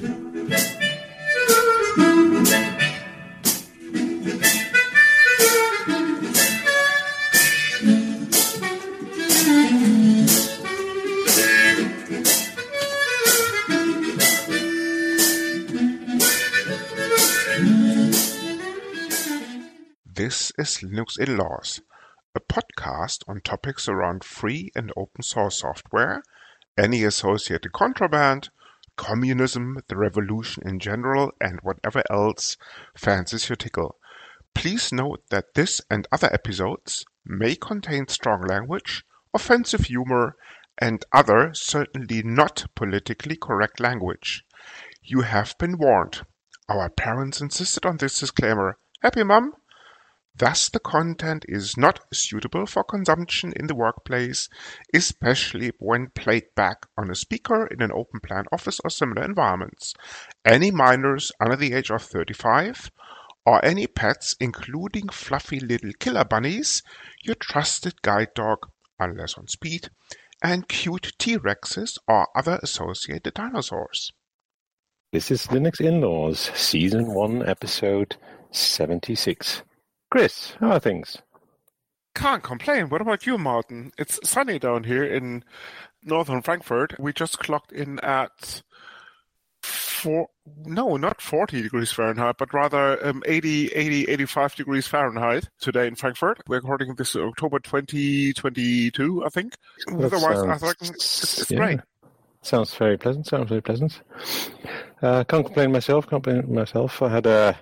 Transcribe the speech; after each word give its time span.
This 0.00 0.12
is 20.56 20.78
Linux 20.78 21.18
in 21.18 21.36
Laws, 21.36 21.80
a 22.36 22.40
podcast 22.40 23.24
on 23.26 23.40
topics 23.40 23.88
around 23.88 24.22
free 24.22 24.70
and 24.76 24.92
open 24.96 25.22
source 25.22 25.58
software, 25.58 26.22
any 26.76 27.02
associated 27.02 27.72
contraband, 27.72 28.50
communism, 28.98 29.78
the 29.88 29.96
revolution 29.96 30.62
in 30.66 30.78
general, 30.78 31.32
and 31.40 31.60
whatever 31.62 32.02
else 32.10 32.58
fancies 32.94 33.48
your 33.48 33.56
tickle. 33.56 33.96
Please 34.54 34.92
note 34.92 35.22
that 35.30 35.54
this 35.54 35.80
and 35.90 36.06
other 36.12 36.28
episodes 36.30 37.06
may 37.24 37.54
contain 37.54 38.08
strong 38.08 38.42
language, 38.42 39.04
offensive 39.32 39.82
humor, 39.86 40.34
and 40.76 41.04
other 41.12 41.50
certainly 41.54 42.22
not 42.22 42.66
politically 42.74 43.36
correct 43.36 43.80
language. 43.80 44.44
You 45.02 45.22
have 45.22 45.54
been 45.58 45.78
warned. 45.78 46.26
Our 46.68 46.90
parents 46.90 47.40
insisted 47.40 47.86
on 47.86 47.96
this 47.96 48.18
disclaimer. 48.18 48.76
Happy 49.00 49.22
mum? 49.22 49.54
Thus 50.38 50.68
the 50.68 50.78
content 50.78 51.44
is 51.48 51.76
not 51.76 51.98
suitable 52.14 52.64
for 52.66 52.84
consumption 52.84 53.52
in 53.56 53.66
the 53.66 53.74
workplace, 53.74 54.48
especially 54.94 55.72
when 55.80 56.10
played 56.10 56.54
back 56.54 56.86
on 56.96 57.10
a 57.10 57.16
speaker 57.16 57.66
in 57.66 57.82
an 57.82 57.90
open 57.90 58.20
plan 58.20 58.44
office 58.52 58.78
or 58.84 58.90
similar 58.90 59.24
environments. 59.24 59.94
Any 60.44 60.70
minors 60.70 61.32
under 61.40 61.56
the 61.56 61.72
age 61.72 61.90
of 61.90 62.02
35 62.02 62.92
or 63.44 63.64
any 63.64 63.88
pets 63.88 64.36
including 64.38 65.08
fluffy 65.08 65.58
little 65.58 65.92
killer 65.98 66.24
bunnies, 66.24 66.84
your 67.24 67.34
trusted 67.34 68.00
guide 68.02 68.32
dog, 68.34 68.68
unless 69.00 69.36
on 69.36 69.48
speed, 69.48 69.90
and 70.40 70.68
cute 70.68 71.14
T-Rexes 71.18 71.98
or 72.06 72.28
other 72.36 72.60
associated 72.62 73.34
dinosaurs. 73.34 74.12
This 75.10 75.32
is 75.32 75.48
Linux 75.48 75.80
In-Laws, 75.80 76.52
Season 76.54 77.12
1, 77.12 77.48
Episode 77.48 78.16
76. 78.52 79.62
Chris, 80.10 80.54
how 80.60 80.72
are 80.72 80.80
things? 80.80 81.18
Can't 82.14 82.42
complain. 82.42 82.88
What 82.88 83.00
about 83.00 83.26
you, 83.26 83.38
Martin? 83.38 83.92
It's 83.98 84.18
sunny 84.28 84.58
down 84.58 84.84
here 84.84 85.04
in 85.04 85.44
northern 86.02 86.42
Frankfurt. 86.42 86.98
We 86.98 87.12
just 87.12 87.38
clocked 87.38 87.72
in 87.72 88.00
at 88.00 88.62
four, 89.62 90.28
no, 90.64 90.96
not 90.96 91.20
40 91.20 91.62
degrees 91.62 91.92
Fahrenheit, 91.92 92.36
but 92.38 92.54
rather 92.54 93.04
um, 93.06 93.22
80, 93.26 93.68
80, 93.68 94.04
85 94.08 94.54
degrees 94.56 94.86
Fahrenheit 94.86 95.48
today 95.60 95.86
in 95.86 95.94
Frankfurt. 95.94 96.40
We're 96.48 96.56
recording 96.56 96.94
this 96.94 97.14
October 97.14 97.58
2022, 97.60 99.24
I 99.24 99.28
think. 99.28 99.54
That 99.86 100.04
Otherwise, 100.04 100.38
I 100.38 100.46
sounds- 100.46 100.62
reckon 100.62 100.88
it's, 100.94 101.40
it's 101.42 101.50
yeah. 101.50 101.58
great. 101.58 101.80
Sounds 102.42 102.74
very 102.74 102.96
pleasant. 102.96 103.26
Sounds 103.26 103.48
very 103.48 103.60
pleasant. 103.60 104.00
Uh, 105.02 105.24
can't 105.24 105.44
complain 105.44 105.72
myself. 105.72 106.08
Can't 106.08 106.22
complain 106.22 106.54
myself. 106.54 107.02
I 107.02 107.08
had 107.08 107.26
a 107.26 107.58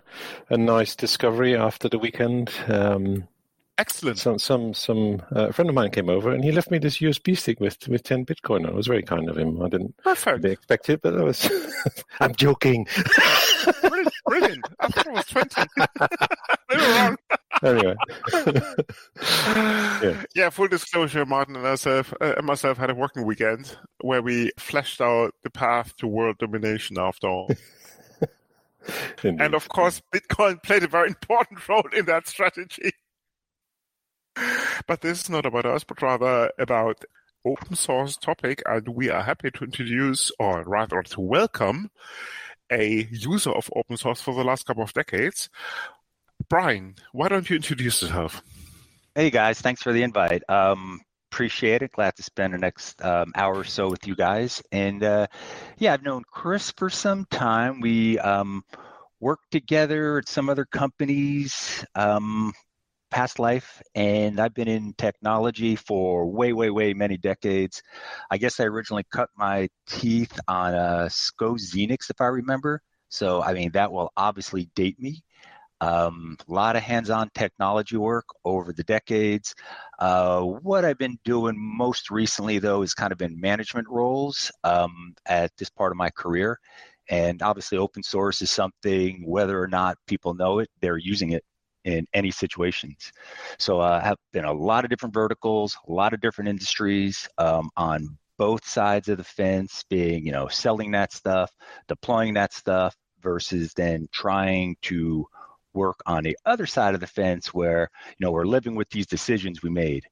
a 0.50 0.56
nice 0.56 0.94
discovery 0.94 1.56
after 1.56 1.88
the 1.88 1.98
weekend. 1.98 2.50
Um, 2.68 3.26
Excellent. 3.78 4.18
some 4.18 4.38
some 4.38 4.72
some 4.74 5.22
uh, 5.34 5.48
a 5.48 5.52
friend 5.52 5.68
of 5.68 5.74
mine 5.74 5.90
came 5.90 6.08
over 6.08 6.30
and 6.30 6.42
he 6.44 6.50
left 6.52 6.70
me 6.70 6.78
this 6.78 6.98
USB 6.98 7.36
stick 7.36 7.60
with 7.60 7.88
with 7.88 8.02
ten 8.04 8.24
Bitcoin. 8.24 8.66
it. 8.66 8.74
Was 8.74 8.86
very 8.86 9.02
kind 9.02 9.28
of 9.28 9.36
him. 9.36 9.60
I 9.62 9.68
didn't 9.68 9.96
Perfect. 9.98 10.44
expect 10.44 10.88
it, 10.88 11.02
but 11.02 11.14
that 11.14 11.24
was. 11.24 11.50
I'm 12.20 12.34
joking. 12.34 12.86
Brilliant. 14.26 14.56
Brilliant. 14.56 14.66
I 14.80 14.88
thought 14.88 15.06
it 15.06 15.12
was 15.12 15.26
20. 15.26 15.62
we 16.70 16.76
were 16.76 16.82
wrong. 16.82 17.16
anyway. 17.62 17.96
yeah. 20.34 20.50
full 20.50 20.68
disclosure, 20.68 21.24
Martin 21.24 21.54
and 21.56 21.64
myself, 21.64 22.12
uh, 22.20 22.34
and 22.36 22.46
myself 22.46 22.78
had 22.78 22.90
a 22.90 22.94
working 22.94 23.24
weekend 23.24 23.76
where 24.00 24.22
we 24.22 24.50
fleshed 24.58 25.00
out 25.00 25.34
the 25.42 25.50
path 25.50 25.96
to 25.96 26.06
world 26.06 26.38
domination 26.38 26.98
after 26.98 27.28
all. 27.28 27.48
Indeed. 29.24 29.42
and 29.42 29.54
of 29.54 29.68
course, 29.68 30.00
Bitcoin 30.14 30.62
played 30.62 30.84
a 30.84 30.88
very 30.88 31.08
important 31.08 31.66
role 31.68 31.88
in 31.92 32.06
that 32.06 32.28
strategy. 32.28 32.92
But 34.86 35.00
this 35.00 35.22
is 35.22 35.30
not 35.30 35.46
about 35.46 35.66
us, 35.66 35.82
but 35.82 36.02
rather 36.02 36.50
about 36.58 37.04
open 37.44 37.74
source 37.74 38.16
topic, 38.16 38.62
and 38.66 38.88
we 38.88 39.08
are 39.08 39.22
happy 39.22 39.50
to 39.52 39.64
introduce, 39.64 40.30
or 40.38 40.62
rather 40.64 41.02
to 41.02 41.20
welcome, 41.20 41.90
a 42.70 43.08
user 43.10 43.50
of 43.50 43.70
open 43.74 43.96
source 43.96 44.20
for 44.20 44.34
the 44.34 44.44
last 44.44 44.66
couple 44.66 44.82
of 44.82 44.92
decades. 44.92 45.48
Brian, 46.48 46.94
why 47.12 47.28
don't 47.28 47.48
you 47.48 47.56
introduce 47.56 48.02
yourself? 48.02 48.42
Hey 49.14 49.30
guys, 49.30 49.60
thanks 49.60 49.82
for 49.82 49.92
the 49.92 50.02
invite. 50.02 50.42
Um, 50.48 51.00
appreciate 51.30 51.82
it. 51.82 51.92
Glad 51.92 52.16
to 52.16 52.22
spend 52.22 52.54
the 52.54 52.58
next 52.58 53.02
um, 53.04 53.32
hour 53.34 53.56
or 53.56 53.64
so 53.64 53.88
with 53.88 54.06
you 54.06 54.14
guys. 54.14 54.62
And 54.72 55.02
uh, 55.02 55.26
yeah, 55.78 55.92
I've 55.92 56.02
known 56.02 56.22
Chris 56.30 56.70
for 56.76 56.90
some 56.90 57.24
time. 57.30 57.80
We 57.80 58.18
um, 58.18 58.62
worked 59.20 59.50
together 59.50 60.18
at 60.18 60.28
some 60.28 60.48
other 60.48 60.64
companies, 60.64 61.84
um, 61.94 62.52
past 63.16 63.38
life, 63.38 63.80
and 63.94 64.38
I've 64.38 64.52
been 64.52 64.68
in 64.68 64.92
technology 64.98 65.74
for 65.74 66.26
way, 66.26 66.52
way, 66.52 66.68
way 66.68 66.92
many 66.92 67.16
decades. 67.16 67.82
I 68.30 68.36
guess 68.36 68.60
I 68.60 68.64
originally 68.64 69.06
cut 69.10 69.30
my 69.34 69.70
teeth 69.88 70.38
on 70.48 70.74
a 70.74 71.08
SCO 71.08 71.54
Xenix, 71.54 72.10
if 72.10 72.20
I 72.20 72.26
remember. 72.26 72.82
So, 73.08 73.42
I 73.42 73.54
mean, 73.54 73.70
that 73.72 73.90
will 73.90 74.12
obviously 74.18 74.68
date 74.76 75.00
me. 75.00 75.22
Um, 75.80 76.36
a 76.46 76.52
lot 76.52 76.76
of 76.76 76.82
hands-on 76.82 77.30
technology 77.34 77.96
work 77.96 78.26
over 78.44 78.74
the 78.74 78.84
decades. 78.84 79.54
Uh, 79.98 80.42
what 80.42 80.84
I've 80.84 80.98
been 80.98 81.18
doing 81.24 81.54
most 81.56 82.10
recently, 82.10 82.58
though, 82.58 82.82
is 82.82 82.92
kind 82.92 83.12
of 83.12 83.22
in 83.22 83.40
management 83.40 83.88
roles 83.88 84.52
um, 84.62 85.14
at 85.24 85.56
this 85.56 85.70
part 85.70 85.90
of 85.90 85.96
my 85.96 86.10
career. 86.10 86.58
And 87.08 87.40
obviously, 87.40 87.78
open 87.78 88.02
source 88.02 88.42
is 88.42 88.50
something, 88.50 89.22
whether 89.24 89.58
or 89.58 89.68
not 89.68 89.96
people 90.06 90.34
know 90.34 90.58
it, 90.58 90.68
they're 90.82 90.98
using 90.98 91.30
it 91.30 91.44
in 91.86 92.06
any 92.12 92.30
situations. 92.30 93.12
So 93.58 93.80
uh, 93.80 94.00
I 94.02 94.06
have 94.06 94.18
been 94.32 94.44
a 94.44 94.52
lot 94.52 94.84
of 94.84 94.90
different 94.90 95.14
verticals, 95.14 95.78
a 95.88 95.92
lot 95.92 96.12
of 96.12 96.20
different 96.20 96.50
industries 96.50 97.28
um, 97.38 97.70
on 97.76 98.18
both 98.38 98.66
sides 98.66 99.08
of 99.08 99.18
the 99.18 99.24
fence, 99.24 99.84
being, 99.88 100.26
you 100.26 100.32
know, 100.32 100.48
selling 100.48 100.90
that 100.90 101.12
stuff, 101.12 101.50
deploying 101.88 102.34
that 102.34 102.52
stuff 102.52 102.94
versus 103.22 103.72
then 103.74 104.08
trying 104.12 104.76
to 104.82 105.24
work 105.74 106.00
on 106.06 106.24
the 106.24 106.36
other 106.44 106.66
side 106.66 106.94
of 106.94 107.00
the 107.00 107.06
fence 107.06 107.54
where 107.54 107.88
you 108.08 108.24
know 108.24 108.32
we're 108.32 108.46
living 108.46 108.74
with 108.74 108.88
these 108.90 109.06
decisions 109.06 109.62
we 109.62 109.70
made. 109.70 110.04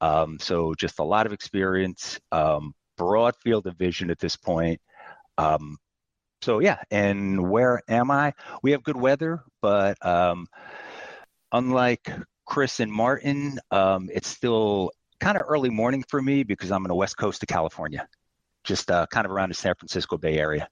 Um, 0.00 0.38
so 0.38 0.74
just 0.74 0.98
a 0.98 1.04
lot 1.04 1.26
of 1.26 1.32
experience 1.32 2.20
um, 2.32 2.72
broad 2.96 3.34
field 3.42 3.66
of 3.66 3.76
vision 3.76 4.10
at 4.10 4.18
this 4.18 4.36
point. 4.36 4.80
Um, 5.38 5.78
so 6.42 6.60
yeah 6.60 6.78
and 6.90 7.50
where 7.50 7.80
am 7.88 8.10
i? 8.10 8.32
We 8.62 8.72
have 8.72 8.82
good 8.82 8.96
weather 8.96 9.42
but 9.62 9.96
um, 10.06 10.46
unlike 11.52 12.10
chris 12.44 12.80
and 12.80 12.92
martin 12.92 13.58
um, 13.70 14.08
it's 14.12 14.28
still 14.28 14.90
kind 15.20 15.36
of 15.36 15.42
early 15.48 15.70
morning 15.70 16.04
for 16.08 16.20
me 16.22 16.42
because 16.42 16.70
i'm 16.70 16.84
on 16.84 16.88
the 16.88 16.94
west 16.94 17.16
coast 17.16 17.42
of 17.42 17.48
california 17.48 18.06
just 18.64 18.90
uh, 18.90 19.06
kind 19.06 19.24
of 19.26 19.32
around 19.32 19.48
the 19.50 19.54
san 19.54 19.74
francisco 19.78 20.16
bay 20.18 20.38
area 20.38 20.68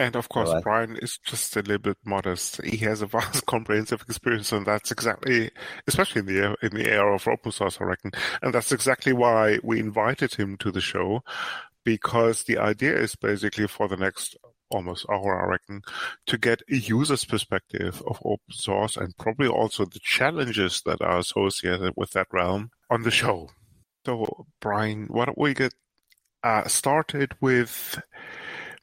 And 0.00 0.14
of 0.16 0.28
course, 0.28 0.48
Well, 0.50 0.58
I- 0.58 0.60
Brian 0.60 0.96
is 0.96 1.18
just 1.24 1.56
a 1.56 1.60
little 1.60 1.78
bit 1.78 1.96
modest. 2.04 2.62
He 2.64 2.76
has 2.86 3.02
a 3.02 3.06
vast, 3.06 3.46
comprehensive 3.54 4.02
experience, 4.08 4.52
and 4.52 4.64
that's 4.64 4.92
exactly, 4.92 5.50
especially 5.88 6.20
in 6.20 6.26
the 6.26 6.56
in 6.62 6.70
the 6.70 6.86
era 6.88 7.14
of 7.16 7.26
open 7.26 7.50
source, 7.50 7.80
I 7.80 7.84
reckon. 7.84 8.12
And 8.40 8.54
that's 8.54 8.70
exactly 8.70 9.12
why 9.12 9.58
we 9.64 9.80
invited 9.80 10.34
him 10.34 10.56
to 10.58 10.70
the 10.70 10.80
show, 10.80 11.22
because 11.84 12.44
the 12.44 12.58
idea 12.58 12.94
is 12.96 13.16
basically 13.16 13.66
for 13.66 13.88
the 13.88 13.96
next 13.96 14.36
almost 14.70 15.06
hour, 15.10 15.42
I 15.42 15.48
reckon, 15.48 15.82
to 16.26 16.38
get 16.38 16.62
a 16.70 16.76
user's 16.76 17.24
perspective 17.24 18.02
of 18.06 18.18
open 18.24 18.52
source 18.52 18.96
and 18.96 19.16
probably 19.16 19.48
also 19.48 19.84
the 19.84 20.00
challenges 20.00 20.82
that 20.86 21.00
are 21.02 21.18
associated 21.18 21.92
with 21.96 22.12
that 22.12 22.28
realm 22.32 22.70
on 22.90 23.02
the 23.02 23.10
show. 23.10 23.50
So, 24.06 24.46
Brian, 24.60 25.06
why 25.08 25.26
don't 25.26 25.38
we 25.38 25.54
get 25.54 25.74
uh, 26.42 26.66
started 26.68 27.32
with 27.40 28.00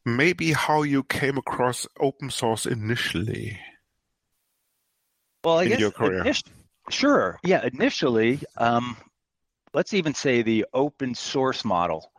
maybe 0.06 0.52
how 0.54 0.84
you 0.84 1.04
came 1.04 1.38
across 1.38 1.88
open 2.00 2.30
source 2.30 2.66
initially. 2.66 3.60
Well, 5.44 5.60
I 5.60 5.64
in 5.64 5.72
guess 5.72 5.80
your 5.80 5.92
career? 5.92 6.24
init- 6.24 6.44
sure. 6.90 7.40
Yeah, 7.44 7.66
initially, 7.66 8.40
um, 8.58 8.98
let's 9.74 9.94
even 9.94 10.14
say 10.14 10.42
the 10.42 10.66
open 10.74 11.16
source 11.16 11.66
model 11.66 12.12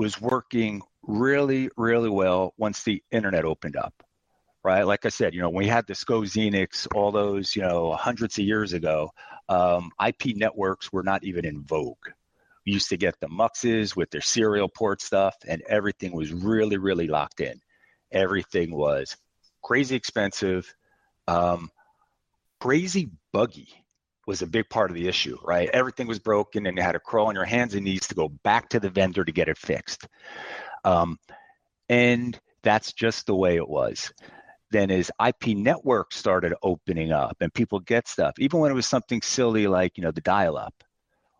was 0.00 0.18
working 0.18 0.80
really, 1.02 1.68
really 1.76 2.08
well 2.08 2.54
once 2.56 2.84
the 2.84 3.02
internet 3.10 3.44
opened 3.44 3.76
up. 3.76 3.92
Right, 4.64 4.82
like 4.82 5.04
I 5.04 5.10
said, 5.10 5.34
you 5.34 5.42
know, 5.42 5.50
when 5.50 5.64
we 5.64 5.68
had 5.68 5.86
the 5.86 5.94
SCO 5.94 6.22
Xenix 6.22 6.86
all 6.94 7.12
those, 7.12 7.54
you 7.54 7.60
know, 7.60 7.92
hundreds 7.92 8.38
of 8.38 8.46
years 8.46 8.72
ago, 8.72 9.10
um, 9.50 9.90
IP 10.06 10.36
networks 10.36 10.90
were 10.90 11.02
not 11.02 11.22
even 11.24 11.44
in 11.44 11.62
vogue. 11.62 12.06
We 12.64 12.72
used 12.72 12.88
to 12.90 12.96
get 12.96 13.20
the 13.20 13.28
muxes 13.28 13.94
with 13.94 14.10
their 14.10 14.22
serial 14.22 14.68
port 14.68 15.02
stuff, 15.02 15.34
and 15.46 15.62
everything 15.68 16.12
was 16.12 16.32
really, 16.32 16.78
really 16.78 17.06
locked 17.06 17.40
in. 17.40 17.60
everything 18.10 18.74
was 18.74 19.16
crazy 19.62 19.96
expensive, 19.96 20.74
um, 21.28 21.70
crazy 22.58 23.10
buggy 23.32 23.68
was 24.30 24.42
a 24.42 24.46
big 24.46 24.70
part 24.70 24.90
of 24.92 24.94
the 24.94 25.08
issue, 25.08 25.36
right? 25.42 25.68
Everything 25.72 26.06
was 26.06 26.20
broken 26.20 26.66
and 26.66 26.76
you 26.76 26.82
had 26.84 26.92
to 26.92 27.00
crawl 27.00 27.26
on 27.26 27.34
your 27.34 27.44
hands 27.44 27.74
and 27.74 27.84
knees 27.84 28.06
to 28.06 28.14
go 28.14 28.28
back 28.28 28.68
to 28.68 28.78
the 28.78 28.88
vendor 28.88 29.24
to 29.24 29.32
get 29.32 29.48
it 29.48 29.58
fixed. 29.58 30.06
Um, 30.84 31.18
and 31.88 32.38
that's 32.62 32.92
just 32.92 33.26
the 33.26 33.34
way 33.34 33.56
it 33.56 33.68
was. 33.68 34.12
Then 34.70 34.92
as 34.92 35.10
IP 35.26 35.56
networks 35.56 36.16
started 36.16 36.54
opening 36.62 37.10
up 37.10 37.36
and 37.40 37.52
people 37.52 37.80
get 37.80 38.06
stuff, 38.06 38.34
even 38.38 38.60
when 38.60 38.70
it 38.70 38.74
was 38.74 38.86
something 38.86 39.20
silly 39.20 39.66
like, 39.66 39.98
you 39.98 40.04
know, 40.04 40.12
the 40.12 40.20
dial 40.20 40.56
up, 40.56 40.74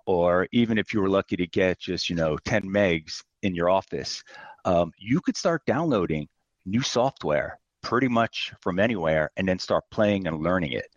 or 0.04 0.48
even 0.50 0.76
if 0.76 0.92
you 0.92 1.00
were 1.00 1.08
lucky 1.08 1.36
to 1.36 1.46
get 1.46 1.78
just, 1.78 2.10
you 2.10 2.16
know, 2.16 2.36
10 2.44 2.62
megs 2.62 3.22
in 3.44 3.54
your 3.54 3.70
office, 3.70 4.24
um, 4.64 4.90
you 4.98 5.20
could 5.20 5.36
start 5.36 5.64
downloading 5.64 6.26
new 6.66 6.82
software 6.82 7.60
pretty 7.82 8.08
much 8.08 8.52
from 8.60 8.80
anywhere 8.80 9.30
and 9.36 9.48
then 9.48 9.60
start 9.60 9.84
playing 9.92 10.26
and 10.26 10.42
learning 10.42 10.72
it. 10.72 10.88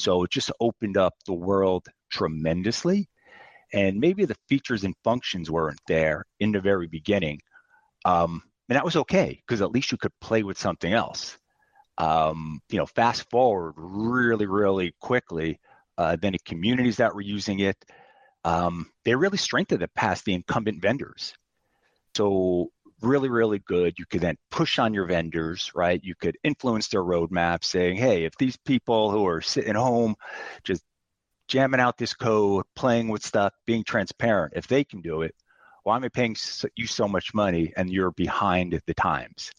So 0.00 0.24
it 0.24 0.30
just 0.30 0.50
opened 0.60 0.96
up 0.96 1.14
the 1.26 1.34
world 1.34 1.86
tremendously. 2.10 3.08
And 3.72 4.00
maybe 4.00 4.24
the 4.24 4.36
features 4.48 4.82
and 4.82 4.94
functions 5.04 5.50
weren't 5.50 5.80
there 5.86 6.24
in 6.40 6.52
the 6.52 6.60
very 6.60 6.88
beginning. 6.88 7.40
Um, 8.04 8.42
and 8.68 8.76
that 8.76 8.84
was 8.84 8.96
okay 8.96 9.40
because 9.46 9.62
at 9.62 9.70
least 9.70 9.92
you 9.92 9.98
could 9.98 10.12
play 10.20 10.42
with 10.42 10.58
something 10.58 10.92
else. 10.92 11.36
Um, 11.98 12.60
you 12.70 12.78
know, 12.78 12.86
fast 12.86 13.28
forward 13.30 13.74
really, 13.76 14.46
really 14.46 14.94
quickly, 15.00 15.60
uh, 15.98 16.16
then 16.20 16.32
the 16.32 16.38
communities 16.46 16.96
that 16.96 17.14
were 17.14 17.20
using 17.20 17.60
it, 17.60 17.76
um, 18.44 18.90
they 19.04 19.14
really 19.14 19.36
strengthened 19.36 19.82
it 19.82 19.94
past 19.94 20.24
the 20.24 20.32
incumbent 20.32 20.80
vendors. 20.80 21.34
So 22.16 22.70
really, 23.02 23.28
really 23.28 23.58
good. 23.60 23.94
You 23.98 24.04
could 24.06 24.20
then 24.20 24.36
push 24.50 24.78
on 24.78 24.94
your 24.94 25.06
vendors, 25.06 25.70
right? 25.74 26.00
You 26.02 26.14
could 26.14 26.36
influence 26.44 26.88
their 26.88 27.02
roadmap 27.02 27.64
saying, 27.64 27.96
hey, 27.96 28.24
if 28.24 28.36
these 28.38 28.56
people 28.56 29.10
who 29.10 29.26
are 29.26 29.40
sitting 29.40 29.74
home 29.74 30.14
just 30.64 30.82
jamming 31.48 31.80
out 31.80 31.96
this 31.96 32.14
code, 32.14 32.64
playing 32.76 33.08
with 33.08 33.24
stuff, 33.24 33.52
being 33.66 33.84
transparent, 33.84 34.52
if 34.56 34.66
they 34.66 34.84
can 34.84 35.00
do 35.00 35.22
it, 35.22 35.34
why 35.82 35.96
am 35.96 36.04
I 36.04 36.08
paying 36.08 36.36
you 36.76 36.86
so 36.86 37.08
much 37.08 37.34
money 37.34 37.72
and 37.76 37.90
you're 37.90 38.12
behind 38.12 38.80
the 38.86 38.94
times? 38.94 39.50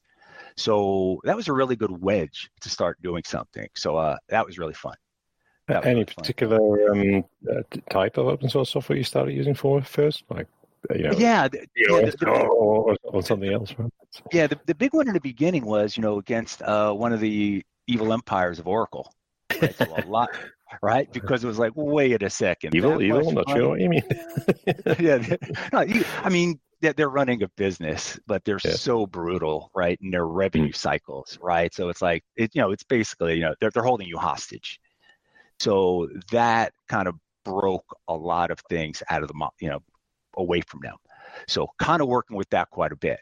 So 0.56 1.20
that 1.24 1.36
was 1.36 1.48
a 1.48 1.54
really 1.54 1.76
good 1.76 1.92
wedge 2.02 2.50
to 2.62 2.70
start 2.70 3.02
doing 3.02 3.24
something. 3.26 3.68
So 3.76 3.98
uh, 3.98 4.18
that 4.30 4.46
was 4.46 4.60
really 4.60 4.74
fun. 4.74 4.96
Was 5.68 5.86
Any 5.86 5.94
really 5.94 6.06
particular 6.06 6.92
um, 6.92 7.24
uh, 7.50 7.62
type 7.90 8.18
of 8.18 8.28
open 8.28 8.50
source 8.50 8.70
software 8.72 8.98
you 8.98 9.04
started 9.04 9.34
using 9.34 9.54
for 9.54 9.82
first, 9.82 10.24
like 10.30 10.48
you 10.96 11.04
know, 11.04 11.12
yeah, 11.18 11.48
the, 11.48 11.60
yeah 11.76 12.02
the, 12.02 12.18
the, 12.20 12.30
or, 12.30 12.96
or, 13.04 13.24
something 13.24 13.52
else. 13.52 13.74
Right? 13.78 13.92
Yeah, 14.32 14.48
the, 14.48 14.60
the 14.66 14.76
big 14.76 14.94
one 14.94 15.08
in 15.08 15.14
the 15.14 15.22
beginning 15.22 15.66
was 15.66 15.96
you 15.96 16.02
know 16.02 16.18
against 16.18 16.62
uh, 16.62 16.92
one 16.94 17.14
of 17.14 17.20
the 17.20 17.64
evil 17.88 18.12
empires 18.14 18.60
of 18.60 18.68
Oracle. 18.68 19.14
Right? 19.62 19.76
So 19.76 19.86
a 19.96 20.06
lot, 20.08 20.30
right? 20.82 21.12
Because 21.14 21.44
it 21.44 21.48
was 21.48 21.60
like, 21.60 21.74
wait 21.76 22.24
a 22.24 22.30
second, 22.30 22.76
evil, 22.76 23.02
evil. 23.02 23.32
Not 23.32 23.50
sure 23.50 23.70
what 23.70 23.80
you 23.80 23.90
mean. 23.90 24.04
yeah, 25.00 25.36
no, 25.72 25.86
I 26.24 26.30
mean 26.30 26.60
they're 26.82 27.10
running 27.10 27.44
a 27.44 27.48
business, 27.50 28.20
but 28.26 28.44
they're 28.44 28.60
yeah. 28.66 28.72
so 28.72 29.06
brutal, 29.06 29.70
right? 29.76 30.00
In 30.02 30.10
their 30.10 30.26
revenue 30.26 30.72
mm. 30.72 30.76
cycles, 30.76 31.38
right? 31.42 31.72
So 31.74 31.90
it's 31.90 32.02
like 32.02 32.24
it, 32.36 32.52
you 32.54 32.62
know, 32.62 32.72
it's 32.72 32.84
basically 32.84 33.36
you 33.36 33.42
know 33.42 33.56
they're 33.62 33.70
they're 33.72 33.84
holding 33.84 34.08
you 34.08 34.18
hostage. 34.18 34.80
So 35.60 36.10
that 36.32 36.74
kind 36.88 37.08
of 37.08 37.16
broke 37.46 37.86
a 38.08 38.16
lot 38.16 38.52
of 38.52 38.60
things 38.70 39.04
out 39.10 39.22
of 39.22 39.28
the 39.28 39.50
you 39.60 39.70
know 39.70 39.80
away 40.38 40.62
from 40.62 40.82
them. 40.82 40.96
So 41.48 41.68
kind 41.80 42.02
of 42.02 42.08
working 42.08 42.38
with 42.38 42.50
that 42.50 42.70
quite 42.70 42.92
a 42.92 42.98
bit. 42.98 43.20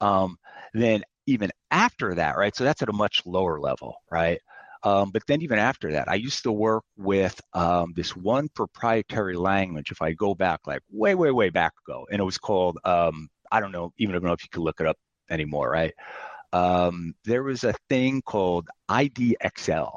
Um, 0.00 0.38
then 0.72 1.02
even 1.26 1.50
after 1.70 2.14
that, 2.14 2.36
right? 2.36 2.54
So 2.54 2.64
that's 2.64 2.82
at 2.82 2.88
a 2.88 2.92
much 2.92 3.22
lower 3.26 3.60
level, 3.60 3.96
right? 4.10 4.40
Um, 4.82 5.10
but 5.10 5.22
then 5.26 5.42
even 5.42 5.58
after 5.58 5.92
that, 5.92 6.08
I 6.08 6.14
used 6.14 6.42
to 6.44 6.52
work 6.52 6.84
with 6.96 7.38
um, 7.52 7.92
this 7.94 8.16
one 8.16 8.48
proprietary 8.54 9.36
language. 9.36 9.90
If 9.90 10.00
I 10.00 10.12
go 10.12 10.34
back 10.34 10.60
like 10.66 10.80
way, 10.90 11.14
way, 11.14 11.30
way 11.30 11.50
back 11.50 11.72
ago, 11.86 12.06
and 12.10 12.20
it 12.20 12.24
was 12.24 12.38
called 12.38 12.78
um, 12.84 13.28
I 13.52 13.60
don't 13.60 13.72
know, 13.72 13.92
even 13.98 14.14
I 14.14 14.18
don't 14.18 14.28
know 14.28 14.32
if 14.32 14.42
you 14.42 14.48
could 14.50 14.62
look 14.62 14.80
it 14.80 14.86
up 14.86 14.96
anymore, 15.28 15.70
right? 15.70 15.92
Um, 16.52 17.14
there 17.24 17.42
was 17.42 17.64
a 17.64 17.74
thing 17.88 18.22
called 18.22 18.68
IDXL, 18.90 19.96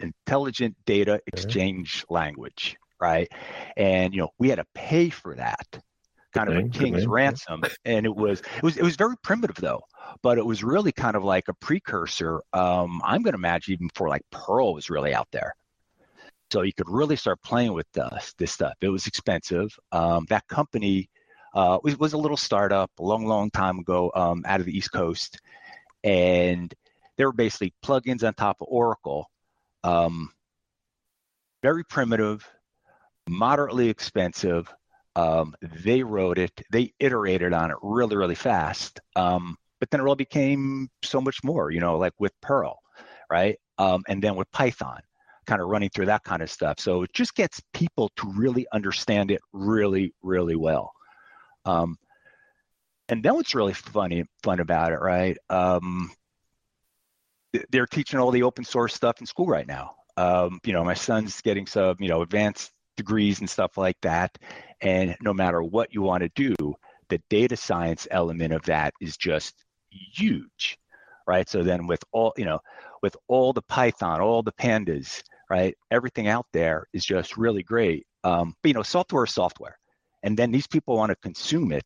Intelligent 0.00 0.76
Data 0.84 1.20
Exchange 1.26 2.02
mm-hmm. 2.02 2.14
Language, 2.14 2.76
right? 3.00 3.28
And 3.76 4.12
you 4.14 4.20
know 4.20 4.30
we 4.38 4.48
had 4.48 4.56
to 4.56 4.66
pay 4.74 5.10
for 5.10 5.36
that 5.36 5.66
kind 6.34 6.48
of 6.48 6.56
a 6.56 6.68
king's 6.68 7.06
ransom. 7.06 7.62
And 7.84 8.04
it 8.04 8.14
was 8.14 8.40
it 8.40 8.62
was 8.62 8.76
it 8.76 8.82
was 8.82 8.96
very 8.96 9.16
primitive 9.22 9.56
though, 9.56 9.82
but 10.22 10.38
it 10.38 10.44
was 10.44 10.62
really 10.62 10.92
kind 10.92 11.16
of 11.16 11.24
like 11.24 11.48
a 11.48 11.54
precursor. 11.54 12.42
Um, 12.52 13.00
I'm 13.04 13.22
going 13.22 13.32
to 13.32 13.38
imagine 13.38 13.74
even 13.74 13.88
before 13.88 14.08
like 14.08 14.22
Perl 14.30 14.74
was 14.74 14.90
really 14.90 15.14
out 15.14 15.28
there. 15.32 15.54
So 16.50 16.62
you 16.62 16.72
could 16.72 16.88
really 16.88 17.16
start 17.16 17.42
playing 17.42 17.72
with 17.72 17.86
this 17.92 18.52
stuff. 18.52 18.74
It 18.80 18.88
was 18.88 19.06
expensive. 19.06 19.76
Um, 19.92 20.26
that 20.28 20.46
company 20.46 21.08
uh, 21.54 21.78
was, 21.82 21.98
was, 21.98 22.12
a 22.12 22.18
little 22.18 22.36
startup 22.36 22.90
a 22.98 23.02
long, 23.02 23.26
long 23.26 23.50
time 23.50 23.78
ago 23.78 24.12
um, 24.14 24.44
out 24.46 24.60
of 24.60 24.66
the 24.66 24.76
East 24.76 24.92
Coast, 24.92 25.40
and 26.02 26.72
they 27.16 27.24
were 27.24 27.32
basically 27.32 27.72
plugins 27.82 28.26
on 28.26 28.34
top 28.34 28.58
of 28.60 28.68
Oracle. 28.70 29.30
Um, 29.82 30.32
very 31.62 31.84
primitive, 31.84 32.48
moderately 33.28 33.88
expensive, 33.88 34.72
um, 35.16 35.54
they 35.62 36.02
wrote 36.02 36.38
it, 36.38 36.52
they 36.70 36.92
iterated 36.98 37.52
on 37.52 37.70
it 37.70 37.76
really, 37.82 38.16
really 38.16 38.34
fast. 38.34 39.00
Um, 39.16 39.56
but 39.80 39.90
then 39.90 40.00
it 40.00 40.06
all 40.06 40.16
became 40.16 40.88
so 41.02 41.20
much 41.20 41.42
more, 41.44 41.70
you 41.70 41.80
know, 41.80 41.98
like 41.98 42.14
with 42.18 42.32
Perl, 42.40 42.78
right? 43.30 43.58
Um, 43.78 44.02
and 44.08 44.22
then 44.22 44.36
with 44.36 44.50
Python, 44.50 45.00
kind 45.46 45.60
of 45.60 45.68
running 45.68 45.90
through 45.90 46.06
that 46.06 46.24
kind 46.24 46.42
of 46.42 46.50
stuff. 46.50 46.80
So 46.80 47.02
it 47.02 47.12
just 47.12 47.34
gets 47.34 47.60
people 47.72 48.10
to 48.16 48.32
really 48.32 48.66
understand 48.72 49.30
it 49.30 49.40
really, 49.52 50.14
really 50.22 50.56
well. 50.56 50.92
Um, 51.64 51.96
and 53.08 53.22
then 53.22 53.34
what's 53.34 53.54
really 53.54 53.74
funny, 53.74 54.24
fun 54.42 54.60
about 54.60 54.92
it, 54.92 55.00
right? 55.00 55.36
Um, 55.50 56.10
they're 57.70 57.86
teaching 57.86 58.18
all 58.18 58.30
the 58.30 58.42
open 58.42 58.64
source 58.64 58.94
stuff 58.94 59.20
in 59.20 59.26
school 59.26 59.46
right 59.46 59.66
now. 59.66 59.94
Um, 60.16 60.60
you 60.64 60.72
know, 60.72 60.84
my 60.84 60.94
son's 60.94 61.40
getting 61.42 61.66
some, 61.66 61.96
you 62.00 62.08
know, 62.08 62.22
advanced 62.22 62.72
degrees 62.96 63.40
and 63.40 63.50
stuff 63.50 63.76
like 63.76 63.96
that. 64.02 64.38
And 64.84 65.16
no 65.22 65.32
matter 65.32 65.62
what 65.62 65.92
you 65.94 66.02
want 66.02 66.22
to 66.22 66.30
do, 66.34 66.74
the 67.08 67.20
data 67.30 67.56
science 67.56 68.06
element 68.10 68.52
of 68.52 68.62
that 68.62 68.92
is 69.00 69.16
just 69.16 69.54
huge, 69.90 70.78
right? 71.26 71.48
So 71.48 71.62
then 71.62 71.86
with 71.86 72.02
all, 72.12 72.32
you 72.36 72.44
know, 72.44 72.60
with 73.02 73.16
all 73.28 73.52
the 73.52 73.62
Python, 73.62 74.20
all 74.20 74.42
the 74.42 74.52
pandas, 74.52 75.22
right? 75.50 75.74
Everything 75.90 76.28
out 76.28 76.46
there 76.52 76.86
is 76.92 77.04
just 77.04 77.36
really 77.36 77.62
great. 77.62 78.06
Um, 78.24 78.54
but 78.62 78.68
you 78.68 78.74
know, 78.74 78.82
software 78.82 79.24
is 79.24 79.34
software. 79.34 79.78
And 80.22 80.36
then 80.36 80.50
these 80.50 80.66
people 80.66 80.96
want 80.96 81.10
to 81.10 81.16
consume 81.16 81.72
it, 81.72 81.84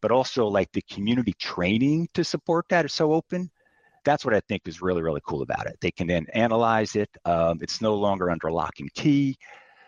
but 0.00 0.10
also 0.10 0.46
like 0.46 0.70
the 0.72 0.82
community 0.90 1.34
training 1.38 2.08
to 2.14 2.24
support 2.24 2.66
that 2.68 2.84
is 2.84 2.92
so 2.92 3.12
open. 3.12 3.50
That's 4.04 4.24
what 4.24 4.34
I 4.34 4.40
think 4.48 4.62
is 4.66 4.82
really, 4.82 5.02
really 5.02 5.20
cool 5.26 5.42
about 5.42 5.66
it. 5.66 5.76
They 5.80 5.92
can 5.92 6.08
then 6.08 6.26
analyze 6.32 6.96
it. 6.96 7.10
Um, 7.24 7.58
it's 7.60 7.80
no 7.80 7.94
longer 7.94 8.30
under 8.30 8.50
lock 8.50 8.74
and 8.80 8.92
key. 8.94 9.36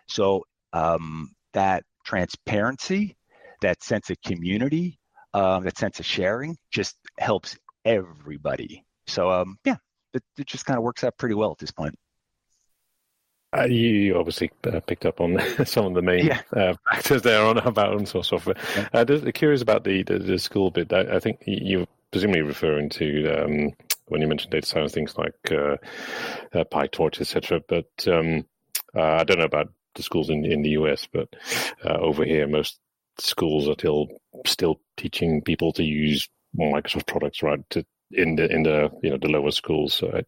So 0.06 0.44
um, 0.73 1.32
that 1.52 1.84
transparency, 2.04 3.16
that 3.61 3.82
sense 3.82 4.11
of 4.11 4.20
community, 4.23 4.99
um, 5.32 5.64
that 5.64 5.78
sense 5.78 6.00
of 6.00 6.06
sharing 6.06 6.56
just 6.70 6.96
helps 7.18 7.56
everybody. 7.84 8.84
So 9.06 9.30
um, 9.30 9.58
yeah, 9.64 9.76
it, 10.12 10.23
it 10.38 10.46
just 10.46 10.64
kind 10.64 10.76
of 10.78 10.84
works 10.84 11.04
out 11.04 11.18
pretty 11.18 11.34
well 11.34 11.50
at 11.50 11.58
this 11.58 11.73
point. 11.73 11.99
Uh, 13.56 13.64
you 13.64 14.16
obviously 14.18 14.50
uh, 14.64 14.80
picked 14.80 15.06
up 15.06 15.20
on 15.20 15.38
some 15.64 15.87
of 15.87 15.94
the 15.94 16.02
main 16.02 16.26
yeah. 16.26 16.40
uh, 16.56 16.75
factors 16.90 17.23
there 17.23 17.44
on 17.44 17.58
about 17.58 17.92
open 17.92 18.06
source 18.06 18.28
software. 18.28 18.56
Yeah. 18.76 18.88
Uh, 18.92 19.04
just 19.04 19.32
curious 19.34 19.62
about 19.62 19.84
the, 19.84 20.02
the, 20.02 20.18
the 20.18 20.38
school 20.38 20.70
bit. 20.70 20.92
I, 20.92 21.16
I, 21.16 21.20
think 21.20 21.42
you're 21.46 21.87
presumably 22.11 22.42
referring 22.42 22.88
to 22.90 23.44
um, 23.44 23.73
when 24.06 24.20
you 24.20 24.26
mentioned 24.26 24.50
data 24.50 24.66
science 24.66 24.92
things 24.92 25.16
like 25.16 25.34
uh, 25.52 25.76
uh, 26.52 26.64
PyTorch, 26.64 27.20
etc. 27.20 27.61
But 27.68 28.08
um, 28.08 28.44
I 28.94 29.23
don't 29.25 29.38
know 29.38 29.44
about 29.44 29.73
the 29.94 30.02
schools 30.02 30.30
in 30.30 30.44
in 30.44 30.62
the 30.62 30.70
US, 30.70 31.08
but 31.12 31.28
uh, 31.84 31.98
over 31.98 32.24
here, 32.24 32.46
most 32.46 32.78
schools 33.18 33.68
are 33.68 33.74
still 33.74 34.08
still 34.46 34.80
teaching 34.96 35.42
people 35.42 35.72
to 35.72 35.84
use 35.84 36.28
Microsoft 36.58 37.06
products, 37.06 37.42
right? 37.42 37.60
To 37.70 37.84
in 38.10 38.36
the 38.36 38.50
in 38.50 38.62
the 38.62 38.90
you 39.02 39.10
know 39.10 39.18
the 39.18 39.28
lower 39.28 39.50
schools, 39.50 40.02
uh, 40.02 40.22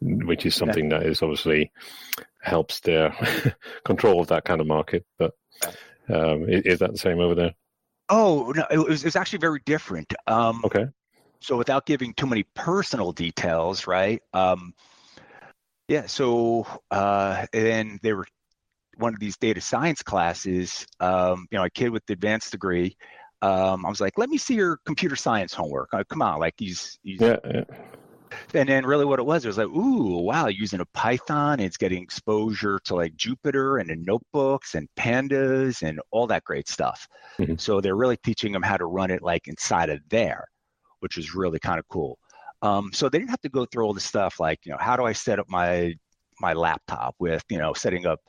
which 0.00 0.46
is 0.46 0.54
something 0.54 0.90
yeah. 0.90 0.98
that 0.98 1.06
is 1.06 1.22
obviously 1.22 1.70
helps 2.40 2.80
their 2.80 3.14
control 3.84 4.20
of 4.20 4.28
that 4.28 4.44
kind 4.44 4.60
of 4.60 4.66
market. 4.66 5.04
But 5.18 5.34
um, 6.08 6.48
is, 6.48 6.62
is, 6.64 6.78
that 6.80 6.92
the 6.92 6.98
same 6.98 7.20
over 7.20 7.34
there? 7.34 7.54
Oh 8.08 8.52
no, 8.54 8.64
it 8.70 8.78
was, 8.78 9.02
it 9.02 9.06
was 9.06 9.16
actually 9.16 9.40
very 9.40 9.60
different. 9.64 10.12
Um, 10.26 10.62
okay. 10.64 10.86
So 11.40 11.56
without 11.56 11.86
giving 11.86 12.14
too 12.14 12.26
many 12.26 12.44
personal 12.54 13.12
details, 13.12 13.86
right? 13.86 14.22
Um, 14.32 14.74
yeah. 15.86 16.06
So 16.06 16.66
uh, 16.90 17.46
and 17.52 18.00
they 18.02 18.12
were 18.12 18.26
one 18.98 19.14
of 19.14 19.20
these 19.20 19.36
data 19.36 19.60
science 19.60 20.02
classes, 20.02 20.86
um, 21.00 21.46
you 21.50 21.58
know, 21.58 21.64
a 21.64 21.70
kid 21.70 21.90
with 21.90 22.04
the 22.06 22.12
advanced 22.12 22.50
degree, 22.50 22.96
um, 23.40 23.86
I 23.86 23.88
was 23.88 24.00
like, 24.00 24.18
let 24.18 24.28
me 24.28 24.36
see 24.36 24.54
your 24.54 24.78
computer 24.84 25.16
science 25.16 25.54
homework. 25.54 25.88
Uh, 25.92 26.04
come 26.08 26.20
on, 26.22 26.40
like 26.40 26.54
he's, 26.58 26.98
he's 27.02 27.20
yeah, 27.20 27.36
yeah. 27.44 27.64
and 28.54 28.68
then 28.68 28.84
really 28.84 29.04
what 29.04 29.20
it 29.20 29.24
was, 29.24 29.44
it 29.44 29.48
was 29.48 29.58
like, 29.58 29.68
ooh, 29.68 30.18
wow, 30.18 30.48
using 30.48 30.80
a 30.80 30.86
Python, 30.86 31.60
it's 31.60 31.76
getting 31.76 32.02
exposure 32.02 32.80
to 32.84 32.96
like 32.96 33.16
Jupyter 33.16 33.80
and 33.80 33.88
the 33.88 33.96
notebooks 33.96 34.74
and 34.74 34.88
pandas 34.98 35.82
and 35.82 36.00
all 36.10 36.26
that 36.26 36.44
great 36.44 36.68
stuff. 36.68 37.06
Mm-hmm. 37.38 37.54
So 37.56 37.80
they're 37.80 37.96
really 37.96 38.18
teaching 38.24 38.52
them 38.52 38.62
how 38.62 38.76
to 38.76 38.86
run 38.86 39.10
it 39.12 39.22
like 39.22 39.46
inside 39.46 39.88
of 39.90 40.00
there, 40.08 40.44
which 40.98 41.16
was 41.16 41.34
really 41.34 41.60
kind 41.60 41.78
of 41.78 41.86
cool. 41.88 42.18
Um, 42.62 42.90
so 42.92 43.08
they 43.08 43.18
didn't 43.18 43.30
have 43.30 43.40
to 43.42 43.48
go 43.48 43.66
through 43.66 43.84
all 43.84 43.94
the 43.94 44.00
stuff 44.00 44.40
like, 44.40 44.58
you 44.64 44.72
know, 44.72 44.78
how 44.80 44.96
do 44.96 45.04
I 45.04 45.12
set 45.12 45.38
up 45.38 45.46
my 45.48 45.94
my 46.40 46.52
laptop 46.52 47.14
with, 47.18 47.44
you 47.48 47.58
know, 47.58 47.72
setting 47.72 48.06
up 48.06 48.20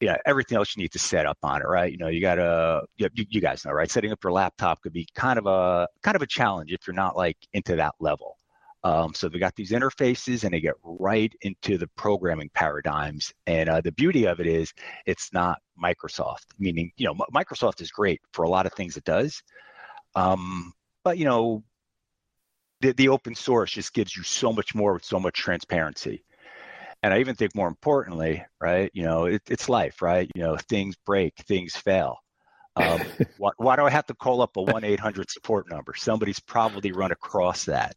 yeah, 0.00 0.16
everything 0.26 0.56
else 0.56 0.76
you 0.76 0.82
need 0.82 0.92
to 0.92 0.98
set 0.98 1.26
up 1.26 1.38
on 1.42 1.60
it, 1.60 1.66
right? 1.66 1.90
You 1.90 1.98
know, 1.98 2.08
you 2.08 2.20
gotta, 2.20 2.82
you, 2.96 3.08
you 3.14 3.40
guys 3.40 3.64
know, 3.64 3.72
right? 3.72 3.90
Setting 3.90 4.12
up 4.12 4.22
your 4.22 4.32
laptop 4.32 4.80
could 4.82 4.92
be 4.92 5.08
kind 5.14 5.38
of 5.38 5.46
a 5.46 5.88
kind 6.02 6.14
of 6.14 6.22
a 6.22 6.26
challenge 6.26 6.72
if 6.72 6.86
you're 6.86 6.94
not 6.94 7.16
like 7.16 7.36
into 7.52 7.76
that 7.76 7.94
level. 7.98 8.36
Um, 8.84 9.12
so 9.12 9.28
they 9.28 9.40
got 9.40 9.56
these 9.56 9.72
interfaces 9.72 10.44
and 10.44 10.54
they 10.54 10.60
get 10.60 10.74
right 10.84 11.34
into 11.40 11.78
the 11.78 11.88
programming 11.96 12.48
paradigms. 12.54 13.32
And 13.46 13.68
uh, 13.68 13.80
the 13.80 13.92
beauty 13.92 14.26
of 14.26 14.38
it 14.38 14.46
is 14.46 14.72
it's 15.04 15.32
not 15.32 15.58
Microsoft, 15.82 16.46
meaning, 16.58 16.92
you 16.96 17.06
know, 17.06 17.14
Microsoft 17.34 17.80
is 17.80 17.90
great 17.90 18.20
for 18.32 18.44
a 18.44 18.48
lot 18.48 18.66
of 18.66 18.72
things 18.74 18.96
it 18.96 19.04
does. 19.04 19.42
Um, 20.14 20.72
but, 21.02 21.18
you 21.18 21.24
know, 21.24 21.64
the, 22.80 22.92
the 22.92 23.08
open 23.08 23.34
source 23.34 23.72
just 23.72 23.92
gives 23.92 24.16
you 24.16 24.22
so 24.22 24.52
much 24.52 24.76
more 24.76 24.94
with 24.94 25.04
so 25.04 25.18
much 25.18 25.34
transparency. 25.34 26.24
And 27.02 27.14
I 27.14 27.20
even 27.20 27.36
think 27.36 27.54
more 27.54 27.68
importantly, 27.68 28.44
right, 28.60 28.90
you 28.92 29.04
know, 29.04 29.26
it, 29.26 29.42
it's 29.48 29.68
life, 29.68 30.02
right? 30.02 30.28
You 30.34 30.42
know, 30.42 30.56
things 30.68 30.96
break, 31.06 31.34
things 31.46 31.76
fail. 31.76 32.18
Um, 32.74 33.00
why, 33.38 33.50
why, 33.56 33.76
do 33.76 33.82
I 33.82 33.90
have 33.90 34.06
to 34.06 34.14
call 34.14 34.42
up 34.42 34.56
a 34.56 34.62
1 34.62 34.84
800 34.84 35.30
support 35.30 35.70
number? 35.70 35.94
Somebody's 35.96 36.40
probably 36.40 36.92
run 36.92 37.12
across 37.12 37.64
that. 37.66 37.94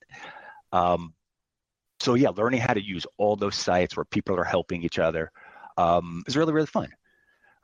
Um, 0.72 1.14
so 2.00 2.16
yeah, 2.16 2.30
learning 2.30 2.62
how 2.62 2.74
to 2.74 2.84
use 2.84 3.06
all 3.18 3.36
those 3.36 3.56
sites 3.56 3.96
where 3.96 4.06
people 4.06 4.36
are 4.40 4.44
helping 4.44 4.84
each 4.84 5.00
other 5.00 5.32
um, 5.78 6.24
is 6.28 6.36
really 6.36 6.52
really 6.52 6.68
fun, 6.68 6.90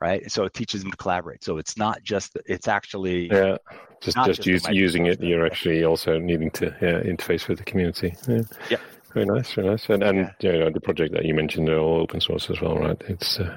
right? 0.00 0.30
so 0.30 0.44
it 0.44 0.54
teaches 0.54 0.82
them 0.82 0.92
to 0.92 0.96
collaborate. 0.96 1.42
So 1.42 1.58
it's 1.58 1.76
not 1.76 2.02
just 2.02 2.36
it's 2.46 2.68
actually 2.68 3.28
yeah, 3.30 3.56
just 4.00 4.16
just, 4.16 4.42
just 4.42 4.46
use, 4.46 4.68
using 4.68 5.06
it. 5.06 5.20
You're 5.20 5.44
actually 5.44 5.84
also 5.84 6.18
needing 6.18 6.50
to 6.52 6.66
yeah, 6.80 7.00
interface 7.00 7.48
with 7.48 7.58
the 7.58 7.64
community. 7.64 8.14
Yeah. 8.28 8.42
yeah. 8.70 8.76
Very 9.18 9.38
nice, 9.38 9.52
very 9.52 9.68
nice, 9.68 9.88
and 9.88 10.02
and 10.02 10.18
yeah. 10.40 10.52
you 10.52 10.58
know, 10.60 10.70
the 10.70 10.80
project 10.80 11.12
that 11.14 11.24
you 11.24 11.34
mentioned 11.34 11.66
they're 11.66 11.78
all 11.78 12.00
open 12.00 12.20
source 12.20 12.50
as 12.50 12.60
well, 12.60 12.76
right? 12.76 13.00
It's 13.08 13.40
uh, 13.40 13.56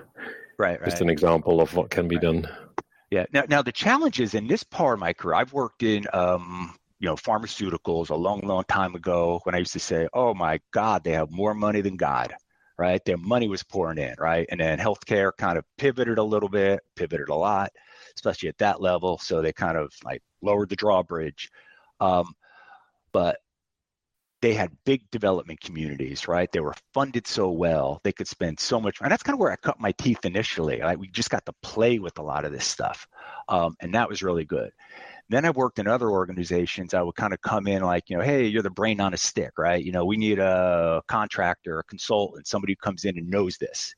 right, 0.57 0.79
right, 0.79 0.89
just 0.89 1.01
an 1.01 1.09
example 1.09 1.61
of 1.61 1.75
what 1.75 1.89
can 1.89 2.07
be 2.07 2.15
right. 2.15 2.23
done. 2.23 2.47
Yeah. 3.11 3.25
Now, 3.33 3.43
now 3.47 3.61
the 3.61 3.71
challenge 3.71 4.19
is 4.19 4.33
in 4.33 4.47
this 4.47 4.63
part 4.63 4.93
of 4.93 4.99
my 4.99 5.13
career, 5.13 5.35
I've 5.35 5.53
worked 5.53 5.83
in 5.83 6.07
um, 6.13 6.73
you 7.01 7.07
know, 7.07 7.15
pharmaceuticals 7.15 8.11
a 8.11 8.15
long, 8.15 8.41
long 8.41 8.63
time 8.67 8.95
ago 8.95 9.41
when 9.43 9.55
I 9.55 9.57
used 9.57 9.73
to 9.73 9.79
say, 9.79 10.07
oh 10.13 10.35
my 10.35 10.59
God, 10.71 11.03
they 11.03 11.11
have 11.13 11.31
more 11.31 11.55
money 11.55 11.81
than 11.81 11.97
God, 11.97 12.33
right? 12.77 13.03
Their 13.03 13.17
money 13.17 13.47
was 13.47 13.63
pouring 13.63 13.97
in, 13.97 14.13
right? 14.19 14.47
And 14.49 14.59
then 14.59 14.77
healthcare 14.77 15.31
kind 15.35 15.57
of 15.57 15.65
pivoted 15.79 16.19
a 16.19 16.23
little 16.23 16.47
bit, 16.47 16.79
pivoted 16.95 17.29
a 17.29 17.35
lot, 17.35 17.71
especially 18.15 18.49
at 18.49 18.57
that 18.59 18.81
level. 18.81 19.17
So 19.17 19.41
they 19.41 19.51
kind 19.51 19.77
of 19.77 19.91
like 20.03 20.21
lowered 20.43 20.69
the 20.69 20.75
drawbridge. 20.75 21.49
Um, 21.99 22.33
but 23.11 23.37
they 24.41 24.53
had 24.53 24.71
big 24.85 25.09
development 25.11 25.61
communities, 25.61 26.27
right? 26.27 26.51
They 26.51 26.59
were 26.59 26.73
funded 26.93 27.27
so 27.27 27.51
well, 27.51 28.01
they 28.03 28.11
could 28.11 28.27
spend 28.27 28.59
so 28.59 28.81
much. 28.81 28.99
And 28.99 29.11
that's 29.11 29.23
kind 29.23 29.35
of 29.35 29.39
where 29.39 29.51
I 29.51 29.55
cut 29.55 29.79
my 29.79 29.91
teeth 29.93 30.25
initially. 30.25 30.79
Like 30.79 30.97
we 30.97 31.07
just 31.09 31.29
got 31.29 31.45
to 31.45 31.53
play 31.61 31.99
with 31.99 32.17
a 32.17 32.23
lot 32.23 32.43
of 32.43 32.51
this 32.51 32.65
stuff. 32.65 33.07
Um, 33.47 33.75
and 33.81 33.93
that 33.93 34.09
was 34.09 34.23
really 34.23 34.45
good. 34.45 34.71
Then 35.29 35.45
I 35.45 35.51
worked 35.51 35.79
in 35.79 35.87
other 35.87 36.09
organizations. 36.09 36.93
I 36.93 37.03
would 37.03 37.15
kind 37.15 37.33
of 37.33 37.41
come 37.41 37.67
in 37.67 37.83
like, 37.83 38.09
you 38.09 38.17
know, 38.17 38.23
hey, 38.23 38.47
you're 38.47 38.63
the 38.63 38.69
brain 38.69 38.99
on 38.99 39.13
a 39.13 39.17
stick, 39.17 39.51
right? 39.57 39.83
You 39.83 39.91
know, 39.91 40.05
we 40.05 40.17
need 40.17 40.39
a 40.39 41.01
contractor, 41.07 41.79
a 41.79 41.83
consultant, 41.83 42.47
somebody 42.47 42.73
who 42.73 42.83
comes 42.83 43.05
in 43.05 43.17
and 43.17 43.29
knows 43.29 43.57
this. 43.57 43.95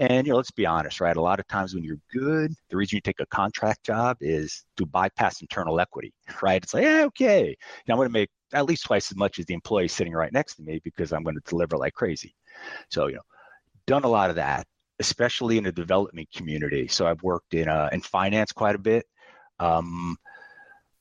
And 0.00 0.26
you 0.26 0.32
know, 0.32 0.36
let's 0.36 0.52
be 0.52 0.64
honest, 0.66 1.00
right? 1.00 1.16
A 1.16 1.20
lot 1.20 1.40
of 1.40 1.48
times 1.48 1.74
when 1.74 1.82
you're 1.82 1.98
good, 2.12 2.52
the 2.70 2.76
reason 2.76 2.96
you 2.96 3.00
take 3.00 3.20
a 3.20 3.26
contract 3.26 3.84
job 3.84 4.16
is 4.20 4.64
to 4.76 4.86
bypass 4.86 5.40
internal 5.42 5.80
equity, 5.80 6.14
right? 6.42 6.62
It's 6.62 6.72
like, 6.72 6.84
yeah, 6.84 7.04
okay, 7.06 7.56
I'm 7.88 7.96
going 7.96 8.08
to 8.08 8.12
make 8.12 8.30
at 8.52 8.66
least 8.66 8.84
twice 8.84 9.10
as 9.10 9.16
much 9.16 9.38
as 9.38 9.46
the 9.46 9.54
employee 9.54 9.88
sitting 9.88 10.12
right 10.12 10.32
next 10.32 10.56
to 10.56 10.62
me 10.62 10.80
because 10.84 11.12
I'm 11.12 11.22
going 11.22 11.36
to 11.36 11.50
deliver 11.50 11.76
like 11.76 11.94
crazy. 11.94 12.34
So, 12.90 13.06
you 13.06 13.16
know, 13.16 13.22
done 13.86 14.04
a 14.04 14.08
lot 14.08 14.30
of 14.30 14.36
that, 14.36 14.66
especially 14.98 15.58
in 15.58 15.64
the 15.64 15.72
development 15.72 16.28
community. 16.34 16.88
So 16.88 17.06
I've 17.06 17.22
worked 17.22 17.54
in 17.54 17.68
uh, 17.68 17.88
in 17.92 18.00
finance 18.00 18.52
quite 18.52 18.74
a 18.74 18.78
bit. 18.78 19.06
Um, 19.58 20.16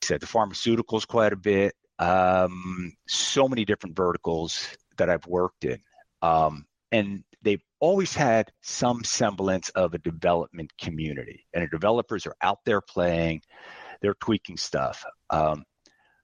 said 0.02 0.22
the 0.22 0.28
pharmaceuticals 0.28 1.08
quite 1.08 1.34
a 1.34 1.38
bit. 1.38 1.74
Um, 2.00 2.94
so 3.08 3.48
many 3.48 3.66
different 3.66 3.96
verticals 3.96 4.68
that 4.98 5.10
I've 5.10 5.26
worked 5.26 5.66
in. 5.66 5.80
Um, 6.22 6.66
and 6.92 7.24
they've 7.42 7.64
always 7.80 8.14
had 8.14 8.52
some 8.62 9.04
semblance 9.04 9.70
of 9.70 9.94
a 9.94 10.00
development 10.00 10.72
community. 10.80 11.46
And 11.54 11.64
the 11.64 11.68
developers 11.68 12.26
are 12.26 12.36
out 12.42 12.60
there 12.66 12.82
playing, 12.82 13.42
they're 14.02 14.16
tweaking 14.16 14.58
stuff. 14.58 15.04
Um, 15.30 15.64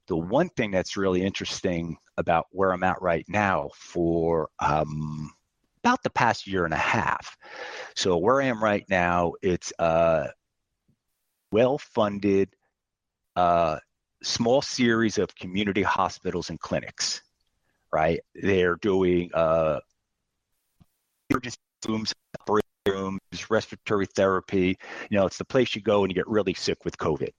the 0.07 0.17
one 0.17 0.49
thing 0.49 0.71
that's 0.71 0.97
really 0.97 1.23
interesting 1.23 1.97
about 2.17 2.47
where 2.51 2.71
I'm 2.71 2.83
at 2.83 3.01
right 3.01 3.25
now 3.27 3.69
for 3.75 4.49
um, 4.59 5.31
about 5.83 6.03
the 6.03 6.09
past 6.09 6.47
year 6.47 6.65
and 6.65 6.73
a 6.73 6.77
half. 6.77 7.35
So 7.95 8.17
where 8.17 8.41
I 8.41 8.45
am 8.45 8.63
right 8.63 8.85
now, 8.89 9.33
it's 9.41 9.71
a 9.79 10.29
well-funded 11.51 12.49
a 13.35 13.79
small 14.21 14.61
series 14.61 15.17
of 15.17 15.33
community 15.35 15.83
hospitals 15.83 16.49
and 16.49 16.59
clinics, 16.59 17.21
right? 17.91 18.19
They're 18.35 18.75
doing 18.75 19.29
uh, 19.33 19.79
emergency 21.29 21.57
rooms, 21.87 22.13
rooms, 22.87 23.19
respiratory 23.49 24.05
therapy. 24.05 24.77
You 25.09 25.17
know, 25.17 25.25
it's 25.25 25.37
the 25.37 25.45
place 25.45 25.75
you 25.75 25.81
go 25.81 26.03
and 26.03 26.11
you 26.11 26.15
get 26.15 26.27
really 26.27 26.53
sick 26.53 26.85
with 26.85 26.97
COVID. 26.97 27.31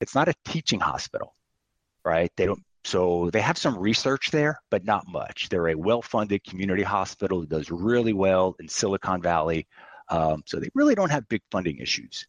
It's 0.00 0.14
not 0.14 0.28
a 0.28 0.34
teaching 0.44 0.80
hospital, 0.80 1.34
right? 2.04 2.30
They 2.36 2.46
don't. 2.46 2.62
So 2.84 3.28
they 3.30 3.42
have 3.42 3.58
some 3.58 3.78
research 3.78 4.30
there, 4.30 4.58
but 4.70 4.84
not 4.84 5.06
much. 5.06 5.50
They're 5.50 5.68
a 5.68 5.74
well-funded 5.74 6.44
community 6.44 6.82
hospital 6.82 7.40
that 7.40 7.50
does 7.50 7.70
really 7.70 8.14
well 8.14 8.56
in 8.58 8.68
Silicon 8.68 9.20
Valley. 9.20 9.66
Um, 10.08 10.42
so 10.46 10.58
they 10.58 10.70
really 10.74 10.94
don't 10.94 11.10
have 11.10 11.28
big 11.28 11.42
funding 11.50 11.76
issues. 11.78 12.26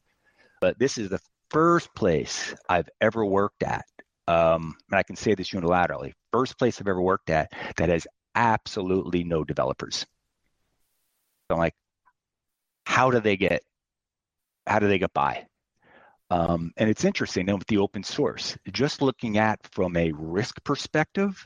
But 0.59 0.77
this 0.77 0.97
is 0.97 1.09
the 1.09 1.21
first 1.49 1.93
place 1.95 2.53
I've 2.67 2.89
ever 2.99 3.25
worked 3.25 3.63
at, 3.63 3.85
um, 4.27 4.75
and 4.89 4.99
I 4.99 5.03
can 5.03 5.15
say 5.15 5.35
this 5.35 5.51
unilaterally, 5.51 6.13
first 6.31 6.59
place 6.59 6.79
I've 6.79 6.87
ever 6.87 7.01
worked 7.01 7.29
at 7.29 7.51
that 7.77 7.89
has 7.89 8.05
absolutely 8.35 9.23
no 9.23 9.43
developers. 9.43 10.05
I'm 11.49 11.57
like, 11.57 11.75
how 12.85 13.09
do 13.09 13.19
they 13.19 13.37
get, 13.37 13.63
how 14.67 14.79
do 14.79 14.87
they 14.87 14.99
get 14.99 15.13
by? 15.13 15.47
Um, 16.31 16.71
and 16.77 16.89
it's 16.89 17.03
interesting 17.03 17.45
then 17.45 17.57
with 17.57 17.67
the 17.67 17.79
open 17.79 18.03
source, 18.03 18.57
just 18.71 19.01
looking 19.01 19.37
at 19.37 19.59
from 19.73 19.97
a 19.97 20.13
risk 20.13 20.63
perspective, 20.63 21.45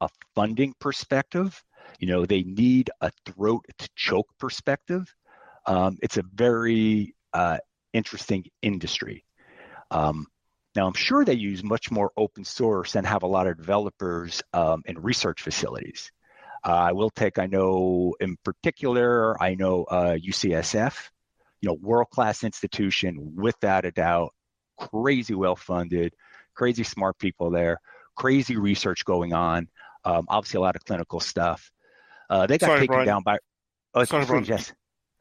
a 0.00 0.08
funding 0.34 0.74
perspective, 0.80 1.62
you 2.00 2.08
know, 2.08 2.26
they 2.26 2.42
need 2.42 2.90
a 3.00 3.12
throat 3.24 3.64
to 3.78 3.88
choke 3.94 4.26
perspective. 4.40 5.14
Um, 5.66 5.98
it's 6.02 6.16
a 6.16 6.24
very 6.34 7.14
uh, 7.32 7.58
interesting 7.92 8.44
industry. 8.60 9.24
Um, 9.92 10.26
now, 10.74 10.88
I'm 10.88 10.94
sure 10.94 11.24
they 11.24 11.34
use 11.34 11.62
much 11.62 11.92
more 11.92 12.10
open 12.16 12.44
source 12.44 12.96
and 12.96 13.06
have 13.06 13.22
a 13.22 13.28
lot 13.28 13.46
of 13.46 13.56
developers 13.56 14.42
um, 14.52 14.82
in 14.86 15.00
research 15.00 15.42
facilities. 15.42 16.10
Uh, 16.66 16.72
I 16.72 16.92
will 16.92 17.10
take, 17.10 17.38
I 17.38 17.46
know 17.46 18.16
in 18.18 18.36
particular, 18.42 19.40
I 19.40 19.54
know 19.54 19.84
uh, 19.84 20.16
UCSF, 20.16 21.10
you 21.64 21.70
know, 21.70 21.78
world 21.80 22.10
class 22.10 22.44
institution, 22.44 23.32
without 23.36 23.86
a 23.86 23.90
doubt, 23.90 24.34
crazy 24.76 25.34
well 25.34 25.56
funded, 25.56 26.12
crazy 26.52 26.84
smart 26.84 27.18
people 27.18 27.50
there, 27.50 27.80
crazy 28.16 28.58
research 28.58 29.06
going 29.06 29.32
on, 29.32 29.68
um, 30.04 30.26
obviously 30.28 30.58
a 30.58 30.60
lot 30.60 30.76
of 30.76 30.84
clinical 30.84 31.20
stuff. 31.20 31.72
Uh, 32.28 32.46
they 32.46 32.58
got 32.58 32.66
Sorry, 32.66 32.80
taken 32.80 32.92
Brian. 32.92 33.06
down 33.06 33.22
by. 33.22 33.38
Oh, 33.94 34.04
Sorry, 34.04 34.26
please, 34.26 34.46
yes. 34.46 34.74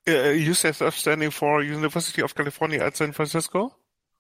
Uh, 0.05 0.11
UCSF 0.11 0.91
standing 0.91 1.29
for 1.29 1.63
University 1.63 2.21
of 2.21 2.35
California 2.35 2.81
at 2.81 2.97
San 2.97 3.13
Francisco? 3.13 3.73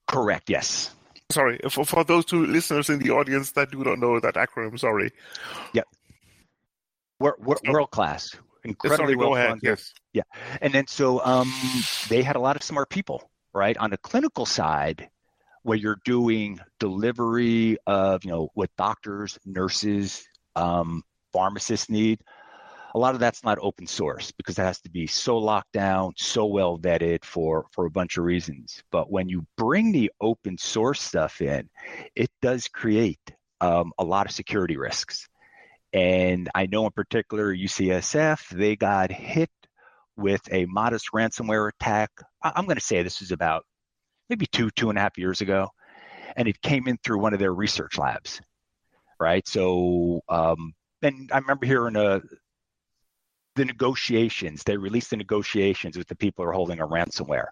Correct. 0.07 0.49
Yes. 0.49 0.95
Sorry, 1.29 1.59
for, 1.69 1.83
for 1.83 2.05
those 2.05 2.23
two 2.23 2.45
listeners 2.45 2.89
in 2.89 2.99
the 2.99 3.09
audience 3.09 3.51
that 3.51 3.69
do 3.71 3.83
not 3.83 3.99
know 3.99 4.17
that 4.21 4.35
acronym, 4.35 4.79
sorry. 4.79 5.11
Yep. 5.73 5.87
We're, 7.19 7.33
we're 7.37 7.57
so, 7.65 7.71
world 7.73 7.91
class, 7.91 8.33
incredibly 8.63 9.15
sorry, 9.15 9.15
well 9.17 9.35
ahead, 9.35 9.59
Yes. 9.61 9.93
Yeah, 10.13 10.23
and 10.61 10.73
then 10.73 10.87
so 10.87 11.23
um, 11.25 11.51
they 12.09 12.21
had 12.21 12.35
a 12.35 12.39
lot 12.39 12.55
of 12.55 12.63
smart 12.63 12.89
people, 12.89 13.29
right? 13.53 13.75
On 13.77 13.89
the 13.89 13.97
clinical 13.97 14.45
side, 14.45 15.09
where 15.63 15.77
you're 15.77 15.99
doing 16.05 16.59
delivery 16.79 17.77
of, 17.87 18.23
you 18.23 18.31
know, 18.31 18.49
what 18.53 18.69
doctors, 18.77 19.39
nurses, 19.45 20.27
um, 20.55 21.03
pharmacists 21.31 21.89
need 21.89 22.19
a 22.95 22.99
lot 22.99 23.13
of 23.15 23.19
that's 23.19 23.43
not 23.43 23.57
open 23.61 23.87
source 23.87 24.31
because 24.31 24.59
it 24.59 24.63
has 24.63 24.79
to 24.81 24.89
be 24.89 25.07
so 25.07 25.37
locked 25.37 25.71
down, 25.73 26.13
so 26.17 26.45
well 26.45 26.77
vetted 26.77 27.25
for 27.25 27.65
for 27.71 27.85
a 27.85 27.91
bunch 27.91 28.17
of 28.17 28.23
reasons. 28.23 28.83
But 28.91 29.11
when 29.11 29.29
you 29.29 29.45
bring 29.57 29.91
the 29.91 30.11
open 30.21 30.57
source 30.57 31.01
stuff 31.01 31.41
in, 31.41 31.69
it 32.15 32.29
does 32.41 32.67
create 32.67 33.19
um, 33.61 33.93
a 33.97 34.03
lot 34.03 34.27
of 34.27 34.31
security 34.31 34.77
risks. 34.77 35.27
And 35.93 36.49
I 36.55 36.67
know 36.67 36.85
in 36.85 36.91
particular 36.91 37.53
UCSF, 37.53 38.49
they 38.49 38.75
got 38.75 39.11
hit 39.11 39.49
with 40.17 40.41
a 40.51 40.65
modest 40.65 41.07
ransomware 41.13 41.69
attack. 41.69 42.11
I'm 42.41 42.65
going 42.65 42.77
to 42.77 42.81
say 42.81 43.01
this 43.03 43.21
is 43.21 43.31
about 43.31 43.65
maybe 44.29 44.45
two, 44.47 44.69
two 44.71 44.89
and 44.89 44.97
a 44.97 45.01
half 45.01 45.17
years 45.17 45.41
ago. 45.41 45.69
And 46.35 46.47
it 46.47 46.61
came 46.61 46.87
in 46.87 46.97
through 47.03 47.19
one 47.19 47.33
of 47.33 47.39
their 47.39 47.53
research 47.53 47.97
labs, 47.97 48.41
right? 49.19 49.47
So, 49.47 50.21
um, 50.29 50.73
and 51.01 51.29
I 51.31 51.37
remember 51.37 51.65
hearing 51.65 51.95
a, 51.95 52.03
uh, 52.03 52.19
the 53.55 53.65
negotiations, 53.65 54.63
they 54.63 54.77
released 54.77 55.11
the 55.11 55.17
negotiations 55.17 55.95
with 55.95 56.07
the 56.07 56.15
people 56.15 56.43
who 56.43 56.49
are 56.49 56.53
holding 56.53 56.79
a 56.79 56.87
ransomware. 56.87 57.49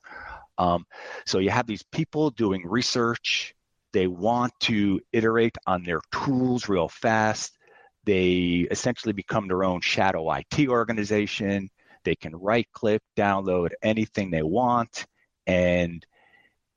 Um, 0.58 0.86
so 1.26 1.38
you 1.38 1.52
have 1.52 1.68
these 1.68 1.84
people 1.92 2.32
doing 2.32 2.66
research. 2.66 3.54
They 3.94 4.08
want 4.08 4.52
to 4.62 5.00
iterate 5.12 5.56
on 5.68 5.84
their 5.84 6.02
tools 6.12 6.70
real 6.70 6.90
fast. 6.90 7.58
They 8.06 8.68
essentially 8.72 9.14
become 9.14 9.48
their 9.48 9.64
own 9.64 9.82
shadow 9.82 10.32
IT 10.32 10.68
organization. 10.68 11.70
They 12.04 12.16
can 12.16 12.36
right 12.36 12.68
click, 12.74 13.02
download 13.18 13.72
anything 13.82 14.32
they 14.32 14.44
want, 14.44 15.06
and 15.48 16.06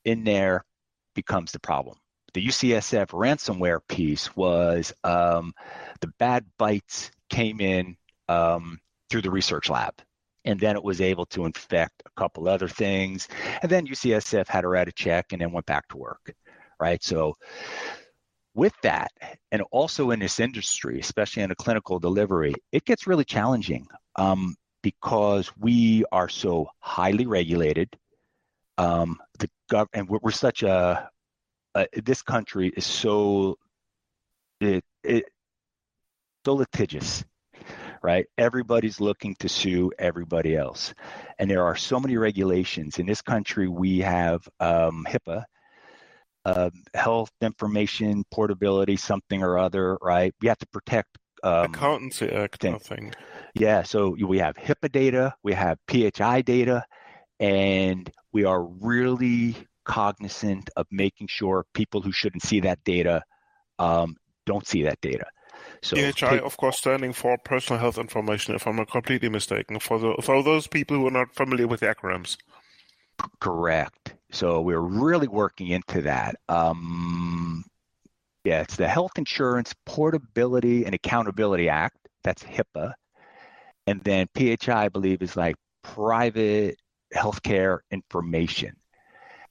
in 0.04 0.24
there 0.24 0.64
becomes 1.14 1.52
the 1.52 1.60
problem. 1.60 1.96
The 2.34 2.44
UCSF 2.44 3.08
ransomware 3.08 3.80
piece 3.88 4.34
was 4.34 4.92
um, 5.04 5.54
the 6.00 6.12
bad 6.18 6.44
bytes 6.58 7.10
came 7.30 7.60
in 7.60 7.96
um, 8.28 8.78
through 9.08 9.22
the 9.22 9.30
research 9.30 9.70
lab. 9.70 9.94
And 10.44 10.60
then 10.60 10.76
it 10.76 10.84
was 10.84 11.00
able 11.00 11.24
to 11.26 11.46
infect 11.46 12.02
a 12.04 12.20
couple 12.20 12.48
other 12.48 12.68
things. 12.68 13.28
And 13.62 13.70
then 13.70 13.86
UCSF 13.86 14.46
had 14.46 14.62
to 14.62 14.68
write 14.68 14.88
a 14.88 14.92
check 14.92 15.32
and 15.32 15.40
then 15.40 15.52
went 15.52 15.64
back 15.64 15.88
to 15.88 15.96
work. 15.96 16.34
Right. 16.78 17.02
So 17.02 17.34
with 18.54 18.74
that, 18.82 19.10
and 19.52 19.62
also 19.70 20.10
in 20.10 20.20
this 20.20 20.40
industry, 20.40 21.00
especially 21.00 21.44
in 21.44 21.50
a 21.50 21.54
clinical 21.56 21.98
delivery, 21.98 22.54
it 22.72 22.84
gets 22.84 23.06
really 23.06 23.24
challenging 23.24 23.86
um, 24.16 24.54
because 24.84 25.50
we 25.58 26.04
are 26.12 26.28
so 26.28 26.68
highly 26.78 27.24
regulated. 27.24 27.88
Um, 28.76 29.18
the 29.38 29.48
gov- 29.72 29.88
and 29.94 30.06
we're, 30.06 30.18
we're 30.22 30.30
such 30.30 30.62
a, 30.62 31.08
a, 31.74 31.86
this 32.04 32.20
country 32.20 32.70
is 32.76 32.84
so 32.84 33.56
it, 34.60 34.84
it 35.02 35.24
so 36.44 36.54
litigious 36.54 37.24
right? 38.02 38.26
Everybody's 38.36 39.00
looking 39.00 39.34
to 39.36 39.48
sue 39.48 39.90
everybody 39.98 40.54
else. 40.54 40.92
And 41.38 41.50
there 41.50 41.64
are 41.64 41.74
so 41.74 41.98
many 41.98 42.18
regulations. 42.18 42.98
In 42.98 43.06
this 43.06 43.22
country, 43.22 43.66
we 43.66 44.00
have 44.00 44.46
um, 44.60 45.06
HIPAA, 45.08 45.44
uh, 46.44 46.70
health 46.92 47.30
information 47.40 48.22
portability, 48.30 48.96
something 48.96 49.42
or 49.42 49.58
other, 49.58 49.96
right? 50.02 50.34
We 50.42 50.48
have 50.48 50.58
to 50.58 50.66
protect. 50.66 51.16
Um, 51.42 51.72
Accountancy 51.72 52.28
Act, 52.28 52.60
thing. 52.60 52.72
nothing. 52.72 53.14
Yeah, 53.54 53.84
so 53.84 54.16
we 54.20 54.38
have 54.38 54.56
HIPAA 54.56 54.90
data, 54.90 55.34
we 55.42 55.52
have 55.52 55.78
PHI 55.88 56.42
data, 56.42 56.84
and 57.38 58.10
we 58.32 58.44
are 58.44 58.64
really 58.64 59.56
cognizant 59.84 60.70
of 60.76 60.86
making 60.90 61.28
sure 61.28 61.64
people 61.72 62.00
who 62.00 62.10
shouldn't 62.10 62.42
see 62.42 62.60
that 62.60 62.82
data 62.84 63.22
um, 63.78 64.16
don't 64.46 64.66
see 64.66 64.82
that 64.82 65.00
data. 65.00 65.26
So 65.82 65.96
PHI, 65.96 66.38
of 66.38 66.56
course, 66.56 66.78
standing 66.78 67.12
for 67.12 67.36
personal 67.38 67.78
health 67.78 67.98
information, 67.98 68.54
if 68.54 68.66
I'm 68.66 68.76
not 68.76 68.90
completely 68.90 69.28
mistaken, 69.28 69.78
for 69.78 69.98
the, 69.98 70.16
for 70.22 70.42
those 70.42 70.66
people 70.66 70.96
who 70.96 71.06
are 71.06 71.10
not 71.10 71.34
familiar 71.34 71.66
with 71.66 71.80
the 71.80 71.86
acronyms. 71.86 72.36
Correct. 73.40 74.14
So 74.32 74.60
we're 74.60 74.80
really 74.80 75.28
working 75.28 75.68
into 75.68 76.02
that. 76.02 76.36
Um, 76.48 77.64
yeah, 78.44 78.62
it's 78.62 78.76
the 78.76 78.88
Health 78.88 79.12
Insurance 79.16 79.74
Portability 79.86 80.84
and 80.84 80.94
Accountability 80.94 81.68
Act. 81.68 81.96
That's 82.24 82.42
HIPAA. 82.42 82.94
And 83.86 84.00
then 84.02 84.28
PHI, 84.34 84.84
I 84.84 84.88
believe, 84.88 85.22
is 85.22 85.36
like 85.36 85.56
private 85.82 86.76
healthcare 87.14 87.80
information. 87.90 88.76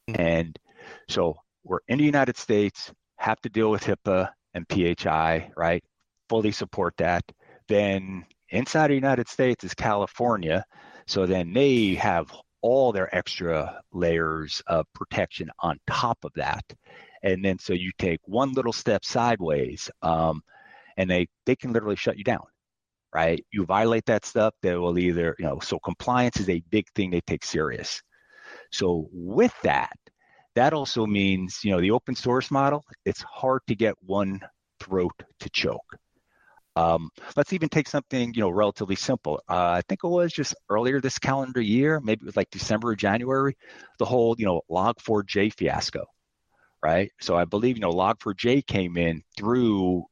Mm-hmm. 0.10 0.22
And 0.22 0.60
so 1.08 1.36
we're 1.64 1.80
in 1.88 2.00
the 2.00 2.04
United 2.06 2.38
States, 2.38 2.92
have 3.18 3.40
to 3.42 3.50
deal 3.50 3.70
with 3.72 3.84
HIPAA 3.84 4.30
and 4.54 4.66
PHI, 4.70 5.52
right? 5.56 5.84
fully 6.34 6.52
support 6.52 6.96
that. 6.98 7.24
Then 7.68 8.26
inside 8.50 8.88
the 8.90 8.96
United 8.96 9.28
States 9.28 9.64
is 9.64 9.74
California. 9.76 10.66
So 11.06 11.28
then 11.28 11.54
they 11.54 11.94
have 11.96 12.34
all 12.62 12.92
their 12.92 13.14
extra 13.16 13.82
layers 13.92 14.62
of 14.68 14.86
protection 14.94 15.50
on 15.60 15.80
top 15.88 16.18
of 16.24 16.32
that. 16.36 16.64
And 17.22 17.46
then 17.46 17.60
so 17.60 17.74
you 17.74 17.92
take 18.00 18.20
one 18.26 18.54
little 18.54 18.74
step 18.74 19.06
sideways, 19.06 19.92
um, 20.02 20.42
and 20.98 21.10
they 21.10 21.28
they 21.46 21.56
can 21.56 21.72
literally 21.72 21.96
shut 21.96 22.18
you 22.18 22.24
down, 22.24 22.44
right? 23.14 23.44
You 23.52 23.66
violate 23.66 24.06
that 24.08 24.26
stuff, 24.26 24.54
they 24.62 24.76
will 24.76 24.98
either 24.98 25.36
you 25.40 25.46
know. 25.46 25.60
So 25.60 25.80
compliance 25.80 26.40
is 26.40 26.50
a 26.50 26.64
big 26.70 26.86
thing 26.96 27.12
they 27.12 27.22
take 27.22 27.46
serious. 27.46 28.02
So 28.72 29.08
with 29.12 29.54
that, 29.64 29.94
that 30.56 30.74
also 30.74 31.06
means 31.06 31.60
you 31.64 31.72
know 31.72 31.82
the 31.82 31.92
open 31.92 32.16
source 32.16 32.52
model. 32.52 32.84
It's 33.06 33.22
hard 33.24 33.62
to 33.68 33.76
get 33.76 33.96
one 34.02 34.42
throat 34.80 35.14
to 35.40 35.50
choke. 35.50 35.98
Um, 36.76 37.10
let's 37.36 37.54
even 37.54 37.70
take 37.70 37.88
something 37.88 38.34
you 38.34 38.42
know 38.42 38.50
relatively 38.50 38.96
simple. 38.96 39.42
Uh, 39.50 39.78
I 39.78 39.82
think 39.88 40.02
it 40.04 40.08
was 40.08 40.34
just 40.34 40.56
earlier 40.70 41.00
this 41.02 41.20
calendar 41.20 41.62
year, 41.62 42.00
maybe 42.02 42.22
it 42.24 42.26
was 42.26 42.38
like 42.38 42.50
December 42.50 42.90
or 42.90 42.96
January, 42.96 43.56
the 44.00 44.06
whole 44.06 44.36
you 44.40 44.46
know 44.46 44.62
Log4j 44.72 45.54
fiasco, 45.54 46.06
right? 46.84 47.12
So 47.22 47.36
I 47.36 47.46
believe 47.46 47.78
you 47.78 47.82
know 47.82 47.92
Log4j 47.94 48.66
came 48.66 48.98
in 48.98 49.22
through 49.38 50.06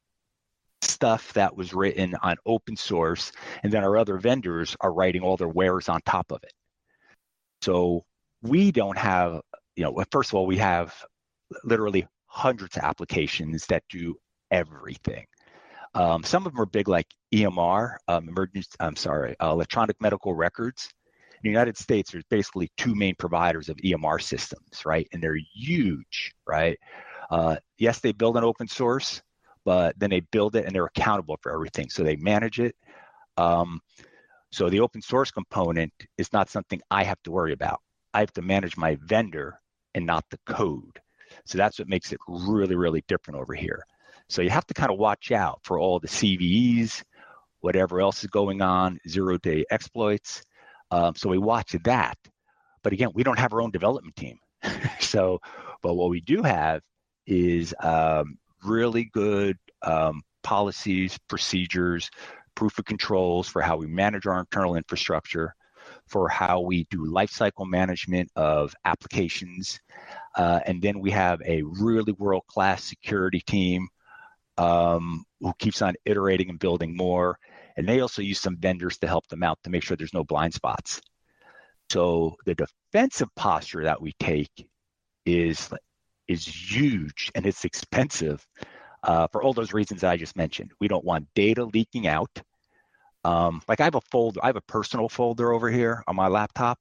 stuff 0.81 1.33
that 1.33 1.55
was 1.55 1.73
written 1.73 2.15
on 2.21 2.35
open 2.45 2.75
source, 2.75 3.31
and 3.63 3.71
then 3.71 3.83
our 3.83 3.97
other 3.97 4.17
vendors 4.17 4.75
are 4.81 4.93
writing 4.93 5.21
all 5.21 5.37
their 5.37 5.47
wares 5.47 5.89
on 5.89 6.01
top 6.05 6.31
of 6.31 6.43
it. 6.43 6.53
So 7.61 8.05
we 8.41 8.71
don't 8.71 8.97
have 8.97 9.41
you 9.75 9.83
know 9.83 10.03
first 10.11 10.31
of 10.31 10.35
all 10.35 10.47
we 10.47 10.57
have 10.57 10.93
literally 11.63 12.07
hundreds 12.25 12.77
of 12.77 12.83
applications 12.83 13.65
that 13.67 13.83
do 13.89 14.15
everything 14.51 15.25
um, 15.93 16.23
some 16.23 16.45
of 16.45 16.53
them 16.53 16.61
are 16.61 16.65
big, 16.65 16.87
like 16.87 17.07
EMR, 17.33 17.97
um, 18.07 18.29
emergency. 18.29 18.69
I'm 18.79 18.95
sorry, 18.95 19.35
uh, 19.41 19.51
electronic 19.51 20.01
medical 20.01 20.33
records. 20.33 20.89
In 21.33 21.39
the 21.43 21.49
United 21.49 21.77
States, 21.77 22.11
there's 22.11 22.23
basically 22.29 22.71
two 22.77 22.95
main 22.95 23.15
providers 23.15 23.67
of 23.67 23.77
EMR 23.77 24.21
systems, 24.21 24.85
right? 24.85 25.07
And 25.11 25.21
they're 25.21 25.39
huge, 25.53 26.33
right? 26.47 26.77
Uh, 27.29 27.57
yes, 27.77 27.99
they 27.99 28.11
build 28.11 28.37
an 28.37 28.43
open 28.43 28.67
source, 28.67 29.21
but 29.65 29.97
then 29.99 30.09
they 30.09 30.19
build 30.19 30.55
it 30.55 30.65
and 30.65 30.73
they're 30.75 30.85
accountable 30.85 31.37
for 31.41 31.53
everything. 31.53 31.89
So 31.89 32.03
they 32.03 32.15
manage 32.15 32.59
it. 32.59 32.75
Um, 33.37 33.81
so 34.51 34.69
the 34.69 34.81
open 34.81 35.01
source 35.01 35.31
component 35.31 35.93
is 36.17 36.33
not 36.33 36.49
something 36.49 36.81
I 36.89 37.03
have 37.03 37.21
to 37.23 37.31
worry 37.31 37.53
about. 37.53 37.81
I 38.13 38.19
have 38.19 38.33
to 38.33 38.41
manage 38.41 38.75
my 38.75 38.97
vendor 39.05 39.59
and 39.95 40.05
not 40.05 40.25
the 40.29 40.39
code. 40.45 40.99
So 41.45 41.57
that's 41.57 41.79
what 41.79 41.87
makes 41.87 42.11
it 42.11 42.19
really, 42.27 42.75
really 42.75 43.03
different 43.07 43.39
over 43.39 43.53
here. 43.53 43.85
So 44.29 44.41
you 44.41 44.49
have 44.49 44.65
to 44.67 44.73
kind 44.73 44.91
of 44.91 44.97
watch 44.97 45.31
out 45.31 45.59
for 45.63 45.79
all 45.79 45.99
the 45.99 46.07
CVEs, 46.07 47.03
whatever 47.61 48.01
else 48.01 48.23
is 48.23 48.29
going 48.29 48.61
on, 48.61 48.99
zero 49.07 49.37
day 49.37 49.65
exploits. 49.71 50.43
Um, 50.89 51.15
so 51.15 51.29
we 51.29 51.37
watch 51.37 51.75
that. 51.83 52.17
But 52.83 52.93
again, 52.93 53.09
we 53.13 53.23
don't 53.23 53.39
have 53.39 53.53
our 53.53 53.61
own 53.61 53.71
development 53.71 54.15
team. 54.15 54.37
so, 54.99 55.39
but 55.81 55.95
what 55.95 56.09
we 56.09 56.21
do 56.21 56.43
have 56.43 56.81
is 57.25 57.73
um, 57.81 58.37
really 58.63 59.05
good 59.05 59.57
um, 59.81 60.21
policies, 60.43 61.17
procedures, 61.27 62.09
proof 62.55 62.77
of 62.79 62.85
controls 62.85 63.47
for 63.47 63.61
how 63.61 63.77
we 63.77 63.87
manage 63.87 64.25
our 64.27 64.39
internal 64.39 64.75
infrastructure, 64.75 65.55
for 66.07 66.29
how 66.29 66.59
we 66.59 66.85
do 66.89 67.05
lifecycle 67.05 67.67
management 67.67 68.29
of 68.35 68.73
applications. 68.85 69.79
Uh, 70.35 70.59
and 70.65 70.81
then 70.81 70.99
we 70.99 71.11
have 71.11 71.41
a 71.45 71.61
really 71.63 72.13
world 72.13 72.43
class 72.47 72.83
security 72.83 73.41
team 73.41 73.87
um, 74.57 75.23
who 75.39 75.53
keeps 75.59 75.81
on 75.81 75.95
iterating 76.05 76.49
and 76.49 76.59
building 76.59 76.95
more. 76.95 77.37
And 77.77 77.87
they 77.87 78.01
also 78.01 78.21
use 78.21 78.39
some 78.39 78.57
vendors 78.57 78.97
to 78.99 79.07
help 79.07 79.27
them 79.27 79.43
out 79.43 79.59
to 79.63 79.69
make 79.69 79.83
sure 79.83 79.95
there's 79.95 80.13
no 80.13 80.23
blind 80.23 80.53
spots. 80.53 81.01
So 81.89 82.35
the 82.45 82.55
defensive 82.55 83.29
posture 83.35 83.83
that 83.83 84.01
we 84.01 84.13
take 84.19 84.67
is 85.25 85.69
is 86.31 86.45
huge 86.45 87.31
and 87.35 87.45
it's 87.45 87.65
expensive 87.65 88.45
uh, 89.03 89.27
for 89.31 89.43
all 89.43 89.53
those 89.53 89.73
reasons 89.73 90.03
I 90.03 90.17
just 90.17 90.35
mentioned. 90.35 90.71
We 90.79 90.87
don't 90.87 91.05
want 91.05 91.27
data 91.35 91.65
leaking 91.65 92.07
out. 92.07 92.41
Um, 93.23 93.61
like 93.67 93.79
I 93.79 93.85
have 93.85 93.95
a 93.95 94.01
folder, 94.01 94.39
I 94.43 94.47
have 94.47 94.55
a 94.55 94.61
personal 94.61 95.09
folder 95.09 95.51
over 95.51 95.69
here 95.69 96.03
on 96.07 96.15
my 96.15 96.27
laptop, 96.27 96.79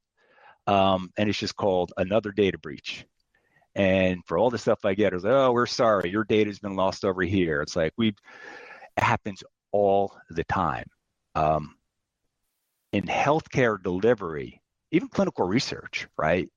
um, 0.67 1.11
and 1.19 1.29
it's 1.29 1.39
just 1.39 1.57
called 1.57 1.93
another 1.97 2.33
data 2.33 2.59
breach. 2.59 3.05
And 3.75 4.23
for 4.27 4.39
all 4.39 4.51
the 4.51 4.59
stuff 4.59 4.85
I 4.85 4.95
get, 4.95 5.13
is 5.13 5.25
oh, 5.25 5.53
we're 5.53 5.67
sorry, 5.67 6.11
your 6.11 6.25
data's 6.25 6.59
been 6.59 6.77
lost 6.77 7.05
over 7.05 7.23
here. 7.23 7.63
It's 7.63 7.77
like 7.77 7.93
we, 7.97 8.09
it 8.09 9.03
happens 9.03 9.43
all 9.71 10.17
the 10.31 10.45
time. 10.45 10.87
Um, 11.35 11.77
in 12.93 13.05
healthcare 13.05 13.81
delivery, 13.81 14.61
even 14.91 15.09
clinical 15.09 15.47
research, 15.47 16.09
right? 16.19 16.49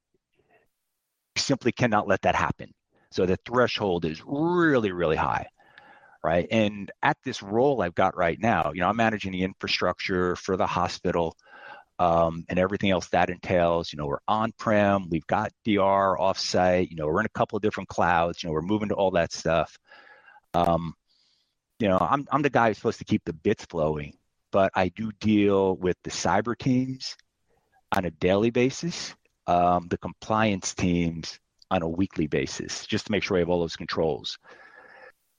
You 1.36 1.40
simply 1.40 1.72
cannot 1.72 2.08
let 2.08 2.24
that 2.24 2.36
happen. 2.36 2.74
So 3.14 3.26
the 3.26 3.38
threshold 3.46 4.06
is 4.06 4.24
really, 4.26 4.92
really 4.92 5.16
high, 5.16 5.48
right? 6.24 6.48
And 6.50 6.92
at 7.02 7.18
this 7.24 7.44
role 7.44 7.82
I've 7.82 7.96
got 7.96 8.18
right 8.18 8.40
now, 8.40 8.72
you 8.74 8.82
know, 8.82 8.88
I'm 8.88 8.96
managing 8.96 9.32
the 9.32 9.44
infrastructure 9.44 10.36
for 10.36 10.58
the 10.58 10.66
hospital 10.66 11.36
um, 12.00 12.44
and 12.50 12.58
everything 12.58 12.90
else 12.90 13.08
that 13.10 13.30
entails. 13.30 13.94
You 13.94 13.98
know, 13.98 14.08
we're 14.08 14.18
on-prem, 14.28 15.10
we've 15.10 15.28
got 15.28 15.52
DR 15.64 16.18
offsite, 16.18 16.90
you 16.90 16.96
know, 16.96 17.08
we're 17.08 17.20
in 17.20 17.28
a 17.28 17.38
couple 17.38 17.56
of 17.56 17.62
different 17.62 17.90
clouds, 17.90 18.42
you 18.42 18.50
know, 18.50 18.54
we're 18.54 18.62
moving 18.62 18.90
to 18.90 18.96
all 18.96 19.12
that 19.12 19.32
stuff. 19.32 19.78
Um, 20.56 20.96
you 21.80 21.88
know, 21.88 21.98
I'm 22.00 22.28
I'm 22.32 22.42
the 22.42 22.50
guy 22.50 22.70
who's 22.70 22.78
supposed 22.78 23.00
to 23.00 23.06
keep 23.06 23.24
the 23.26 23.34
bits 23.34 23.66
flowing, 23.66 24.14
but 24.52 24.72
I 24.74 24.90
do 24.90 25.12
deal 25.20 25.76
with 25.76 25.98
the 26.04 26.12
cyber 26.12 26.58
teams 26.58 27.16
on 27.96 28.06
a 28.06 28.12
daily 28.12 28.50
basis, 28.50 29.14
um, 29.46 29.88
the 29.90 29.98
compliance 29.98 30.74
teams 30.74 31.40
on 31.74 31.82
a 31.82 31.90
weekly 31.90 32.28
basis, 32.28 32.86
just 32.86 33.08
to 33.08 33.12
make 33.12 33.24
sure 33.24 33.34
we 33.34 33.40
have 33.40 33.50
all 33.50 33.60
those 33.60 33.76
controls. 33.76 34.38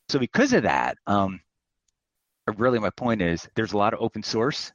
So 0.09 0.18
because 0.18 0.53
of 0.53 0.64
that, 0.64 0.99
um, 1.07 1.40
really 2.57 2.81
my 2.81 2.90
point 2.90 3.23
is 3.23 3.49
there's 3.55 3.73
a 3.73 3.79
lot 3.79 3.94
of 3.94 4.01
open 4.01 4.25
source. 4.25 4.73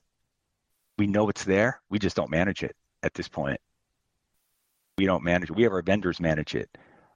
We 0.98 1.06
know 1.06 1.28
it's 1.28 1.44
there. 1.44 1.82
We 1.90 2.00
just 2.00 2.16
don't 2.16 2.32
manage 2.32 2.64
it 2.64 2.78
at 3.04 3.14
this 3.14 3.28
point. 3.28 3.60
We 4.98 5.06
don't 5.06 5.24
manage 5.24 5.50
it. 5.50 5.56
We 5.58 5.64
have 5.64 5.74
our 5.74 5.82
vendors 5.82 6.22
manage 6.22 6.56
it. 6.56 6.70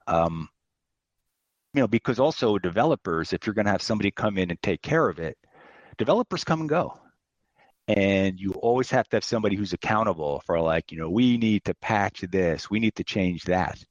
Um, 0.08 0.50
you 1.74 1.80
know, 1.80 1.88
because 1.88 2.20
also 2.20 2.58
developers, 2.58 3.32
if 3.32 3.48
you're 3.48 3.54
going 3.54 3.66
to 3.66 3.72
have 3.72 3.82
somebody 3.82 4.12
come 4.12 4.38
in 4.38 4.52
and 4.52 4.62
take 4.62 4.82
care 4.82 5.08
of 5.08 5.20
it, 5.20 5.38
developers 5.98 6.44
come 6.44 6.60
and 6.60 6.70
go. 6.70 7.00
And 7.88 8.40
you 8.40 8.54
always 8.54 8.90
have 8.92 9.10
to 9.10 9.18
have 9.18 9.24
somebody 9.24 9.56
who's 9.56 9.74
accountable 9.74 10.42
for 10.46 10.60
like, 10.62 10.92
you 10.92 10.98
know, 10.98 11.10
we 11.10 11.38
need 11.38 11.66
to 11.66 11.74
patch 11.76 12.22
this, 12.32 12.70
we 12.70 12.80
need 12.80 12.96
to 12.96 13.04
change 13.04 13.44
that. 13.44 13.84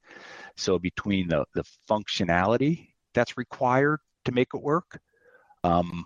So 0.55 0.79
between 0.79 1.27
the, 1.27 1.45
the 1.53 1.63
functionality 1.89 2.89
that's 3.13 3.37
required 3.37 3.99
to 4.25 4.31
make 4.31 4.49
it 4.53 4.61
work, 4.61 4.99
um, 5.63 6.05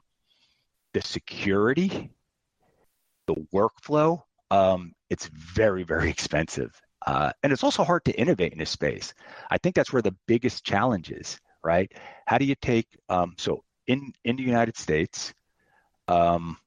the 0.93 1.02
security, 1.02 2.12
the 3.28 3.36
workflow, 3.54 4.21
um, 4.52 4.93
it's 5.10 5.28
very, 5.28 5.84
very 5.84 6.10
expensive. 6.15 6.80
Uh, 7.06 7.32
and 7.43 7.54
it's 7.54 7.63
also 7.63 7.84
hard 7.84 8.04
to 8.06 8.19
innovate 8.19 8.52
in 8.52 8.60
this 8.60 8.69
space. 8.69 9.13
I 9.50 9.58
think 9.58 9.76
that's 9.76 9.93
where 9.93 10.02
the 10.02 10.15
biggest 10.28 10.65
challenge 10.65 11.12
is, 11.12 11.39
right? 11.63 11.91
How 12.26 12.38
do 12.38 12.45
you 12.45 12.56
take, 12.62 12.88
um, 13.08 13.36
so 13.38 13.63
in, 13.88 14.12
in 14.26 14.36
the 14.36 14.43
United 14.43 14.76
States, 14.78 15.34
um, 16.10 16.58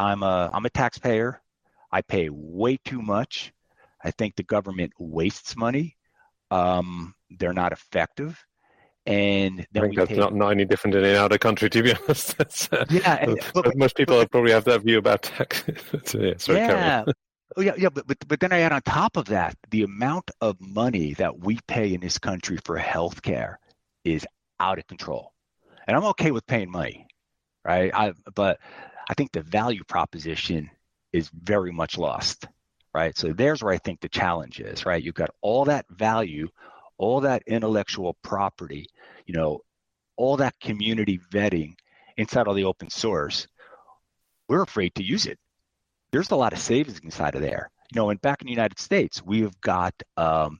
I'm 0.00 0.22
a, 0.22 0.50
I'm 0.52 0.64
a 0.64 0.70
taxpayer. 0.70 1.40
I 1.92 2.02
pay 2.02 2.28
way 2.30 2.78
too 2.84 3.02
much. 3.02 3.52
I 4.02 4.10
think 4.12 4.36
the 4.36 4.42
government 4.42 4.92
wastes 4.98 5.56
money. 5.56 5.96
Um, 6.50 7.14
they're 7.30 7.52
not 7.52 7.72
effective 7.72 8.44
and 9.06 9.66
then 9.72 9.82
I 9.82 9.86
think 9.86 9.96
that's 9.96 10.10
not, 10.12 10.34
not 10.34 10.50
any 10.50 10.64
different 10.64 10.94
than 10.94 11.04
in 11.04 11.10
any 11.10 11.18
other 11.18 11.38
country, 11.38 11.70
to 11.70 11.82
be 11.82 11.94
honest. 12.04 12.36
uh, 12.72 12.84
yeah, 12.90 13.14
and, 13.20 13.38
but, 13.54 13.76
most 13.76 13.96
people 13.96 14.18
but, 14.18 14.30
probably 14.30 14.52
have 14.52 14.64
that 14.64 14.82
view 14.82 14.98
about 14.98 15.22
tax. 15.22 15.64
so, 16.04 16.18
yeah, 16.18 16.34
sorry, 16.36 16.58
yeah. 16.58 17.04
Oh, 17.56 17.62
yeah, 17.62 17.72
yeah, 17.76 17.88
but, 17.88 18.06
but 18.06 18.16
but 18.28 18.38
then 18.38 18.52
I 18.52 18.60
add 18.60 18.70
on 18.70 18.80
top 18.82 19.16
of 19.16 19.24
that 19.24 19.56
the 19.72 19.82
amount 19.82 20.30
of 20.40 20.56
money 20.60 21.14
that 21.14 21.40
we 21.40 21.58
pay 21.66 21.92
in 21.92 22.00
this 22.00 22.16
country 22.16 22.56
for 22.64 22.78
healthcare 22.78 23.56
is 24.04 24.24
out 24.60 24.78
of 24.78 24.86
control, 24.86 25.32
and 25.88 25.96
I'm 25.96 26.04
okay 26.04 26.30
with 26.30 26.46
paying 26.46 26.70
money, 26.70 27.08
right? 27.64 27.90
I 27.92 28.12
but 28.36 28.60
I 29.10 29.14
think 29.14 29.32
the 29.32 29.42
value 29.42 29.82
proposition 29.84 30.70
is 31.12 31.28
very 31.28 31.72
much 31.72 31.98
lost, 31.98 32.46
right? 32.94 33.16
So 33.18 33.32
there's 33.32 33.62
where 33.62 33.74
I 33.74 33.78
think 33.78 34.00
the 34.00 34.08
challenge 34.08 34.60
is, 34.60 34.86
right? 34.86 35.02
You've 35.02 35.14
got 35.14 35.30
all 35.42 35.64
that 35.64 35.84
value 35.90 36.48
all 37.00 37.22
that 37.22 37.42
intellectual 37.46 38.14
property, 38.22 38.86
you 39.26 39.32
know, 39.32 39.60
all 40.18 40.36
that 40.36 40.60
community 40.60 41.18
vetting 41.32 41.72
inside 42.18 42.46
of 42.46 42.54
the 42.54 42.64
open 42.64 42.90
source, 42.90 43.48
we're 44.48 44.60
afraid 44.60 44.94
to 44.94 45.02
use 45.02 45.24
it. 45.24 45.38
There's 46.12 46.30
a 46.30 46.36
lot 46.36 46.52
of 46.52 46.58
savings 46.58 47.00
inside 47.02 47.34
of 47.36 47.40
there. 47.40 47.70
You 47.90 47.98
know, 47.98 48.10
and 48.10 48.20
back 48.20 48.42
in 48.42 48.46
the 48.46 48.52
United 48.52 48.78
States, 48.78 49.22
we've 49.24 49.58
got 49.62 49.94
um, 50.18 50.58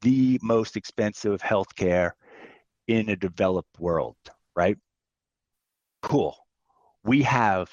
the 0.00 0.40
most 0.42 0.78
expensive 0.78 1.42
healthcare 1.42 2.12
in 2.88 3.10
a 3.10 3.16
developed 3.16 3.78
world, 3.78 4.16
right? 4.56 4.78
Cool. 6.00 6.34
We 7.04 7.22
have 7.22 7.70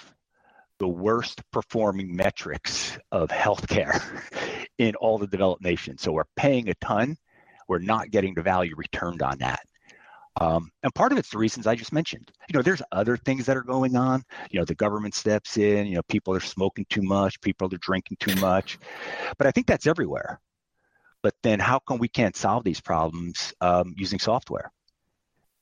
the 0.79 0.87
worst 0.87 1.41
performing 1.51 2.15
metrics 2.15 2.97
of 3.11 3.29
healthcare 3.29 4.01
in 4.77 4.95
all 4.95 5.17
the 5.17 5.27
developed 5.27 5.63
nations. 5.63 6.01
So 6.01 6.11
we're 6.11 6.23
paying 6.35 6.69
a 6.69 6.73
ton 6.75 7.17
we're 7.71 7.79
not 7.79 8.11
getting 8.11 8.33
the 8.33 8.41
value 8.41 8.75
returned 8.75 9.21
on 9.21 9.37
that. 9.37 9.61
Um, 10.41 10.71
and 10.83 10.93
part 10.93 11.13
of 11.13 11.17
it's 11.17 11.29
the 11.29 11.37
reasons 11.37 11.67
I 11.67 11.75
just 11.75 11.93
mentioned. 11.93 12.29
You 12.49 12.57
know, 12.57 12.61
there's 12.61 12.81
other 12.91 13.15
things 13.15 13.45
that 13.45 13.55
are 13.55 13.63
going 13.63 13.95
on. 13.95 14.23
You 14.49 14.59
know, 14.59 14.65
the 14.65 14.75
government 14.75 15.15
steps 15.15 15.57
in. 15.57 15.87
You 15.87 15.95
know, 15.95 16.03
people 16.09 16.35
are 16.35 16.41
smoking 16.41 16.85
too 16.89 17.01
much. 17.01 17.39
People 17.39 17.73
are 17.73 17.77
drinking 17.77 18.17
too 18.19 18.35
much. 18.41 18.77
But 19.37 19.47
I 19.47 19.51
think 19.51 19.67
that's 19.67 19.87
everywhere. 19.87 20.41
But 21.23 21.33
then, 21.43 21.59
how 21.59 21.79
come 21.79 21.97
we 21.97 22.09
can't 22.09 22.35
solve 22.35 22.65
these 22.65 22.81
problems 22.81 23.53
um, 23.61 23.93
using 23.95 24.19
software? 24.19 24.69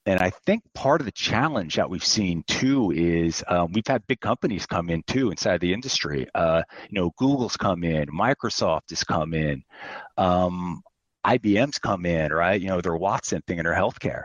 And 0.10 0.20
I 0.20 0.32
think 0.32 0.64
part 0.74 1.02
of 1.02 1.06
the 1.06 1.12
challenge 1.12 1.76
that 1.76 1.88
we've 1.88 2.04
seen 2.04 2.44
too 2.48 2.90
is 2.90 3.44
um, 3.48 3.74
we've 3.74 3.86
had 3.86 4.08
big 4.08 4.20
companies 4.20 4.66
come 4.66 4.90
in 4.90 5.04
too 5.04 5.30
inside 5.30 5.62
the 5.62 5.72
industry. 5.72 6.26
Uh, 6.34 6.64
you 6.90 7.00
know, 7.00 7.12
Google's 7.16 7.58
come 7.58 7.84
in, 7.84 8.08
Microsoft 8.08 8.90
has 8.90 9.04
come 9.04 9.36
in. 9.36 9.64
Um, 10.18 10.82
IBM's 11.24 11.78
come 11.78 12.08
in, 12.08 12.34
right? 12.34 12.60
You 12.60 12.70
know, 12.70 12.82
their 12.82 12.96
Watson 12.96 13.44
thing 13.46 13.60
in 13.60 13.66
their 13.66 13.76
healthcare. 13.76 14.24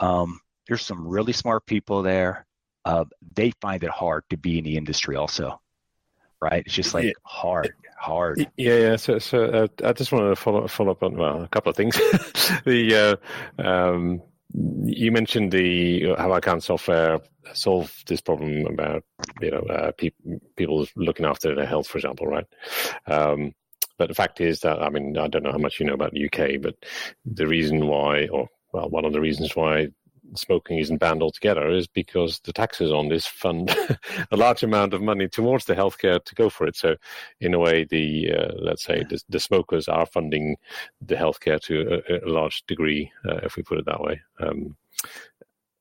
Um, 0.00 0.40
there's 0.66 0.82
some 0.82 1.06
really 1.06 1.32
smart 1.32 1.64
people 1.64 2.02
there. 2.02 2.44
Uh, 2.84 3.04
they 3.36 3.52
find 3.60 3.84
it 3.84 3.90
hard 3.90 4.24
to 4.30 4.36
be 4.36 4.58
in 4.58 4.64
the 4.64 4.76
industry 4.76 5.14
also, 5.14 5.60
right? 6.40 6.64
It's 6.66 6.74
just 6.74 6.92
like 6.92 7.04
yeah. 7.04 7.12
hard, 7.22 7.72
hard. 7.96 8.48
Yeah, 8.56 8.78
yeah. 8.78 8.96
So, 8.96 9.20
so 9.20 9.44
uh, 9.44 9.68
I 9.84 9.92
just 9.92 10.10
wanted 10.10 10.30
to 10.30 10.36
follow 10.36 10.66
follow 10.66 10.90
up 10.90 11.04
on 11.04 11.16
well, 11.16 11.44
a 11.44 11.48
couple 11.48 11.70
of 11.70 11.76
things. 11.76 11.94
the 12.64 13.20
uh, 13.60 13.62
um, 13.64 14.22
you 14.54 15.12
mentioned 15.12 15.52
the 15.52 16.14
how 16.18 16.32
I 16.32 16.40
can 16.40 16.60
software 16.60 17.20
solve 17.54 17.94
this 18.06 18.20
problem 18.20 18.66
about 18.66 19.04
you 19.40 19.50
know 19.50 19.60
uh, 19.60 19.92
pe- 19.96 20.10
people 20.56 20.86
looking 20.96 21.26
after 21.26 21.54
their 21.54 21.66
health, 21.66 21.86
for 21.86 21.98
example, 21.98 22.26
right? 22.26 22.46
Um, 23.06 23.52
but 23.98 24.08
the 24.08 24.14
fact 24.14 24.40
is 24.40 24.60
that 24.60 24.82
I 24.82 24.90
mean 24.90 25.16
I 25.16 25.28
don't 25.28 25.42
know 25.42 25.52
how 25.52 25.58
much 25.58 25.80
you 25.80 25.86
know 25.86 25.94
about 25.94 26.12
the 26.12 26.26
UK, 26.26 26.60
but 26.60 26.74
the 27.24 27.46
reason 27.46 27.86
why, 27.86 28.26
or 28.28 28.48
well, 28.72 28.90
one 28.90 29.04
of 29.04 29.12
the 29.12 29.20
reasons 29.20 29.54
why 29.54 29.88
smoking 30.34 30.78
isn't 30.78 30.98
banned 30.98 31.22
altogether 31.22 31.70
is 31.70 31.86
because 31.86 32.40
the 32.40 32.52
taxes 32.52 32.92
on 32.92 33.08
this 33.08 33.26
fund 33.26 33.70
a 34.30 34.36
large 34.36 34.62
amount 34.62 34.94
of 34.94 35.02
money 35.02 35.28
towards 35.28 35.64
the 35.64 35.74
healthcare 35.74 36.22
to 36.24 36.34
go 36.34 36.48
for 36.48 36.66
it. 36.66 36.76
So, 36.76 36.96
in 37.40 37.54
a 37.54 37.58
way, 37.58 37.84
the 37.84 38.32
uh, 38.32 38.52
let's 38.58 38.82
say 38.82 39.04
the, 39.08 39.20
the, 39.28 39.40
smokers 39.40 39.88
are 39.88 40.06
funding 40.06 40.56
the 41.00 41.16
healthcare 41.16 41.60
to 41.62 42.02
a, 42.08 42.26
a 42.26 42.30
large 42.30 42.62
degree, 42.66 43.10
uh, 43.28 43.40
if 43.42 43.56
we 43.56 43.62
put 43.62 43.78
it 43.78 43.86
that 43.86 44.00
way. 44.00 44.20
Um, 44.40 44.76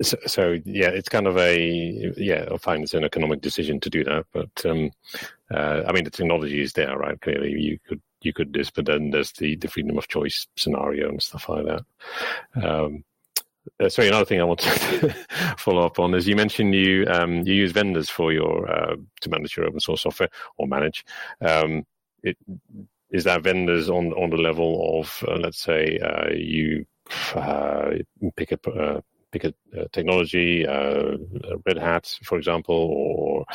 so, 0.01 0.17
so, 0.25 0.57
yeah, 0.65 0.89
it's 0.89 1.09
kind 1.09 1.27
of 1.27 1.37
a 1.37 2.13
yeah, 2.17 2.55
fine. 2.57 2.81
It's 2.81 2.93
an 2.93 3.03
economic 3.03 3.41
decision 3.41 3.79
to 3.81 3.89
do 3.89 4.03
that, 4.03 4.25
but 4.33 4.65
um, 4.65 4.91
uh, 5.53 5.83
I 5.87 5.91
mean, 5.91 6.03
the 6.03 6.09
technology 6.09 6.61
is 6.61 6.73
there, 6.73 6.97
right? 6.97 7.19
Clearly, 7.21 7.51
you 7.51 7.77
could 7.87 8.01
you 8.21 8.33
could 8.33 8.51
do 8.51 8.59
this, 8.59 8.71
but 8.71 8.85
then 8.85 9.11
there's 9.11 9.31
the, 9.33 9.55
the 9.55 9.67
freedom 9.67 9.97
of 9.97 10.07
choice 10.07 10.47
scenario 10.55 11.09
and 11.09 11.21
stuff 11.21 11.49
like 11.49 11.65
that. 11.65 11.83
Um, 12.63 13.03
uh, 13.80 13.89
sorry, 13.89 14.08
another 14.08 14.26
thing 14.26 14.41
I 14.41 14.45
want 14.45 14.60
to 14.60 15.15
follow 15.58 15.86
up 15.86 16.00
on 16.00 16.13
is 16.13 16.28
you 16.28 16.36
mentioned 16.36 16.74
you 16.74 17.06
um, 17.08 17.45
you 17.45 17.54
use 17.54 17.71
vendors 17.71 18.10
for 18.10 18.32
your 18.32 18.69
uh, 18.69 18.95
to 19.21 19.30
manage 19.30 19.58
your 19.58 19.67
open 19.67 19.80
source 19.80 20.02
software 20.02 20.30
or 20.58 20.67
manage. 20.67 21.06
Um, 21.41 21.86
it, 22.24 22.38
is 23.12 23.26
that 23.26 23.43
vendors 23.43 23.89
on 23.89 24.13
on 24.13 24.30
the 24.30 24.38
level 24.38 25.00
of 25.00 25.24
uh, 25.28 25.36
let's 25.36 25.60
say 25.60 26.00
uh, 26.00 26.30
you 26.34 26.86
uh, 27.36 27.91
pick 28.36 28.52
uh, 28.54 29.02
pick 29.31 29.43
a, 29.43 29.53
a 29.73 29.87
technology, 29.89 30.67
uh, 30.67 31.17
Red 31.65 31.77
Hat, 31.77 32.13
for 32.23 32.37
example, 32.37 32.75
or 32.75 33.45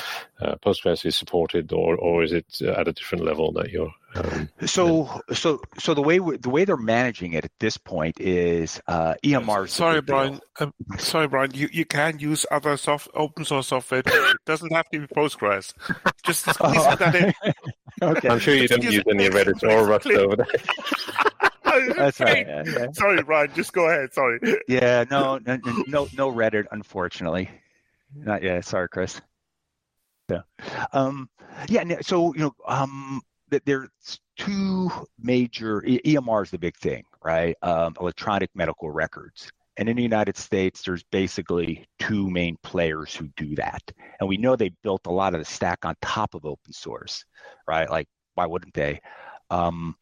uh, 0.41 0.57
Postgres 0.57 1.05
is 1.05 1.17
supported, 1.17 1.73
or 1.73 1.97
or 1.97 2.23
is 2.23 2.33
it 2.33 2.61
at 2.63 2.89
a 2.89 2.93
different 2.93 3.25
level 3.25 3.53
that 3.53 3.71
you're? 3.71 3.93
Um, 4.15 4.49
so 4.65 5.21
so 5.33 5.61
so 5.79 5.95
the 5.95 6.03
way 6.03 6.19
the 6.19 6.51
way 6.51 6.65
they're 6.65 6.77
managing 6.77 7.35
it 7.35 7.45
at 7.45 7.53
this 7.59 7.77
point 7.77 8.19
is 8.21 8.81
uh, 8.87 9.15
EMR. 9.23 9.69
Sorry, 9.69 10.01
Brian. 10.01 10.41
Um, 10.59 10.73
sorry, 10.99 11.29
Brian. 11.29 11.53
You, 11.55 11.69
you 11.73 11.85
can 11.85 12.19
use 12.19 12.47
other 12.51 12.77
soft 12.77 13.09
open 13.15 13.45
source 13.45 13.69
software. 13.69 14.03
it 14.05 14.37
doesn't 14.47 14.73
have 14.73 14.89
to 14.91 15.01
be 15.01 15.07
Postgres. 15.07 15.75
Just 16.25 16.43
squeeze 16.43 16.57
oh. 16.61 16.97
that 16.97 17.15
in. 17.15 17.53
okay. 18.03 18.29
I'm 18.29 18.39
sure 18.39 18.55
you 18.55 18.69
don't 18.69 18.83
use 18.83 19.03
any 19.11 19.29
Redis 19.29 19.63
or 19.63 19.87
Rust 19.87 20.07
over 20.07 20.37
there. 20.37 20.47
That's 21.97 22.21
right. 22.21 22.47
Yeah, 22.47 22.63
yeah. 22.67 22.87
Sorry, 22.93 23.23
Ryan. 23.23 23.51
Just 23.55 23.73
go 23.73 23.89
ahead. 23.89 24.13
Sorry. 24.13 24.39
Yeah. 24.69 25.05
No. 25.11 25.39
No. 25.39 25.59
No. 25.87 26.09
No 26.17 26.33
Reddit. 26.33 26.65
Unfortunately, 26.71 27.51
not 28.15 28.43
yet. 28.43 28.65
Sorry, 28.65 28.89
Chris. 28.89 29.21
Yeah. 30.29 30.43
Um. 30.93 31.29
Yeah. 31.69 31.85
So 32.03 32.35
you 32.35 32.41
know. 32.41 32.55
Um. 32.67 33.23
There's 33.65 33.89
two 34.37 34.91
major 35.21 35.81
EMR 35.83 36.43
is 36.43 36.51
the 36.51 36.59
big 36.59 36.77
thing, 36.77 37.05
right? 37.25 37.57
Um, 37.63 37.95
electronic 38.01 38.51
medical 38.57 38.91
records, 38.91 39.53
And 39.77 39.89
in 39.89 39.97
the 39.97 40.03
United 40.03 40.37
States, 40.37 40.83
there's 40.83 41.05
basically 41.05 41.87
two 42.01 42.29
main 42.29 42.57
players 42.65 43.15
who 43.15 43.29
do 43.37 43.55
that. 43.55 43.83
And 44.19 44.29
we 44.29 44.37
know 44.37 44.57
they 44.57 44.71
built 44.83 45.07
a 45.07 45.13
lot 45.13 45.35
of 45.35 45.41
the 45.41 45.45
stack 45.45 45.85
on 45.85 45.95
top 46.03 46.35
of 46.35 46.45
open 46.45 46.73
source, 46.73 47.25
right? 47.69 47.89
Like, 47.89 48.09
why 48.35 48.47
wouldn't 48.47 48.75
they? 48.75 49.01
Um, 49.51 49.95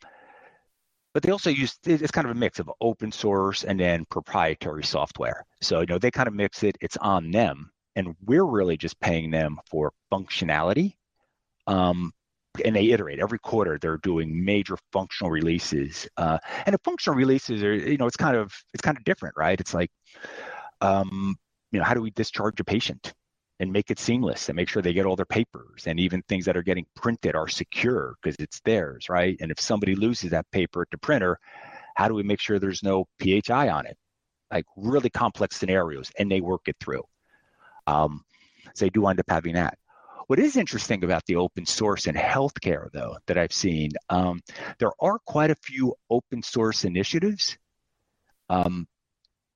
but 1.14 1.22
they 1.22 1.30
also 1.30 1.48
use 1.48 1.78
it's 1.86 2.10
kind 2.10 2.26
of 2.26 2.32
a 2.32 2.38
mix 2.38 2.58
of 2.58 2.70
open 2.80 3.12
source 3.12 3.62
and 3.62 3.78
then 3.78 4.04
proprietary 4.06 4.82
software. 4.82 5.46
So 5.62 5.80
you 5.80 5.86
know 5.86 5.98
they 5.98 6.10
kind 6.10 6.28
of 6.28 6.34
mix 6.34 6.62
it. 6.64 6.76
It's 6.80 6.96
on 6.98 7.30
them, 7.30 7.70
and 7.96 8.16
we're 8.26 8.44
really 8.44 8.76
just 8.76 9.00
paying 9.00 9.30
them 9.30 9.58
for 9.70 9.92
functionality. 10.12 10.94
Um, 11.66 12.12
and 12.64 12.76
they 12.76 12.90
iterate 12.90 13.18
every 13.18 13.38
quarter. 13.38 13.78
They're 13.80 13.96
doing 13.98 14.44
major 14.44 14.76
functional 14.92 15.30
releases, 15.30 16.06
uh, 16.16 16.38
and 16.66 16.74
the 16.74 16.80
functional 16.84 17.16
releases 17.16 17.62
are 17.62 17.74
you 17.74 17.96
know 17.96 18.06
it's 18.06 18.16
kind 18.16 18.36
of 18.36 18.52
it's 18.74 18.82
kind 18.82 18.98
of 18.98 19.04
different, 19.04 19.36
right? 19.36 19.58
It's 19.58 19.72
like 19.72 19.90
um, 20.80 21.36
you 21.70 21.78
know 21.78 21.84
how 21.84 21.94
do 21.94 22.02
we 22.02 22.10
discharge 22.10 22.58
a 22.58 22.64
patient? 22.64 23.14
And 23.64 23.72
make 23.72 23.90
it 23.90 23.98
seamless 23.98 24.50
and 24.50 24.56
make 24.56 24.68
sure 24.68 24.82
they 24.82 24.92
get 24.92 25.06
all 25.06 25.16
their 25.16 25.24
papers 25.24 25.86
and 25.86 25.98
even 25.98 26.20
things 26.22 26.44
that 26.44 26.54
are 26.56 26.62
getting 26.62 26.84
printed 26.94 27.34
are 27.34 27.48
secure 27.48 28.14
because 28.22 28.36
it's 28.38 28.60
theirs, 28.60 29.08
right? 29.08 29.38
And 29.40 29.50
if 29.50 29.58
somebody 29.58 29.94
loses 29.94 30.30
that 30.32 30.50
paper 30.50 30.82
at 30.82 30.90
the 30.90 30.98
printer, 30.98 31.38
how 31.94 32.06
do 32.06 32.14
we 32.14 32.22
make 32.22 32.40
sure 32.40 32.58
there's 32.58 32.82
no 32.82 33.06
PHI 33.20 33.70
on 33.70 33.86
it? 33.86 33.96
Like 34.52 34.66
really 34.76 35.08
complex 35.08 35.56
scenarios, 35.56 36.12
and 36.18 36.30
they 36.30 36.42
work 36.42 36.60
it 36.66 36.76
through. 36.78 37.04
Um, 37.86 38.22
so 38.74 38.84
they 38.84 38.90
do 38.90 39.06
end 39.06 39.18
up 39.18 39.30
having 39.30 39.54
that. 39.54 39.78
What 40.26 40.38
is 40.38 40.56
interesting 40.58 41.02
about 41.02 41.24
the 41.24 41.36
open 41.36 41.64
source 41.64 42.06
in 42.06 42.14
healthcare, 42.14 42.92
though, 42.92 43.16
that 43.26 43.38
I've 43.38 43.52
seen, 43.52 43.92
um, 44.10 44.42
there 44.78 44.92
are 45.00 45.18
quite 45.26 45.50
a 45.50 45.56
few 45.56 45.94
open 46.10 46.42
source 46.42 46.84
initiatives. 46.84 47.56
Um, 48.50 48.86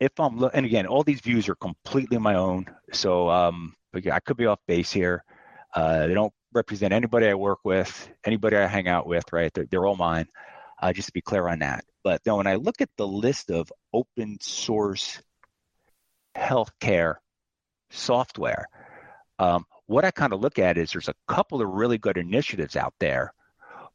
if 0.00 0.18
I'm, 0.18 0.42
and 0.54 0.64
again, 0.64 0.86
all 0.86 1.02
these 1.02 1.20
views 1.20 1.48
are 1.50 1.56
completely 1.56 2.16
my 2.16 2.36
own. 2.36 2.66
So 2.92 3.28
um, 3.28 3.74
I 3.94 4.20
could 4.20 4.36
be 4.36 4.46
off 4.46 4.60
base 4.66 4.92
here. 4.92 5.24
Uh, 5.74 6.06
they 6.06 6.14
don't 6.14 6.32
represent 6.52 6.92
anybody 6.92 7.28
I 7.28 7.34
work 7.34 7.60
with, 7.64 8.08
anybody 8.24 8.56
I 8.56 8.66
hang 8.66 8.88
out 8.88 9.06
with, 9.06 9.24
right? 9.32 9.52
They're, 9.52 9.66
they're 9.70 9.86
all 9.86 9.96
mine. 9.96 10.26
Uh, 10.80 10.92
just 10.92 11.08
to 11.08 11.12
be 11.12 11.20
clear 11.20 11.48
on 11.48 11.58
that. 11.58 11.84
But 12.04 12.22
then 12.24 12.36
when 12.36 12.46
I 12.46 12.54
look 12.54 12.80
at 12.80 12.90
the 12.96 13.06
list 13.06 13.50
of 13.50 13.72
open 13.92 14.38
source 14.40 15.20
healthcare 16.36 17.16
software, 17.90 18.66
um, 19.40 19.64
what 19.86 20.04
I 20.04 20.12
kind 20.12 20.32
of 20.32 20.40
look 20.40 20.58
at 20.58 20.78
is 20.78 20.92
there's 20.92 21.08
a 21.08 21.14
couple 21.26 21.60
of 21.60 21.68
really 21.68 21.98
good 21.98 22.16
initiatives 22.16 22.76
out 22.76 22.94
there, 23.00 23.32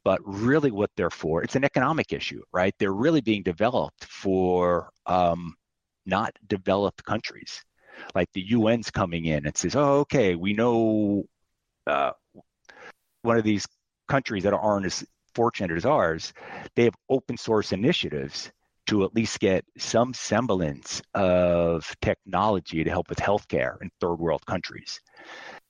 but 0.03 0.19
really 0.25 0.71
what 0.71 0.91
they're 0.97 1.10
for, 1.10 1.41
it's 1.41 1.56
an 1.56 1.63
economic 1.63 2.12
issue, 2.12 2.41
right? 2.51 2.75
They're 2.79 2.91
really 2.91 3.21
being 3.21 3.43
developed 3.43 4.03
for 4.06 4.91
um, 5.06 5.56
not 6.06 6.38
developed 6.47 7.06
countries 7.06 7.63
like 8.15 8.29
the 8.34 8.45
UN's 8.53 8.91
coming 8.91 9.25
in 9.25 9.45
and 9.45 9.56
says, 9.58 9.75
"Oh, 9.75 9.99
okay, 10.01 10.36
we 10.36 10.53
know 10.53 11.25
uh, 11.88 12.12
one 13.23 13.38
of 13.38 13.43
these 13.43 13.65
countries 14.08 14.43
that 14.43 14.53
aren't 14.53 14.86
as 14.86 15.06
fortunate 15.36 15.75
as 15.75 15.86
ours, 15.86 16.34
they 16.75 16.84
have 16.84 16.95
open 17.10 17.38
source 17.38 17.71
initiatives 17.71 18.51
to 18.86 19.03
at 19.03 19.15
least 19.15 19.39
get 19.39 19.65
some 19.77 20.13
semblance 20.13 21.01
of 21.13 21.95
technology 22.01 22.84
to 22.84 22.89
help 22.89 23.10
with 23.10 23.17
healthcare 23.17 23.82
in 23.82 23.89
third 24.01 24.15
world 24.15 24.45
countries. 24.45 24.99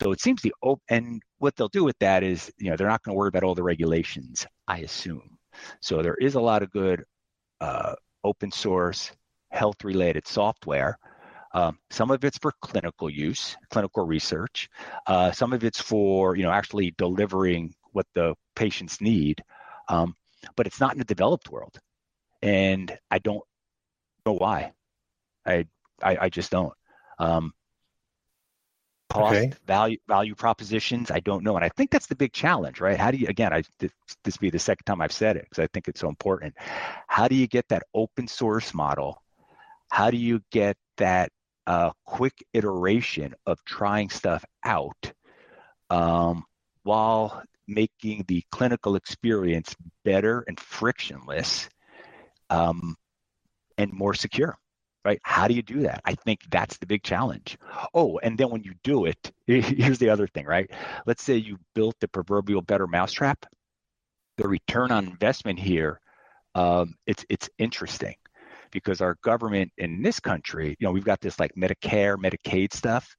So 0.02 0.12
it 0.12 0.20
seems 0.20 0.42
the 0.42 0.54
open, 0.64 0.82
and 0.90 1.22
what 1.38 1.56
they'll 1.56 1.68
do 1.70 1.84
with 1.84 1.98
that 2.00 2.24
is, 2.24 2.52
you 2.58 2.70
know, 2.70 2.76
they're 2.76 2.88
not 2.88 3.04
going 3.04 3.14
to 3.14 3.18
worry 3.18 3.28
about 3.28 3.44
all 3.44 3.56
the 3.56 3.64
regulations, 3.64 4.48
I 4.68 4.80
assume. 4.80 5.38
So 5.80 6.02
there 6.02 6.16
is 6.16 6.34
a 6.36 6.42
lot 6.42 6.64
of 6.64 6.72
good 6.72 7.04
uh, 7.62 7.94
open 8.24 8.52
source 8.52 9.12
health 9.52 9.84
related 9.84 10.28
software 10.28 10.98
um, 11.54 11.78
some 11.90 12.10
of 12.12 12.24
it's 12.24 12.38
for 12.38 12.54
clinical 12.62 13.10
use, 13.10 13.56
clinical 13.70 14.06
research. 14.06 14.70
Uh, 15.06 15.32
some 15.32 15.54
of 15.54 15.64
it's 15.64 15.80
for 15.80 16.36
you 16.36 16.44
know 16.44 16.52
actually 16.52 16.94
delivering 16.98 17.74
what 17.92 18.08
the 18.16 18.36
patients 18.56 19.00
need, 19.02 19.44
um, 19.88 20.16
but 20.56 20.66
it's 20.66 20.80
not 20.80 20.94
in 20.94 21.00
the 21.00 21.06
developed 21.06 21.50
world, 21.50 21.80
and 22.42 22.98
I 23.12 23.20
don't 23.20 23.44
know 24.26 24.34
why. 24.34 24.74
I 25.46 25.66
I, 26.02 26.18
I 26.22 26.30
just 26.30 26.52
don't. 26.52 26.74
Um, 27.20 27.54
cost 29.10 29.36
okay. 29.36 29.54
value 29.68 29.98
value 30.08 30.34
propositions 30.34 31.12
i 31.12 31.20
don't 31.20 31.44
know 31.44 31.56
and 31.56 31.64
i 31.64 31.70
think 31.70 31.92
that's 31.92 32.08
the 32.08 32.16
big 32.16 32.34
challenge 32.34 32.82
right 32.82 32.98
how 32.98 33.12
do 33.12 33.18
you 33.18 33.28
again 33.28 33.54
i 33.54 33.62
this, 33.78 33.92
this 34.24 34.38
be 34.38 34.50
the 34.50 34.58
second 34.58 34.84
time 34.86 35.02
i've 35.02 35.12
said 35.12 35.38
it 35.38 35.44
because 35.44 35.60
i 35.60 35.68
think 35.68 35.88
it's 35.88 36.00
so 36.00 36.10
important 36.10 36.52
how 37.08 37.28
do 37.28 37.36
you 37.36 37.46
get 37.46 37.68
that 37.68 37.84
open 37.94 38.28
source 38.28 38.74
model 38.74 39.22
how 39.92 40.10
do 40.10 40.18
you 40.18 40.42
get 40.52 40.76
that 40.98 41.32
a 41.68 41.92
quick 42.06 42.44
iteration 42.54 43.34
of 43.46 43.64
trying 43.66 44.10
stuff 44.10 44.44
out 44.64 45.14
um, 45.90 46.44
while 46.84 47.44
making 47.68 48.26
the 48.28 48.44
clinical 48.52 48.96
experience 48.96 49.76
better 50.04 50.44
and 50.48 50.60
frictionless 50.60 51.70
um, 52.50 52.96
and 53.78 53.92
more 53.94 54.14
secure 54.14 54.58
right? 55.06 55.20
How 55.24 55.50
do 55.50 55.54
you 55.54 55.62
do 55.62 55.82
that? 55.82 56.02
I 56.06 56.16
think 56.16 56.40
that's 56.50 56.78
the 56.78 56.86
big 56.86 57.04
challenge. 57.04 57.58
Oh 57.94 58.20
and 58.24 58.38
then 58.38 58.50
when 58.50 58.64
you 58.64 58.74
do 58.84 59.06
it 59.06 59.32
here's 59.48 60.00
the 60.00 60.10
other 60.10 60.28
thing 60.28 60.46
right? 60.46 60.70
Let's 61.06 61.24
say 61.24 61.38
you 61.38 61.58
built 61.76 61.96
the 62.00 62.08
proverbial 62.08 62.62
better 62.62 62.88
mousetrap. 62.88 63.46
The 64.38 64.48
return 64.48 64.92
on 64.92 65.06
investment 65.08 65.60
here 65.60 66.00
um, 66.56 66.96
it's 67.08 67.26
it's 67.30 67.50
interesting 67.58 68.16
because 68.74 69.00
our 69.02 69.16
government 69.24 69.72
in 69.78 70.02
this 70.02 70.20
country, 70.20 70.76
you 70.80 70.86
know, 70.86 70.92
we've 70.92 71.06
got 71.06 71.22
this 71.22 71.40
like 71.40 71.52
Medicare, 71.56 72.18
Medicaid 72.18 72.74
stuff. 72.74 73.16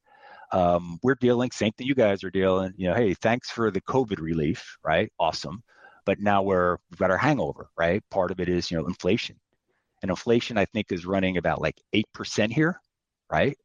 Um, 0.53 0.99
we're 1.03 1.17
dealing, 1.17 1.51
same 1.51 1.73
thing 1.73 1.87
you 1.87 1.95
guys 1.95 2.23
are 2.23 2.31
dealing, 2.31 2.75
you 2.77 2.89
know, 2.89 2.95
hey, 2.95 3.15
thanks 3.15 3.51
for 3.51 3.71
the 3.71 3.81
COVID 3.81 4.21
relief, 4.21 4.77
right? 4.85 5.11
Awesome. 5.19 5.63
But 6.05 6.21
now 6.21 6.43
we're, 6.43 6.77
we've 6.91 6.99
got 6.99 7.11
our 7.11 7.17
hangover, 7.17 7.69
right? 7.79 8.03
Part 8.11 8.31
of 8.31 8.41
it 8.41 8.49
is, 8.49 8.71
you 8.71 8.79
know, 8.79 8.87
inflation. 8.87 9.37
And 10.03 10.11
inflation, 10.11 10.59
I 10.59 10.67
think, 10.67 10.93
is 10.93 11.07
running 11.07 11.39
about 11.39 11.61
like 11.61 11.81
8% 11.95 12.53
here, 12.53 12.79
right? 13.31 13.57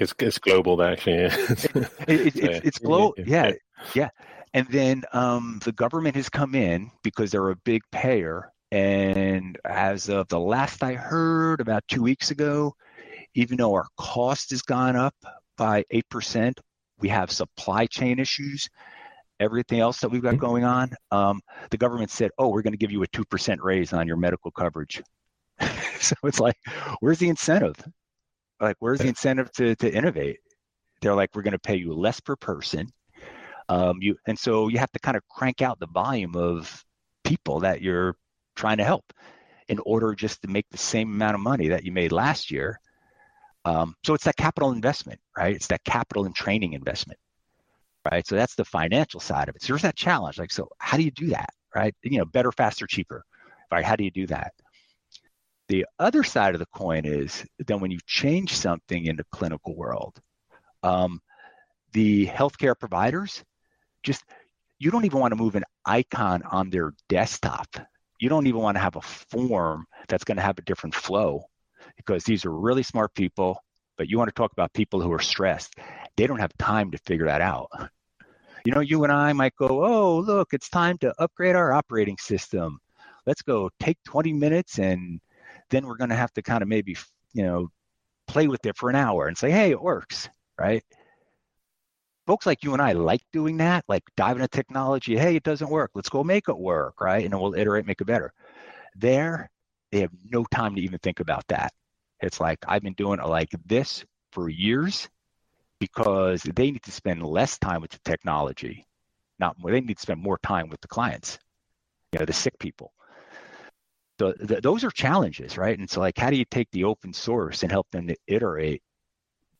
It's, 0.00 0.14
it's 0.18 0.38
global, 0.38 0.82
actually. 0.82 1.22
Yeah. 1.22 1.36
it, 1.48 1.88
it, 2.08 2.36
it, 2.36 2.64
it's 2.64 2.78
global. 2.78 3.14
Yeah. 3.16 3.52
Yeah. 3.94 4.10
And 4.54 4.66
then 4.68 5.04
um, 5.12 5.60
the 5.64 5.72
government 5.72 6.16
has 6.16 6.28
come 6.28 6.54
in 6.54 6.90
because 7.02 7.30
they're 7.30 7.50
a 7.50 7.56
big 7.56 7.82
payer 7.90 8.52
and 8.76 9.58
as 9.64 10.10
of 10.10 10.28
the 10.28 10.38
last 10.38 10.82
I 10.82 10.92
heard 10.92 11.62
about 11.62 11.82
two 11.88 12.02
weeks 12.02 12.30
ago, 12.30 12.74
even 13.34 13.56
though 13.56 13.72
our 13.72 13.86
cost 13.96 14.50
has 14.50 14.60
gone 14.60 14.96
up 14.96 15.14
by 15.56 15.84
8%, 15.90 16.52
we 16.98 17.08
have 17.08 17.30
supply 17.30 17.86
chain 17.86 18.18
issues, 18.18 18.68
everything 19.40 19.80
else 19.80 20.00
that 20.00 20.10
we've 20.10 20.22
got 20.22 20.36
going 20.36 20.64
on. 20.64 20.90
Um, 21.10 21.40
the 21.70 21.78
government 21.78 22.10
said, 22.10 22.32
oh, 22.36 22.48
we're 22.48 22.60
going 22.60 22.74
to 22.74 22.78
give 22.78 22.90
you 22.90 23.02
a 23.02 23.06
2% 23.08 23.58
raise 23.62 23.94
on 23.94 24.06
your 24.06 24.18
medical 24.18 24.50
coverage. 24.50 25.02
so 25.98 26.14
it's 26.24 26.40
like, 26.40 26.56
where's 27.00 27.18
the 27.18 27.30
incentive? 27.30 27.76
Like, 28.60 28.76
where's 28.80 28.98
the 28.98 29.08
incentive 29.08 29.50
to, 29.52 29.74
to 29.76 29.90
innovate? 29.90 30.40
They're 31.00 31.14
like, 31.14 31.30
we're 31.34 31.42
going 31.42 31.52
to 31.52 31.58
pay 31.58 31.76
you 31.76 31.94
less 31.94 32.20
per 32.20 32.36
person. 32.36 32.90
Um, 33.70 33.96
you 34.00 34.16
and 34.26 34.38
so 34.38 34.68
you 34.68 34.78
have 34.78 34.92
to 34.92 35.00
kind 35.00 35.16
of 35.16 35.26
crank 35.28 35.60
out 35.60 35.80
the 35.80 35.88
volume 35.88 36.36
of 36.36 36.84
people 37.24 37.60
that 37.60 37.82
you're 37.82 38.16
trying 38.56 38.78
to 38.78 38.84
help 38.84 39.12
in 39.68 39.78
order 39.84 40.14
just 40.14 40.42
to 40.42 40.48
make 40.48 40.66
the 40.70 40.78
same 40.78 41.12
amount 41.12 41.34
of 41.34 41.40
money 41.40 41.68
that 41.68 41.84
you 41.84 41.92
made 41.92 42.12
last 42.12 42.50
year. 42.50 42.80
Um, 43.64 43.94
so 44.04 44.14
it's 44.14 44.24
that 44.24 44.36
capital 44.36 44.72
investment, 44.72 45.20
right? 45.36 45.54
It's 45.54 45.66
that 45.68 45.84
capital 45.84 46.24
and 46.24 46.34
training 46.34 46.72
investment, 46.72 47.18
right? 48.10 48.26
So 48.26 48.36
that's 48.36 48.54
the 48.54 48.64
financial 48.64 49.20
side 49.20 49.48
of 49.48 49.56
it. 49.56 49.62
So 49.62 49.72
there's 49.72 49.82
that 49.82 49.96
challenge. 49.96 50.38
Like, 50.38 50.52
so 50.52 50.68
how 50.78 50.96
do 50.96 51.02
you 51.02 51.10
do 51.10 51.28
that, 51.28 51.50
right? 51.74 51.94
You 52.02 52.18
know, 52.18 52.24
better, 52.24 52.52
faster, 52.52 52.86
cheaper, 52.86 53.24
right? 53.72 53.84
How 53.84 53.96
do 53.96 54.04
you 54.04 54.10
do 54.10 54.26
that? 54.28 54.52
The 55.68 55.84
other 55.98 56.22
side 56.22 56.54
of 56.54 56.60
the 56.60 56.66
coin 56.66 57.04
is 57.04 57.44
then 57.58 57.80
when 57.80 57.90
you 57.90 57.98
change 58.06 58.54
something 58.54 59.06
in 59.06 59.16
the 59.16 59.26
clinical 59.32 59.74
world, 59.74 60.16
um, 60.84 61.20
the 61.92 62.26
healthcare 62.26 62.78
providers 62.78 63.42
just 64.04 64.22
you 64.78 64.90
don't 64.90 65.06
even 65.06 65.18
want 65.18 65.32
to 65.32 65.36
move 65.36 65.56
an 65.56 65.64
icon 65.84 66.42
on 66.44 66.70
their 66.70 66.92
desktop 67.08 67.66
you 68.18 68.28
don't 68.28 68.46
even 68.46 68.60
want 68.60 68.76
to 68.76 68.80
have 68.80 68.96
a 68.96 69.00
form 69.00 69.86
that's 70.08 70.24
going 70.24 70.36
to 70.36 70.42
have 70.42 70.58
a 70.58 70.62
different 70.62 70.94
flow 70.94 71.44
because 71.96 72.24
these 72.24 72.44
are 72.44 72.52
really 72.52 72.82
smart 72.82 73.14
people 73.14 73.62
but 73.96 74.08
you 74.08 74.18
want 74.18 74.28
to 74.28 74.34
talk 74.34 74.52
about 74.52 74.72
people 74.72 75.00
who 75.00 75.12
are 75.12 75.20
stressed. 75.20 75.74
They 76.16 76.26
don't 76.26 76.38
have 76.38 76.56
time 76.58 76.90
to 76.90 76.98
figure 76.98 77.26
that 77.26 77.40
out. 77.40 77.68
You 78.64 78.72
know 78.72 78.80
you 78.80 79.04
and 79.04 79.12
i 79.12 79.32
might 79.32 79.54
go 79.54 79.84
oh 79.84 80.18
look 80.18 80.52
it's 80.52 80.68
time 80.68 80.98
to 80.98 81.14
upgrade 81.20 81.54
our 81.54 81.72
operating 81.72 82.18
system. 82.18 82.80
Let's 83.24 83.42
go 83.42 83.70
take 83.78 83.96
20 84.04 84.32
minutes 84.32 84.78
and 84.78 85.20
then 85.70 85.86
we're 85.86 85.96
going 85.96 86.10
to 86.10 86.16
have 86.16 86.32
to 86.34 86.42
kind 86.42 86.62
of 86.62 86.68
maybe 86.68 86.96
you 87.32 87.44
know 87.44 87.68
play 88.26 88.48
with 88.48 88.66
it 88.66 88.76
for 88.76 88.90
an 88.90 88.96
hour 88.96 89.28
and 89.28 89.38
say 89.38 89.52
hey 89.52 89.70
it 89.70 89.80
works 89.80 90.28
right 90.58 90.82
folks 92.26 92.46
like 92.46 92.64
you 92.64 92.72
and 92.72 92.82
I 92.82 92.92
like 92.92 93.22
doing 93.32 93.56
that, 93.58 93.84
like 93.88 94.02
diving 94.16 94.42
into 94.42 94.48
technology. 94.48 95.16
Hey, 95.16 95.36
it 95.36 95.42
doesn't 95.42 95.70
work. 95.70 95.92
Let's 95.94 96.08
go 96.08 96.24
make 96.24 96.48
it 96.48 96.58
work, 96.58 97.00
right? 97.00 97.24
And 97.24 97.32
then 97.32 97.40
we'll 97.40 97.54
iterate, 97.54 97.86
make 97.86 98.00
it 98.00 98.06
better. 98.06 98.32
There, 98.96 99.50
they 99.92 100.00
have 100.00 100.10
no 100.30 100.44
time 100.44 100.74
to 100.74 100.82
even 100.82 100.98
think 100.98 101.20
about 101.20 101.46
that. 101.48 101.72
It's 102.20 102.40
like 102.40 102.58
I've 102.66 102.82
been 102.82 102.94
doing 102.94 103.20
it 103.20 103.26
like 103.26 103.50
this 103.66 104.04
for 104.32 104.48
years 104.48 105.08
because 105.78 106.42
they 106.42 106.70
need 106.70 106.82
to 106.82 106.92
spend 106.92 107.22
less 107.22 107.58
time 107.58 107.82
with 107.82 107.90
the 107.90 108.00
technology, 108.04 108.86
not 109.38 109.58
more. 109.58 109.70
They 109.70 109.80
need 109.80 109.96
to 109.96 110.02
spend 110.02 110.20
more 110.20 110.38
time 110.38 110.68
with 110.68 110.80
the 110.80 110.88
clients, 110.88 111.38
you 112.12 112.18
know, 112.18 112.24
the 112.24 112.32
sick 112.32 112.58
people. 112.58 112.92
So 114.18 114.32
th- 114.32 114.62
those 114.62 114.82
are 114.82 114.90
challenges, 114.90 115.58
right? 115.58 115.78
And 115.78 115.88
so, 115.88 116.00
like, 116.00 116.16
how 116.16 116.30
do 116.30 116.36
you 116.36 116.46
take 116.46 116.70
the 116.70 116.84
open 116.84 117.12
source 117.12 117.62
and 117.62 117.70
help 117.70 117.86
them 117.92 118.08
to 118.08 118.16
iterate 118.26 118.82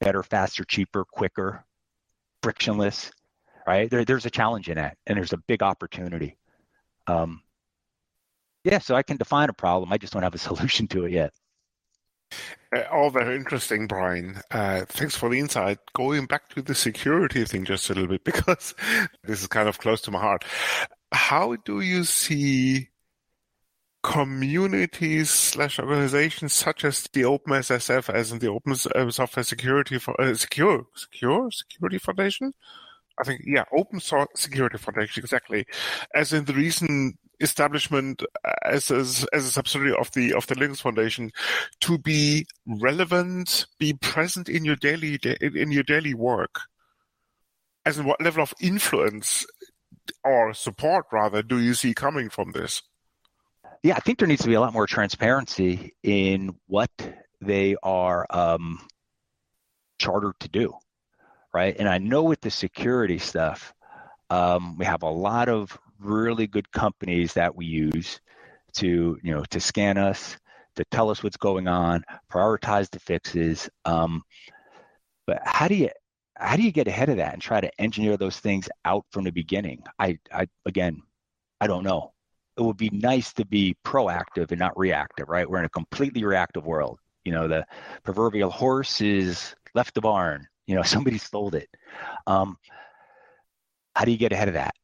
better, 0.00 0.22
faster, 0.22 0.64
cheaper, 0.64 1.04
quicker, 1.04 1.64
frictionless, 2.46 3.10
right? 3.66 3.90
There, 3.90 4.04
there's 4.04 4.24
a 4.24 4.30
challenge 4.30 4.68
in 4.68 4.76
that, 4.76 4.96
and 5.04 5.16
there's 5.16 5.32
a 5.32 5.36
big 5.36 5.64
opportunity. 5.64 6.36
Um, 7.08 7.42
yeah, 8.62 8.78
so 8.78 8.94
I 8.94 9.02
can 9.02 9.16
define 9.16 9.48
a 9.48 9.52
problem. 9.52 9.92
I 9.92 9.98
just 9.98 10.12
don't 10.12 10.22
have 10.22 10.36
a 10.36 10.38
solution 10.50 10.86
to 10.88 11.06
it 11.06 11.12
yet. 11.12 11.32
Uh, 12.72 12.82
all 12.92 13.10
very 13.10 13.34
interesting, 13.34 13.88
Brian. 13.88 14.40
Uh, 14.48 14.84
thanks 14.84 15.16
for 15.16 15.28
the 15.28 15.40
insight. 15.40 15.78
Going 15.92 16.26
back 16.26 16.48
to 16.50 16.62
the 16.62 16.76
security 16.76 17.44
thing 17.44 17.64
just 17.64 17.90
a 17.90 17.94
little 17.94 18.06
bit, 18.06 18.22
because 18.32 18.76
this 19.24 19.40
is 19.40 19.48
kind 19.48 19.68
of 19.68 19.80
close 19.80 20.02
to 20.02 20.12
my 20.12 20.20
heart. 20.20 20.44
How 21.10 21.56
do 21.56 21.80
you 21.80 22.04
see 22.04 22.90
communities 24.06 25.30
slash 25.30 25.80
organizations 25.80 26.52
such 26.52 26.84
as 26.84 27.02
the 27.12 27.22
OpenSSF, 27.22 28.08
as 28.08 28.30
in 28.30 28.38
the 28.38 28.48
Open 28.48 28.76
uh, 28.94 29.10
Software 29.10 29.42
Security 29.42 29.98
for 29.98 30.18
uh, 30.20 30.32
Secure 30.34 30.86
Secure 30.94 31.50
Security 31.50 31.98
Foundation? 31.98 32.54
I 33.20 33.24
think 33.24 33.40
yeah, 33.44 33.64
Open 33.76 33.98
Source 33.98 34.28
Security 34.36 34.78
Foundation 34.78 35.24
exactly, 35.24 35.66
as 36.14 36.32
in 36.32 36.44
the 36.44 36.54
recent 36.54 37.18
establishment 37.40 38.22
as 38.64 38.92
as, 38.92 39.26
as 39.32 39.44
a 39.44 39.50
subsidiary 39.50 39.96
of 39.98 40.12
the 40.12 40.34
of 40.34 40.46
the 40.46 40.54
Linux 40.54 40.80
Foundation 40.80 41.32
to 41.80 41.98
be 41.98 42.46
relevant, 42.64 43.66
be 43.80 43.92
present 43.92 44.48
in 44.48 44.64
your 44.64 44.76
daily 44.76 45.18
in 45.40 45.72
your 45.72 45.82
daily 45.82 46.14
work. 46.14 46.60
As 47.84 47.98
in, 47.98 48.04
what 48.06 48.22
level 48.22 48.42
of 48.42 48.54
influence 48.60 49.44
or 50.22 50.54
support 50.54 51.06
rather 51.10 51.42
do 51.42 51.58
you 51.58 51.74
see 51.74 51.92
coming 51.92 52.30
from 52.30 52.52
this? 52.52 52.82
Yeah, 53.86 53.96
I 53.96 54.00
think 54.00 54.18
there 54.18 54.28
needs 54.28 54.42
to 54.42 54.48
be 54.48 54.54
a 54.54 54.60
lot 54.60 54.72
more 54.74 54.86
transparency 54.86 55.94
in 56.02 56.56
what 56.66 56.90
they 57.40 57.76
are 57.82 58.26
um, 58.30 58.80
chartered 59.98 60.34
to 60.40 60.48
do 60.48 60.74
right? 61.54 61.76
And 61.78 61.88
I 61.88 61.98
know 61.98 62.24
with 62.24 62.40
the 62.42 62.50
security 62.50 63.18
stuff, 63.18 63.74
um, 64.30 64.78
we 64.78 64.84
have 64.84 65.02
a 65.02 65.10
lot 65.10 65.48
of 65.48 65.78
really 65.98 66.46
good 66.46 66.70
companies 66.72 67.34
that 67.34 67.56
we 67.56 67.66
use 67.66 68.20
to, 68.74 69.18
you 69.22 69.34
know, 69.34 69.44
to 69.50 69.60
scan 69.60 69.98
us, 69.98 70.38
to 70.76 70.84
tell 70.90 71.10
us 71.10 71.22
what's 71.22 71.38
going 71.38 71.68
on, 71.68 72.04
prioritize 72.32 72.90
the 72.90 73.00
fixes. 73.00 73.70
Um, 73.86 74.22
but 75.26 75.40
how 75.44 75.68
do 75.68 75.76
you 75.76 75.90
how 76.36 76.56
do 76.56 76.62
you 76.62 76.72
get 76.72 76.88
ahead 76.88 77.10
of 77.10 77.18
that 77.18 77.34
and 77.34 77.42
try 77.42 77.60
to 77.60 77.80
engineer 77.80 78.16
those 78.18 78.40
things 78.40 78.68
out 78.84 79.06
from 79.12 79.24
the 79.24 79.32
beginning? 79.32 79.82
I, 79.98 80.18
I 80.32 80.48
again, 80.66 81.02
I 81.60 81.68
don't 81.68 81.84
know. 81.84 82.12
It 82.56 82.62
would 82.62 82.76
be 82.76 82.90
nice 82.90 83.32
to 83.34 83.44
be 83.44 83.76
proactive 83.84 84.50
and 84.50 84.58
not 84.58 84.78
reactive, 84.78 85.28
right? 85.28 85.48
We're 85.48 85.58
in 85.58 85.66
a 85.66 85.70
completely 85.70 86.24
reactive 86.24 86.64
world. 86.64 86.98
You 87.24 87.32
know, 87.32 87.48
the 87.48 87.66
proverbial 88.02 88.50
horse 88.50 89.00
is 89.00 89.54
left 89.74 89.94
the 89.94 90.00
barn. 90.00 90.46
You 90.66 90.76
know, 90.76 90.82
somebody 90.94 91.18
stole 91.18 91.54
it. 91.54 91.68
Um, 92.26 92.56
how 93.94 94.04
do 94.04 94.10
you 94.10 94.18
get 94.18 94.32
ahead 94.32 94.48
of 94.48 94.54
that? 94.54 94.74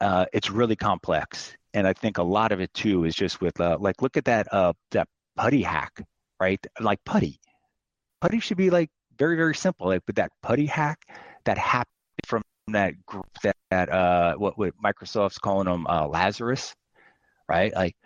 Uh, 0.00 0.26
it's 0.32 0.50
really 0.50 0.74
complex, 0.74 1.54
and 1.74 1.86
I 1.86 1.92
think 1.92 2.18
a 2.18 2.22
lot 2.22 2.50
of 2.50 2.60
it 2.60 2.74
too 2.74 3.04
is 3.04 3.14
just 3.14 3.40
with 3.40 3.60
uh, 3.60 3.76
like 3.80 4.02
look 4.02 4.16
at 4.16 4.24
that 4.24 4.52
uh, 4.52 4.72
that 4.90 5.06
putty 5.36 5.62
hack, 5.62 6.04
right? 6.40 6.64
Like 6.80 6.98
putty, 7.04 7.38
putty 8.20 8.40
should 8.40 8.56
be 8.56 8.70
like 8.70 8.90
very 9.16 9.36
very 9.36 9.54
simple. 9.54 9.86
Like 9.86 10.02
with 10.06 10.16
that 10.16 10.32
putty 10.42 10.66
hack 10.66 10.98
that 11.44 11.56
happened 11.56 11.86
from 12.26 12.42
that 12.68 13.04
group 13.06 13.26
that, 13.42 13.56
that 13.70 13.88
uh, 13.90 14.34
what, 14.34 14.58
what 14.58 14.74
Microsoft's 14.82 15.38
calling 15.38 15.66
them 15.66 15.86
uh, 15.86 16.06
Lazarus, 16.06 16.74
right? 17.52 17.74
Like 17.74 17.96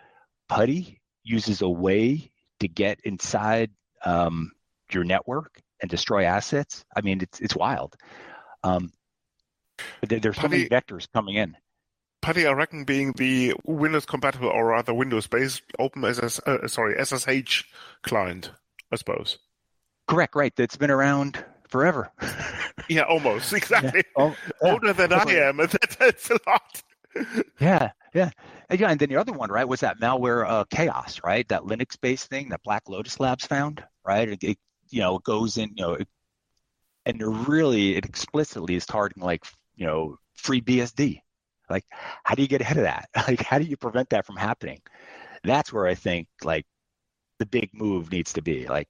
putty 0.49 0.99
uses 1.23 1.61
a 1.61 1.69
way 1.69 2.31
to 2.59 2.67
get 2.67 2.99
inside 3.03 3.71
um, 4.05 4.51
your 4.91 5.03
network 5.03 5.61
and 5.81 5.89
destroy 5.89 6.25
assets. 6.25 6.83
I 6.95 7.01
mean, 7.01 7.21
it's 7.21 7.39
it's 7.39 7.55
wild. 7.55 7.95
Um, 8.63 8.91
there, 10.07 10.19
there's 10.19 10.35
so 10.35 10.47
many 10.47 10.67
vectors 10.67 11.07
coming 11.13 11.35
in. 11.35 11.55
Putty, 12.21 12.45
I 12.45 12.51
reckon, 12.51 12.83
being 12.83 13.13
the 13.15 13.53
Windows 13.63 14.05
compatible 14.05 14.49
or 14.49 14.67
rather 14.67 14.93
Windows 14.93 15.27
based 15.27 15.61
Open 15.79 16.03
SS, 16.03 16.39
uh, 16.45 16.67
sorry 16.67 16.95
SSH 17.03 17.63
client, 18.01 18.51
I 18.91 18.95
suppose. 18.97 19.37
Correct, 20.07 20.35
right. 20.35 20.53
That's 20.55 20.75
been 20.75 20.91
around 20.91 21.43
forever. 21.69 22.11
yeah, 22.89 23.03
almost 23.03 23.53
exactly. 23.61 24.03
Yeah. 24.17 24.23
Oh, 24.23 24.35
yeah. 24.61 24.71
Older 24.73 24.93
than 24.93 25.13
I 25.13 25.23
am. 25.47 25.57
That, 25.57 25.95
that's 25.99 26.31
a 26.31 26.39
lot. 26.47 26.81
yeah, 27.59 27.91
yeah. 28.13 28.31
And, 28.69 28.79
yeah, 28.79 28.89
and 28.89 28.99
then 28.99 29.09
the 29.09 29.15
other 29.15 29.31
one, 29.31 29.49
right, 29.49 29.67
was 29.67 29.79
that 29.79 29.99
malware 29.99 30.47
uh, 30.47 30.65
chaos, 30.65 31.21
right? 31.23 31.47
That 31.47 31.63
Linux-based 31.63 32.27
thing 32.27 32.49
that 32.49 32.63
Black 32.63 32.89
Lotus 32.89 33.19
Labs 33.19 33.45
found, 33.45 33.83
right? 34.05 34.27
It, 34.27 34.43
it 34.43 34.57
you 34.89 35.01
know, 35.01 35.19
goes 35.19 35.57
in, 35.57 35.69
you 35.75 35.83
know, 35.83 35.97
and 37.05 37.47
really 37.47 37.95
it 37.95 38.05
explicitly 38.05 38.75
is 38.75 38.85
targeting 38.85 39.23
like, 39.23 39.45
you 39.75 39.85
know, 39.85 40.17
FreeBSD. 40.41 41.21
Like, 41.69 41.85
how 42.23 42.35
do 42.35 42.41
you 42.41 42.47
get 42.47 42.61
ahead 42.61 42.77
of 42.77 42.83
that? 42.83 43.09
Like, 43.27 43.41
how 43.41 43.59
do 43.59 43.65
you 43.65 43.77
prevent 43.77 44.09
that 44.09 44.25
from 44.25 44.35
happening? 44.37 44.81
That's 45.43 45.71
where 45.71 45.87
I 45.87 45.95
think 45.95 46.27
like 46.43 46.65
the 47.39 47.45
big 47.45 47.69
move 47.73 48.11
needs 48.11 48.33
to 48.33 48.41
be. 48.41 48.67
Like, 48.67 48.87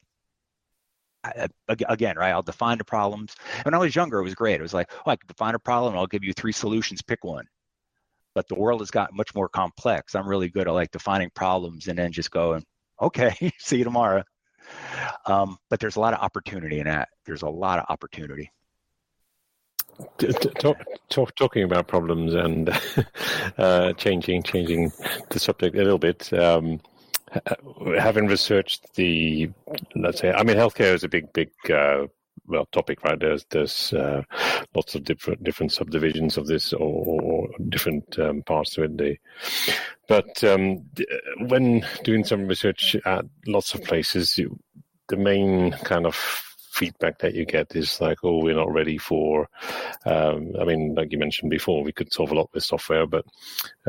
again, 1.67 2.17
right? 2.17 2.31
I'll 2.31 2.43
define 2.43 2.77
the 2.77 2.83
problems. 2.83 3.35
When 3.63 3.73
I 3.73 3.77
was 3.77 3.95
younger, 3.95 4.19
it 4.19 4.23
was 4.23 4.35
great. 4.35 4.59
It 4.59 4.61
was 4.63 4.73
like, 4.73 4.91
oh, 5.05 5.11
I 5.11 5.15
can 5.15 5.27
define 5.27 5.55
a 5.55 5.59
problem. 5.59 5.95
I'll 5.95 6.07
give 6.07 6.23
you 6.23 6.33
three 6.33 6.51
solutions. 6.51 7.01
Pick 7.01 7.23
one. 7.23 7.45
But 8.37 8.47
the 8.49 8.53
world 8.53 8.81
has 8.81 8.91
gotten 8.91 9.17
much 9.17 9.33
more 9.33 9.49
complex. 9.49 10.13
I'm 10.13 10.27
really 10.27 10.47
good 10.47 10.67
at 10.67 10.73
like 10.75 10.91
defining 10.91 11.31
problems 11.33 11.87
and 11.87 11.97
then 11.97 12.11
just 12.11 12.29
going, 12.29 12.63
okay, 13.01 13.33
see 13.57 13.79
you 13.79 13.83
tomorrow. 13.83 14.23
Um, 15.25 15.57
but 15.71 15.79
there's 15.79 15.95
a 15.95 15.99
lot 15.99 16.13
of 16.13 16.19
opportunity 16.19 16.77
in 16.77 16.85
that. 16.85 17.09
There's 17.25 17.41
a 17.41 17.49
lot 17.49 17.79
of 17.79 17.85
opportunity. 17.89 18.51
Talk, 20.59 20.77
talk, 21.09 21.35
talking 21.35 21.63
about 21.63 21.87
problems 21.87 22.35
and 22.35 22.69
uh, 23.57 23.93
changing 23.93 24.43
changing 24.43 24.91
the 25.31 25.39
subject 25.39 25.75
a 25.75 25.79
little 25.79 25.97
bit. 25.97 26.31
Um, 26.31 26.79
having 27.97 28.27
researched 28.27 28.93
the, 28.93 29.49
let's 29.95 30.19
say, 30.19 30.31
I 30.31 30.43
mean, 30.43 30.57
healthcare 30.57 30.93
is 30.93 31.03
a 31.03 31.09
big, 31.09 31.33
big 31.33 31.49
uh, 31.71 32.05
well 32.45 32.67
topic, 32.71 33.03
right? 33.03 33.19
There's 33.19 33.45
there's 33.49 33.93
uh, 33.93 34.23
lots 34.75 34.95
of 34.95 35.03
different 35.03 35.43
different 35.43 35.71
subdivisions 35.71 36.37
of 36.37 36.47
this, 36.47 36.73
or, 36.73 36.79
or 37.21 37.47
different 37.69 38.17
um, 38.19 38.43
parts 38.43 38.71
to 38.71 38.83
it. 38.83 38.97
They, 38.97 39.19
but 40.07 40.43
um, 40.43 40.85
when 41.47 41.85
doing 42.03 42.23
some 42.23 42.47
research 42.47 42.95
at 43.05 43.25
lots 43.45 43.73
of 43.73 43.83
places, 43.83 44.37
you, 44.37 44.59
the 45.09 45.17
main 45.17 45.71
kind 45.71 46.05
of 46.05 46.46
feedback 46.77 47.19
that 47.19 47.33
you 47.33 47.45
get 47.45 47.75
is 47.75 47.99
like, 47.99 48.19
oh, 48.23 48.37
we're 48.43 48.55
not 48.55 48.71
ready 48.71 48.97
for. 48.97 49.49
Um, 50.05 50.53
I 50.59 50.63
mean, 50.63 50.93
like 50.93 51.11
you 51.11 51.17
mentioned 51.17 51.49
before, 51.49 51.83
we 51.83 51.91
could 51.91 52.13
solve 52.13 52.31
a 52.31 52.35
lot 52.35 52.49
with 52.53 52.63
software, 52.63 53.07
but 53.07 53.25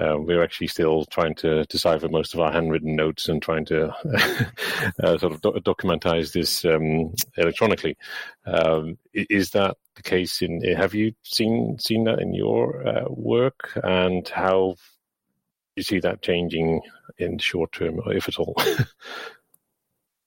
uh, 0.01 0.16
we're 0.18 0.42
actually 0.42 0.68
still 0.68 1.05
trying 1.05 1.35
to 1.37 1.64
decipher 1.64 2.09
most 2.09 2.33
of 2.33 2.40
our 2.40 2.51
handwritten 2.51 2.96
notes 2.96 3.29
and 3.29 3.42
trying 3.42 3.66
to 3.66 3.88
uh, 5.03 5.18
sort 5.18 5.33
of 5.35 5.40
do- 5.42 5.61
documentize 5.61 6.33
this 6.33 6.64
um, 6.64 7.14
electronically. 7.37 7.96
Um, 8.46 8.96
is 9.12 9.51
that 9.51 9.77
the 9.96 10.03
case? 10.03 10.40
In 10.40 10.62
have 10.74 10.94
you 10.94 11.12
seen 11.22 11.79
seen 11.79 12.05
that 12.05 12.20
in 12.20 12.33
your 12.33 12.87
uh, 12.88 13.05
work, 13.09 13.79
and 13.85 14.27
how 14.29 14.77
do 14.77 15.74
you 15.77 15.83
see 15.83 16.01
that 16.01 16.22
changing 16.22 16.81
in 17.18 17.37
the 17.37 17.42
short 17.42 17.72
term, 17.72 18.01
if 18.07 18.29
at 18.29 18.38
all? 18.38 18.57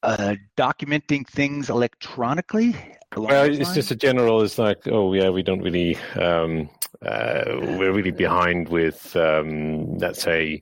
uh, 0.04 0.36
documenting 0.58 1.28
things 1.28 1.70
electronically? 1.70 2.76
Well, 3.16 3.46
it's 3.46 3.60
lines? 3.60 3.76
just 3.76 3.92
a 3.92 3.96
general. 3.96 4.42
It's 4.42 4.58
like, 4.58 4.88
oh 4.88 5.14
yeah, 5.14 5.30
we 5.30 5.44
don't 5.44 5.62
really, 5.62 5.98
um, 6.16 6.70
uh, 7.06 7.44
we're 7.48 7.92
really 7.92 8.12
behind 8.12 8.70
with, 8.70 9.16
um, 9.16 9.98
let's 9.98 10.22
say, 10.22 10.62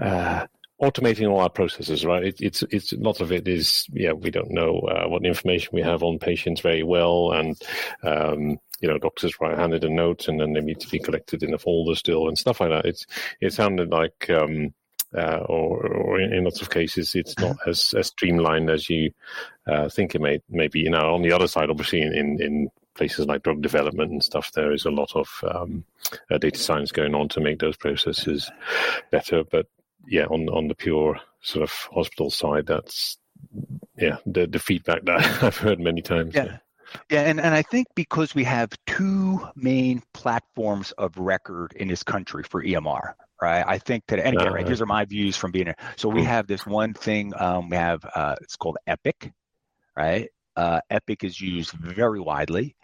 uh, 0.00 0.46
automating 0.80 1.28
all 1.28 1.40
our 1.40 1.50
processes. 1.50 2.04
Right? 2.04 2.24
It, 2.24 2.40
it's 2.40 2.62
it's 2.70 2.92
a 2.92 2.98
lot 2.98 3.20
of 3.20 3.32
it 3.32 3.48
is 3.48 3.86
yeah, 3.92 4.12
we 4.12 4.30
don't 4.30 4.50
know 4.50 4.78
uh, 4.80 5.08
what 5.08 5.26
information 5.26 5.70
we 5.72 5.82
have 5.82 6.02
on 6.02 6.18
patients 6.18 6.60
very 6.60 6.84
well, 6.84 7.32
and 7.32 7.60
um, 8.02 8.58
you 8.80 8.88
know, 8.88 8.98
doctors 8.98 9.40
write 9.40 9.58
handed 9.58 9.84
a 9.84 9.90
note, 9.90 10.28
and 10.28 10.40
then 10.40 10.52
they 10.52 10.60
need 10.60 10.80
to 10.80 10.88
be 10.88 11.00
collected 11.00 11.42
in 11.42 11.52
a 11.52 11.58
folder 11.58 11.96
still 11.96 12.28
and 12.28 12.38
stuff 12.38 12.60
like 12.60 12.70
that. 12.70 12.86
It's 12.86 13.06
it 13.40 13.52
sounded 13.52 13.90
like. 13.90 14.30
Um, 14.30 14.74
uh, 15.16 15.38
or, 15.48 15.86
or 15.86 16.20
in, 16.20 16.32
in, 16.32 16.44
lots 16.44 16.60
of 16.60 16.70
cases, 16.70 17.14
it's 17.14 17.38
not 17.38 17.56
as, 17.66 17.94
as 17.96 18.08
streamlined 18.08 18.70
as 18.70 18.90
you 18.90 19.10
uh, 19.66 19.88
think 19.88 20.14
it 20.14 20.20
may, 20.20 20.40
may 20.50 20.68
be. 20.68 20.80
You 20.80 20.90
know, 20.90 21.14
on 21.14 21.22
the 21.22 21.32
other 21.32 21.48
side, 21.48 21.70
obviously, 21.70 22.02
in, 22.02 22.12
in, 22.12 22.42
in 22.42 22.70
places 22.94 23.26
like 23.26 23.42
drug 23.42 23.62
development 23.62 24.10
and 24.10 24.22
stuff, 24.22 24.52
there 24.52 24.72
is 24.72 24.84
a 24.84 24.90
lot 24.90 25.14
of 25.14 25.28
um, 25.50 25.84
uh, 26.30 26.38
data 26.38 26.58
science 26.58 26.92
going 26.92 27.14
on 27.14 27.28
to 27.30 27.40
make 27.40 27.58
those 27.58 27.76
processes 27.76 28.50
better. 29.10 29.44
But 29.44 29.66
yeah, 30.06 30.24
on 30.24 30.48
on 30.48 30.68
the 30.68 30.74
pure 30.74 31.20
sort 31.40 31.62
of 31.62 31.72
hospital 31.92 32.30
side, 32.30 32.66
that's 32.66 33.16
yeah 33.96 34.18
the 34.26 34.46
the 34.46 34.58
feedback 34.58 35.04
that 35.04 35.24
I've 35.42 35.56
heard 35.56 35.80
many 35.80 36.02
times. 36.02 36.34
Yeah. 36.34 36.44
yeah. 36.44 36.56
Yeah, 37.10 37.20
and, 37.20 37.38
and 37.38 37.54
I 37.54 37.60
think 37.60 37.86
because 37.94 38.34
we 38.34 38.44
have 38.44 38.70
two 38.86 39.46
main 39.54 40.02
platforms 40.14 40.92
of 40.92 41.18
record 41.18 41.74
in 41.76 41.88
this 41.88 42.02
country 42.02 42.44
for 42.44 42.64
EMR, 42.64 43.12
right? 43.40 43.64
I 43.66 43.78
think 43.78 44.04
that, 44.08 44.18
and 44.20 44.36
again, 44.36 44.48
uh, 44.48 44.54
right, 44.54 44.66
these 44.66 44.80
are 44.80 44.86
my 44.86 45.04
views 45.04 45.36
from 45.36 45.52
being, 45.52 45.68
a, 45.68 45.74
so 45.96 46.08
we 46.08 46.24
have 46.24 46.46
this 46.46 46.66
one 46.66 46.94
thing, 46.94 47.32
um, 47.36 47.68
we 47.68 47.76
have, 47.76 48.04
uh, 48.14 48.36
it's 48.40 48.56
called 48.56 48.78
Epic, 48.86 49.32
right? 49.96 50.28
Uh, 50.56 50.80
Epic 50.90 51.24
is 51.24 51.40
used 51.40 51.72
very 51.72 52.20
widely, 52.20 52.74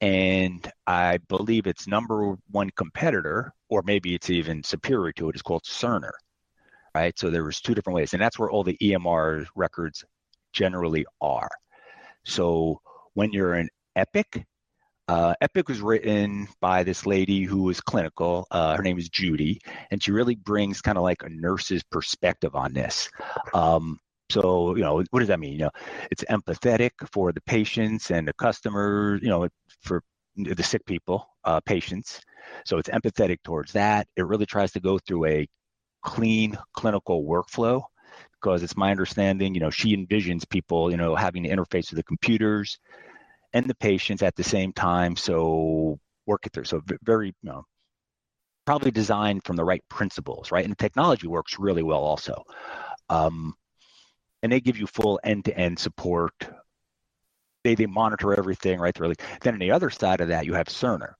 and 0.00 0.70
I 0.86 1.18
believe 1.28 1.66
its 1.66 1.88
number 1.88 2.36
one 2.50 2.70
competitor, 2.76 3.52
or 3.68 3.82
maybe 3.84 4.14
it's 4.14 4.30
even 4.30 4.62
superior 4.62 5.12
to 5.12 5.30
it, 5.30 5.36
is 5.36 5.42
called 5.42 5.64
Cerner, 5.64 6.12
right? 6.94 7.18
So 7.18 7.30
there 7.30 7.44
was 7.44 7.60
two 7.60 7.74
different 7.74 7.96
ways, 7.96 8.12
and 8.12 8.22
that's 8.22 8.38
where 8.38 8.50
all 8.50 8.62
the 8.62 8.76
EMR 8.80 9.46
records 9.56 10.04
generally 10.52 11.04
are. 11.20 11.50
So 12.24 12.80
when 13.14 13.32
you're 13.32 13.54
in 13.54 13.68
Epic, 13.96 14.44
uh, 15.08 15.34
Epic 15.40 15.68
was 15.68 15.80
written 15.80 16.48
by 16.60 16.82
this 16.82 17.06
lady 17.06 17.44
who 17.44 17.62
was 17.62 17.80
clinical. 17.80 18.46
Uh, 18.50 18.76
her 18.76 18.82
name 18.82 18.98
is 18.98 19.08
Judy, 19.08 19.60
and 19.90 20.02
she 20.02 20.10
really 20.10 20.34
brings 20.34 20.80
kind 20.80 20.98
of 20.98 21.04
like 21.04 21.22
a 21.22 21.28
nurse's 21.28 21.82
perspective 21.84 22.54
on 22.54 22.72
this. 22.72 23.08
Um, 23.54 23.98
so, 24.30 24.74
you 24.74 24.82
know, 24.82 25.04
what 25.10 25.20
does 25.20 25.28
that 25.28 25.38
mean? 25.38 25.52
You 25.52 25.58
know, 25.60 25.70
it's 26.10 26.24
empathetic 26.24 26.90
for 27.12 27.32
the 27.32 27.40
patients 27.42 28.10
and 28.10 28.26
the 28.26 28.32
customers, 28.32 29.20
you 29.22 29.28
know, 29.28 29.48
for 29.82 30.02
the 30.34 30.62
sick 30.62 30.84
people, 30.84 31.28
uh, 31.44 31.60
patients. 31.60 32.20
So 32.64 32.78
it's 32.78 32.88
empathetic 32.88 33.38
towards 33.44 33.72
that. 33.72 34.08
It 34.16 34.26
really 34.26 34.46
tries 34.46 34.72
to 34.72 34.80
go 34.80 34.98
through 34.98 35.26
a 35.26 35.48
clean 36.02 36.58
clinical 36.74 37.24
workflow 37.24 37.82
because 38.32 38.62
it's 38.62 38.76
my 38.76 38.90
understanding, 38.90 39.54
you 39.54 39.60
know, 39.60 39.70
she 39.70 39.96
envisions 39.96 40.48
people, 40.48 40.90
you 40.90 40.96
know, 40.96 41.14
having 41.14 41.44
to 41.44 41.48
interface 41.48 41.90
with 41.90 41.96
the 41.96 42.02
computers 42.02 42.78
and 43.52 43.66
the 43.66 43.74
patients 43.74 44.22
at 44.22 44.36
the 44.36 44.44
same 44.44 44.72
time. 44.72 45.16
So 45.16 45.98
work 46.26 46.46
it 46.46 46.52
through. 46.52 46.64
So 46.64 46.82
very, 47.02 47.28
you 47.28 47.50
know, 47.50 47.64
probably 48.64 48.90
designed 48.90 49.44
from 49.44 49.56
the 49.56 49.64
right 49.64 49.82
principles, 49.88 50.50
right? 50.50 50.64
And 50.64 50.72
the 50.72 50.76
technology 50.76 51.28
works 51.28 51.58
really 51.58 51.82
well 51.82 52.02
also. 52.02 52.42
Um, 53.08 53.54
and 54.42 54.52
they 54.52 54.60
give 54.60 54.78
you 54.78 54.86
full 54.86 55.20
end-to-end 55.22 55.78
support. 55.78 56.34
They 57.64 57.74
they 57.74 57.86
monitor 57.86 58.34
everything, 58.34 58.78
right? 58.78 58.98
Really. 58.98 59.16
Then 59.40 59.54
on 59.54 59.60
the 59.60 59.72
other 59.72 59.90
side 59.90 60.20
of 60.20 60.28
that, 60.28 60.46
you 60.46 60.54
have 60.54 60.66
Cerner. 60.66 61.14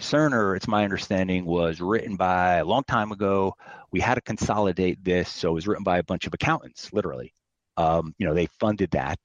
Cerner, 0.00 0.56
it's 0.56 0.68
my 0.68 0.84
understanding, 0.84 1.44
was 1.44 1.80
written 1.80 2.16
by 2.16 2.56
a 2.56 2.64
long 2.64 2.82
time 2.84 3.12
ago. 3.12 3.54
We 3.90 4.00
had 4.00 4.14
to 4.14 4.20
consolidate 4.20 5.02
this, 5.04 5.28
so 5.30 5.50
it 5.50 5.54
was 5.54 5.68
written 5.68 5.84
by 5.84 5.98
a 5.98 6.04
bunch 6.04 6.26
of 6.26 6.34
accountants, 6.34 6.92
literally. 6.92 7.34
Um, 7.76 8.14
you 8.18 8.26
know, 8.26 8.34
they 8.34 8.46
funded 8.58 8.90
that. 8.92 9.18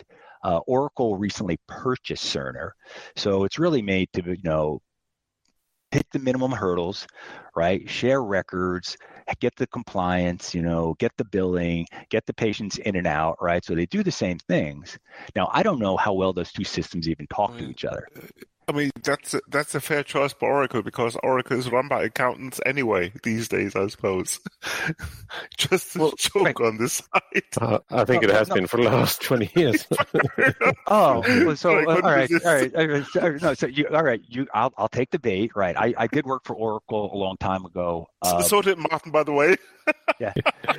Uh, 0.48 0.60
Oracle 0.66 1.18
recently 1.18 1.60
purchased 1.68 2.34
Cerner, 2.34 2.72
so 3.18 3.44
it's 3.44 3.60
really 3.60 3.82
made 3.82 4.08
to 4.14 4.24
you 4.24 4.38
know 4.44 4.82
hit 5.92 6.06
the 6.12 6.20
minimum 6.20 6.52
hurdles, 6.52 7.06
right? 7.56 7.90
Share 7.90 8.24
records, 8.24 8.96
get 9.40 9.56
the 9.58 9.68
compliance, 9.68 10.56
you 10.56 10.62
know, 10.62 10.96
get 11.00 11.12
the 11.18 11.26
billing, 11.26 11.86
get 12.10 12.26
the 12.26 12.34
patients 12.34 12.78
in 12.78 12.96
and 12.96 13.08
out, 13.08 13.36
right? 13.42 13.64
So 13.66 13.76
they 13.76 13.86
do 13.88 14.04
the 14.04 14.12
same 14.12 14.38
things. 14.40 14.98
Now, 15.36 15.50
I 15.52 15.64
don't 15.64 15.80
know 15.80 15.98
how 15.98 16.14
well 16.14 16.32
those 16.32 16.52
two 16.52 16.64
systems 16.64 17.10
even 17.10 17.28
talk 17.28 17.58
to 17.58 17.70
each 17.70 17.84
other. 17.84 18.08
Uh, 18.68 18.72
I 18.72 18.76
mean, 18.76 18.92
that's 19.04 19.34
a, 19.34 19.42
that's 19.50 19.76
a 19.76 19.82
fair 19.82 20.04
choice 20.04 20.34
for 20.34 20.50
Oracle 20.50 20.82
because 20.82 21.18
Oracle 21.24 21.58
is 21.58 21.70
run 21.70 21.88
by 21.88 22.04
accountants 22.04 22.60
anyway 22.66 23.12
these 23.24 23.48
days, 23.48 23.76
I 23.76 23.88
suppose. 23.88 24.40
Just 25.58 25.96
a 25.96 26.00
well, 26.00 26.14
joke 26.18 26.44
right. 26.44 26.62
on 26.62 26.78
this 26.78 26.94
side. 26.94 27.44
Uh, 27.60 27.80
I 27.90 28.06
think 28.06 28.24
it 28.24 28.30
has 28.30 28.50
no. 28.50 28.56
been 28.56 28.68
for 28.68 28.78
the 28.78 28.90
last 28.90 29.22
twenty 29.22 29.50
years. 29.56 29.86
oh, 30.88 31.24
well, 31.46 31.56
so 31.56 31.78
uh, 31.78 31.96
all, 31.96 32.02
right, 32.02 32.30
all 32.46 32.54
right, 32.54 32.76
all 32.76 32.88
right, 32.88 33.42
no, 33.42 33.54
so 33.54 33.68
you, 33.68 33.88
all 33.94 34.04
right, 34.04 34.22
you, 34.28 34.48
I'll, 34.54 34.74
I'll 34.78 34.90
take 34.90 35.12
the 35.12 35.20
bait. 35.20 35.52
Right, 35.56 35.76
I, 35.78 35.94
I 35.98 36.08
did 36.08 36.26
work 36.26 36.44
for 36.46 36.56
Oracle 36.56 37.14
a 37.14 37.18
long 37.18 37.38
time 37.38 37.66
ago. 37.66 38.08
Uh, 38.22 38.42
so, 38.42 38.48
so 38.48 38.62
did 38.62 38.78
Martin, 38.78 39.12
by 39.12 39.24
the 39.24 39.34
way. 39.34 39.56
yeah, 40.20 40.34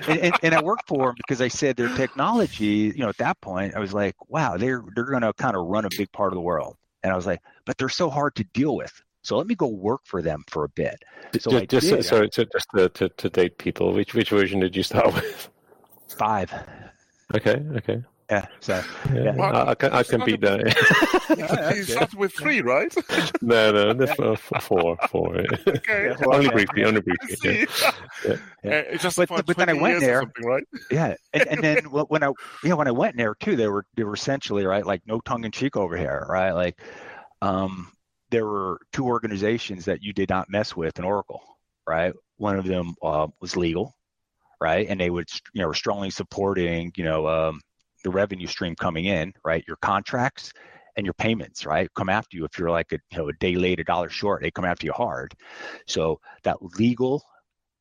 and, 0.06 0.20
and, 0.20 0.34
and 0.42 0.54
I 0.54 0.62
worked 0.62 0.86
for 0.86 1.08
them 1.08 1.14
because 1.16 1.40
I 1.40 1.48
said 1.48 1.76
their 1.76 1.94
technology. 1.96 2.92
You 2.94 2.98
know, 2.98 3.08
at 3.08 3.18
that 3.18 3.40
point, 3.40 3.74
I 3.74 3.80
was 3.80 3.94
like, 3.94 4.14
wow, 4.28 4.56
they're 4.56 4.82
they're 4.94 5.04
going 5.04 5.22
to 5.22 5.32
kind 5.32 5.56
of 5.56 5.66
run 5.66 5.84
a 5.84 5.90
big 5.96 6.12
part 6.12 6.32
of 6.32 6.36
the 6.36 6.42
world. 6.42 6.76
And 7.02 7.12
I 7.12 7.16
was 7.16 7.26
like, 7.26 7.40
but 7.64 7.78
they're 7.78 7.88
so 7.88 8.10
hard 8.10 8.34
to 8.36 8.44
deal 8.52 8.76
with. 8.76 8.92
So 9.22 9.36
let 9.36 9.46
me 9.46 9.54
go 9.54 9.66
work 9.66 10.00
for 10.04 10.22
them 10.22 10.42
for 10.48 10.64
a 10.64 10.68
bit. 10.70 11.02
So 11.38 11.50
just, 11.50 11.68
just 11.68 11.88
did, 11.88 12.04
so, 12.04 12.26
so 12.32 12.44
just 12.44 12.66
to, 12.74 12.88
to, 12.88 13.08
to, 13.08 13.30
date 13.30 13.58
people, 13.58 13.92
which 13.92 14.14
which 14.14 14.30
version 14.30 14.60
did 14.60 14.74
you 14.74 14.82
start 14.82 15.12
with? 15.14 15.50
Five. 16.16 16.52
Okay. 17.34 17.62
Okay. 17.76 18.02
Yeah. 18.30 18.46
So 18.60 18.82
yeah, 19.14 19.34
well, 19.34 19.56
I, 19.56 19.70
I, 19.70 19.74
can 19.74 19.92
I 19.92 20.02
can 20.02 20.22
beat 20.24 20.40
that. 20.42 21.34
yeah, 21.38 21.74
you 21.74 21.84
started 21.84 22.18
with 22.18 22.34
three, 22.34 22.60
right? 22.60 22.94
no, 23.40 23.72
no, 23.72 23.94
this 23.94 24.10
uh, 24.18 24.36
four, 24.36 24.98
four. 25.08 25.36
Okay. 25.66 26.14
Yeah, 26.18 26.26
only 26.26 26.48
briefly, 26.50 26.84
only 26.84 27.00
briefly. 27.00 27.66
Yeah. 28.24 28.36
yeah. 28.62 28.84
Uh, 28.92 28.96
just 28.98 29.16
but, 29.16 29.46
but 29.46 29.56
then 29.56 29.68
I 29.68 29.72
went 29.72 30.00
there, 30.00 30.22
right? 30.42 30.62
Yeah, 30.90 31.14
and, 31.32 31.48
and 31.48 31.62
then 31.62 31.84
when 31.86 32.22
I 32.22 32.32
yeah 32.62 32.74
when 32.74 32.86
I 32.86 32.92
went 32.92 33.16
there 33.16 33.34
too, 33.34 33.56
they 33.56 33.68
were 33.68 33.86
they 33.96 34.04
were 34.04 34.14
essentially 34.14 34.64
right 34.64 34.84
like 34.84 35.02
no 35.06 35.20
tongue 35.20 35.44
in 35.44 35.50
cheek 35.50 35.76
over 35.76 35.96
here, 35.96 36.26
right? 36.28 36.52
Like 36.52 36.80
um, 37.40 37.90
there 38.30 38.46
were 38.46 38.80
two 38.92 39.06
organizations 39.06 39.84
that 39.86 40.02
you 40.02 40.12
did 40.12 40.28
not 40.28 40.50
mess 40.50 40.76
with 40.76 40.98
in 40.98 41.04
Oracle, 41.04 41.42
right? 41.86 42.12
One 42.36 42.58
of 42.58 42.66
them 42.66 42.94
uh, 43.02 43.28
was 43.40 43.56
legal, 43.56 43.94
right? 44.60 44.86
And 44.88 45.00
they 45.00 45.10
would, 45.10 45.28
you 45.54 45.62
know, 45.62 45.68
were 45.68 45.74
strongly 45.74 46.10
supporting, 46.10 46.92
you 46.96 47.04
know, 47.04 47.26
um, 47.26 47.60
the 48.04 48.10
revenue 48.10 48.46
stream 48.46 48.74
coming 48.74 49.06
in, 49.06 49.32
right? 49.44 49.64
Your 49.66 49.76
contracts 49.76 50.52
and 50.96 51.06
your 51.06 51.14
payments, 51.14 51.64
right? 51.64 51.88
Come 51.94 52.08
after 52.08 52.36
you 52.36 52.44
if 52.44 52.58
you're 52.58 52.70
like 52.70 52.92
a, 52.92 52.98
you 53.10 53.18
know, 53.18 53.28
a 53.28 53.32
day 53.34 53.54
late, 53.54 53.80
a 53.80 53.84
dollar 53.84 54.08
short, 54.08 54.42
they 54.42 54.50
come 54.50 54.64
after 54.64 54.86
you 54.86 54.92
hard. 54.92 55.34
So 55.86 56.20
that 56.42 56.62
legal 56.78 57.24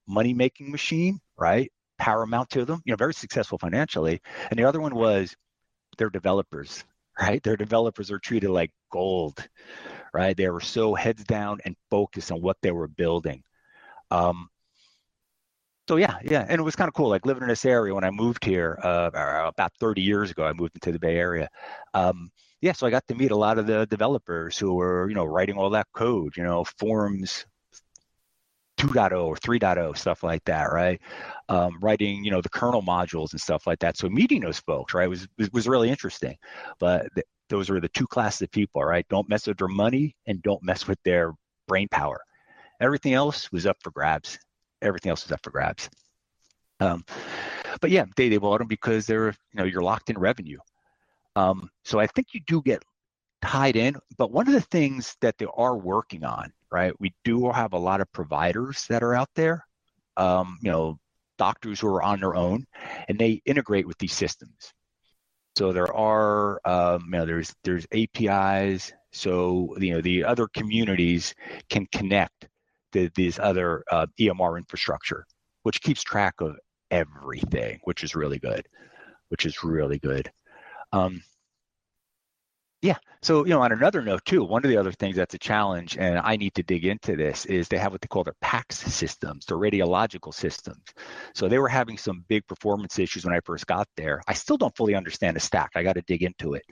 money 0.07 0.33
making 0.33 0.71
machine, 0.71 1.19
right? 1.37 1.71
Paramount 1.97 2.49
to 2.51 2.65
them, 2.65 2.81
you 2.85 2.91
know, 2.91 2.97
very 2.97 3.13
successful 3.13 3.57
financially. 3.57 4.21
And 4.49 4.59
the 4.59 4.65
other 4.65 4.79
one 4.79 4.95
was 4.95 5.35
their 5.97 6.09
developers, 6.09 6.83
right? 7.19 7.41
Their 7.41 7.57
developers 7.57 8.11
are 8.11 8.19
treated 8.19 8.49
like 8.49 8.71
gold, 8.91 9.47
right? 10.13 10.37
They 10.37 10.49
were 10.49 10.61
so 10.61 10.93
heads 10.93 11.23
down 11.23 11.59
and 11.65 11.75
focused 11.89 12.31
on 12.31 12.41
what 12.41 12.57
they 12.61 12.71
were 12.71 12.87
building. 12.87 13.43
Um, 14.11 14.49
so 15.87 15.95
yeah, 15.95 16.17
yeah, 16.23 16.45
and 16.47 16.59
it 16.59 16.63
was 16.63 16.75
kind 16.75 16.87
of 16.87 16.93
cool. 16.93 17.09
Like 17.09 17.25
living 17.25 17.43
in 17.43 17.49
this 17.49 17.65
area 17.65 17.93
when 17.93 18.03
I 18.03 18.11
moved 18.11 18.43
here 18.43 18.79
uh, 18.83 19.09
about 19.13 19.71
30 19.79 20.01
years 20.01 20.31
ago, 20.31 20.45
I 20.45 20.53
moved 20.53 20.75
into 20.75 20.91
the 20.91 20.99
Bay 20.99 21.17
Area. 21.17 21.49
Um, 21.93 22.29
yeah, 22.61 22.73
so 22.73 22.87
I 22.87 22.89
got 22.89 23.07
to 23.07 23.15
meet 23.15 23.31
a 23.31 23.35
lot 23.35 23.57
of 23.57 23.67
the 23.67 23.85
developers 23.85 24.57
who 24.57 24.73
were, 24.73 25.07
you 25.07 25.15
know, 25.15 25.25
writing 25.25 25.57
all 25.57 25.69
that 25.71 25.87
code, 25.93 26.35
you 26.35 26.43
know, 26.43 26.65
forms 26.77 27.45
2.0 28.77 29.25
or 29.25 29.35
3.0 29.35 29.97
stuff 29.97 30.23
like 30.23 30.43
that 30.45 30.65
right? 30.65 31.01
Um, 31.49 31.77
writing 31.81 32.23
you 32.23 32.31
know 32.31 32.41
the 32.41 32.49
kernel 32.49 32.83
modules 32.83 33.31
and 33.31 33.41
stuff 33.41 33.65
like 33.65 33.79
that. 33.79 33.97
So 33.97 34.09
meeting 34.09 34.41
those 34.41 34.59
folks 34.59 34.93
right 34.93 35.09
was 35.09 35.27
was 35.51 35.67
really 35.67 35.89
interesting. 35.89 36.35
But 36.79 37.07
th- 37.15 37.25
those 37.49 37.69
are 37.69 37.79
the 37.79 37.89
two 37.89 38.07
classes 38.07 38.43
of 38.43 38.51
people 38.51 38.83
right? 38.83 39.05
Don't 39.09 39.29
mess 39.29 39.47
with 39.47 39.57
their 39.57 39.67
money 39.67 40.15
and 40.27 40.41
don't 40.41 40.61
mess 40.63 40.87
with 40.87 40.99
their 41.03 41.33
brain 41.67 41.87
power. 41.89 42.19
Everything 42.79 43.13
else 43.13 43.51
was 43.51 43.65
up 43.65 43.77
for 43.81 43.91
grabs 43.91 44.37
everything 44.81 45.09
else 45.09 45.25
is 45.25 45.31
up 45.31 45.39
for 45.43 45.51
grabs 45.51 45.89
um, 46.79 47.03
but 47.81 47.89
yeah 47.89 48.05
they, 48.15 48.29
they 48.29 48.37
bought 48.37 48.59
them 48.59 48.67
because 48.67 49.05
they're 49.05 49.27
you 49.27 49.55
know 49.55 49.63
you're 49.63 49.81
locked 49.81 50.09
in 50.09 50.17
revenue 50.17 50.59
um, 51.35 51.69
so 51.83 51.99
i 51.99 52.07
think 52.07 52.27
you 52.33 52.41
do 52.47 52.61
get 52.61 52.83
tied 53.41 53.75
in 53.75 53.95
but 54.17 54.31
one 54.31 54.47
of 54.47 54.53
the 54.53 54.61
things 54.61 55.15
that 55.21 55.37
they 55.37 55.45
are 55.55 55.77
working 55.77 56.23
on 56.23 56.51
right? 56.71 56.93
We 56.99 57.13
do 57.23 57.49
have 57.51 57.73
a 57.73 57.77
lot 57.77 58.01
of 58.01 58.11
providers 58.11 58.85
that 58.89 59.03
are 59.03 59.15
out 59.15 59.29
there, 59.35 59.65
um, 60.17 60.57
you 60.61 60.71
know, 60.71 60.97
doctors 61.37 61.79
who 61.79 61.87
are 61.87 62.01
on 62.01 62.19
their 62.19 62.35
own, 62.35 62.65
and 63.07 63.17
they 63.17 63.41
integrate 63.45 63.87
with 63.87 63.97
these 63.97 64.13
systems. 64.13 64.73
So 65.55 65.71
there 65.71 65.93
are, 65.93 66.59
um, 66.65 67.03
you 67.05 67.11
know, 67.11 67.25
there's 67.25 67.53
there's 67.63 67.87
APIs. 67.93 68.91
So 69.11 69.75
you 69.79 69.93
know 69.93 70.01
the 70.01 70.23
other 70.23 70.47
communities 70.47 71.33
can 71.69 71.87
connect 71.91 72.47
to 73.05 73.11
these 73.15 73.39
other 73.39 73.83
uh, 73.91 74.07
EMR 74.19 74.57
infrastructure, 74.57 75.25
which 75.63 75.81
keeps 75.81 76.03
track 76.03 76.35
of 76.41 76.57
everything, 76.91 77.79
which 77.83 78.03
is 78.03 78.15
really 78.15 78.39
good. 78.39 78.67
Which 79.29 79.45
is 79.45 79.63
really 79.63 79.99
good. 79.99 80.31
Um, 80.93 81.21
yeah. 82.81 82.97
So, 83.23 83.43
you 83.43 83.49
know, 83.49 83.61
on 83.61 83.71
another 83.71 84.01
note 84.01 84.23
too, 84.23 84.43
one 84.43 84.63
of 84.63 84.69
the 84.69 84.77
other 84.77 84.91
things 84.91 85.15
that's 85.15 85.33
a 85.33 85.39
challenge, 85.39 85.97
and 85.97 86.19
I 86.19 86.35
need 86.35 86.53
to 86.55 86.63
dig 86.63 86.85
into 86.85 87.15
this, 87.15 87.45
is 87.45 87.67
they 87.67 87.77
have 87.79 87.91
what 87.91 88.01
they 88.01 88.07
call 88.07 88.23
their 88.23 88.35
PACS 88.43 88.75
systems, 88.89 89.45
their 89.45 89.57
radiological 89.57 90.33
systems. 90.33 90.83
So 91.33 91.49
they 91.49 91.57
were 91.57 91.67
having 91.67 91.97
some 91.97 92.23
big 92.27 92.45
performance 92.47 92.99
issues 92.99 93.25
when 93.25 93.33
I 93.33 93.39
first 93.43 93.65
got 93.65 93.87
there. 93.97 94.21
I 94.27 94.33
still 94.33 94.57
don't 94.57 94.75
fully 94.75 94.93
understand 94.93 95.35
the 95.35 95.41
stack. 95.41 95.71
I 95.75 95.83
got 95.83 95.93
to 95.93 96.03
dig 96.03 96.21
into 96.21 96.53
it. 96.53 96.63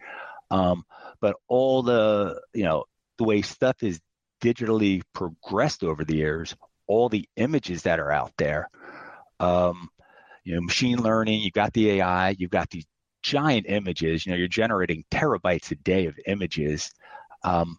Um, 0.52 0.84
but 1.22 1.36
all 1.48 1.82
the, 1.82 2.40
you 2.54 2.64
know, 2.64 2.86
the 3.18 3.24
way 3.24 3.42
stuff 3.42 3.82
is 3.82 4.00
digitally 4.42 5.02
progressed 5.14 5.84
over 5.84 6.04
the 6.04 6.16
years, 6.16 6.56
all 6.88 7.10
the 7.10 7.28
images 7.36 7.84
that 7.84 8.00
are 8.00 8.12
out 8.12 8.32
there, 8.38 8.70
um, 9.40 9.90
you 10.44 10.56
know, 10.56 10.62
machine 10.62 11.02
learning, 11.02 11.42
you've 11.42 11.54
got 11.54 11.74
the 11.74 11.92
AI, 11.92 12.36
you've 12.38 12.52
got 12.52 12.70
these 12.70 12.86
giant 13.24 13.66
images. 13.68 14.26
You 14.26 14.32
know, 14.32 14.38
you're 14.38 14.48
generating 14.48 15.04
terabytes 15.12 15.72
a 15.72 15.76
day 15.76 16.06
of 16.06 16.18
images. 16.28 16.92
Um, 17.44 17.78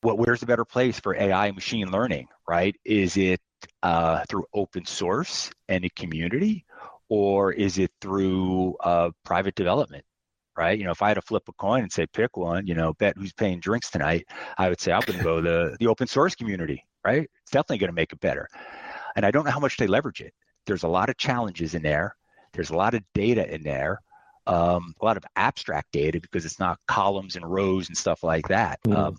what 0.00 0.18
where's 0.18 0.40
the 0.40 0.46
better 0.46 0.64
place 0.64 0.98
for 0.98 1.14
AI 1.14 1.46
and 1.46 1.54
machine 1.54 1.90
learning, 1.90 2.28
right? 2.48 2.74
Is 2.84 3.16
it 3.16 3.40
uh, 3.82 4.24
through 4.28 4.46
open 4.54 4.84
source 4.86 5.50
and 5.68 5.84
a 5.84 5.90
community, 5.90 6.64
or 7.08 7.52
is 7.52 7.78
it 7.78 7.90
through 8.00 8.76
uh, 8.78 9.10
private 9.24 9.54
development? 9.54 10.04
Right, 10.62 10.78
you 10.78 10.84
know, 10.84 10.92
if 10.92 11.02
I 11.02 11.08
had 11.08 11.14
to 11.14 11.22
flip 11.22 11.42
a 11.48 11.52
coin 11.54 11.82
and 11.82 11.90
say 11.90 12.06
pick 12.06 12.36
one, 12.36 12.68
you 12.68 12.74
know, 12.76 12.92
bet 12.92 13.16
who's 13.16 13.32
paying 13.32 13.58
drinks 13.58 13.90
tonight, 13.90 14.26
I 14.56 14.68
would 14.68 14.80
say 14.80 14.92
I'm 14.92 15.00
going 15.04 15.18
to 15.18 15.24
go 15.24 15.40
the 15.40 15.76
the 15.80 15.88
open 15.88 16.06
source 16.06 16.36
community. 16.36 16.84
Right, 17.04 17.28
it's 17.42 17.50
definitely 17.50 17.78
going 17.78 17.88
to 17.88 17.94
make 17.94 18.12
it 18.12 18.20
better. 18.20 18.46
And 19.16 19.26
I 19.26 19.32
don't 19.32 19.44
know 19.44 19.50
how 19.50 19.58
much 19.58 19.76
they 19.76 19.88
leverage 19.88 20.20
it. 20.20 20.32
There's 20.66 20.84
a 20.84 20.88
lot 20.88 21.08
of 21.08 21.16
challenges 21.16 21.74
in 21.74 21.82
there. 21.82 22.14
There's 22.52 22.70
a 22.70 22.76
lot 22.76 22.94
of 22.94 23.02
data 23.12 23.52
in 23.52 23.64
there, 23.64 24.02
um, 24.46 24.94
a 25.00 25.04
lot 25.04 25.16
of 25.16 25.24
abstract 25.34 25.90
data 25.90 26.20
because 26.20 26.44
it's 26.44 26.60
not 26.60 26.78
columns 26.86 27.34
and 27.34 27.44
rows 27.44 27.88
and 27.88 27.96
stuff 27.96 28.22
like 28.22 28.46
that. 28.46 28.78
Mm. 28.86 28.96
Um, 28.96 29.16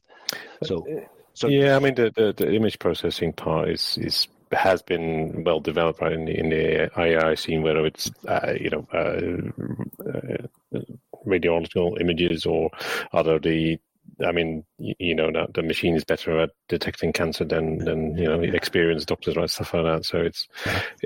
so, 0.63 0.85
so 1.33 1.49
yeah, 1.49 1.75
I 1.75 1.79
mean 1.79 1.95
the, 1.95 2.09
the, 2.15 2.33
the 2.37 2.53
image 2.53 2.79
processing 2.79 3.33
part 3.33 3.67
is 3.67 3.97
is 3.97 4.29
has 4.55 4.81
been 4.81 5.43
well 5.43 5.59
developed 5.59 6.01
right 6.01 6.11
in 6.11 6.25
the 6.25 6.39
in 6.39 6.49
the 6.49 6.99
AI 6.99 7.35
scene, 7.35 7.63
whether 7.63 7.85
it's 7.85 8.11
uh, 8.27 8.53
you 8.59 8.69
know 8.69 8.87
uh, 8.93 10.07
uh, 10.09 10.79
radiological 11.25 11.99
images 11.99 12.45
or 12.45 12.69
other 13.13 13.39
the 13.39 13.79
I 14.23 14.31
mean, 14.31 14.63
you, 14.77 15.15
know, 15.15 15.31
that 15.31 15.53
the 15.53 15.63
machine 15.63 15.95
is 15.95 16.03
better 16.03 16.39
at 16.39 16.51
detecting 16.67 17.13
cancer 17.13 17.45
than 17.45 17.79
than 17.79 18.17
you 18.17 18.25
know 18.25 18.41
experienced 18.41 19.07
doctors, 19.07 19.35
right? 19.35 19.49
Stuff 19.49 19.73
like 19.73 19.83
that. 19.83 20.05
So 20.05 20.19
it's 20.19 20.47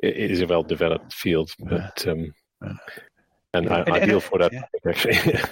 it 0.04 0.32
is 0.32 0.42
a 0.42 0.48
well 0.48 0.64
developed 0.64 1.14
field, 1.14 1.52
but 1.60 2.06
um, 2.08 2.34
and, 3.54 3.66
yeah. 3.66 3.84
I, 3.88 3.92
ideal 3.92 4.16
and, 4.16 4.24
for 4.24 4.40
that 4.40 4.54
yeah. 4.54 4.64
actually. 4.86 5.14
yeah, 5.26 5.46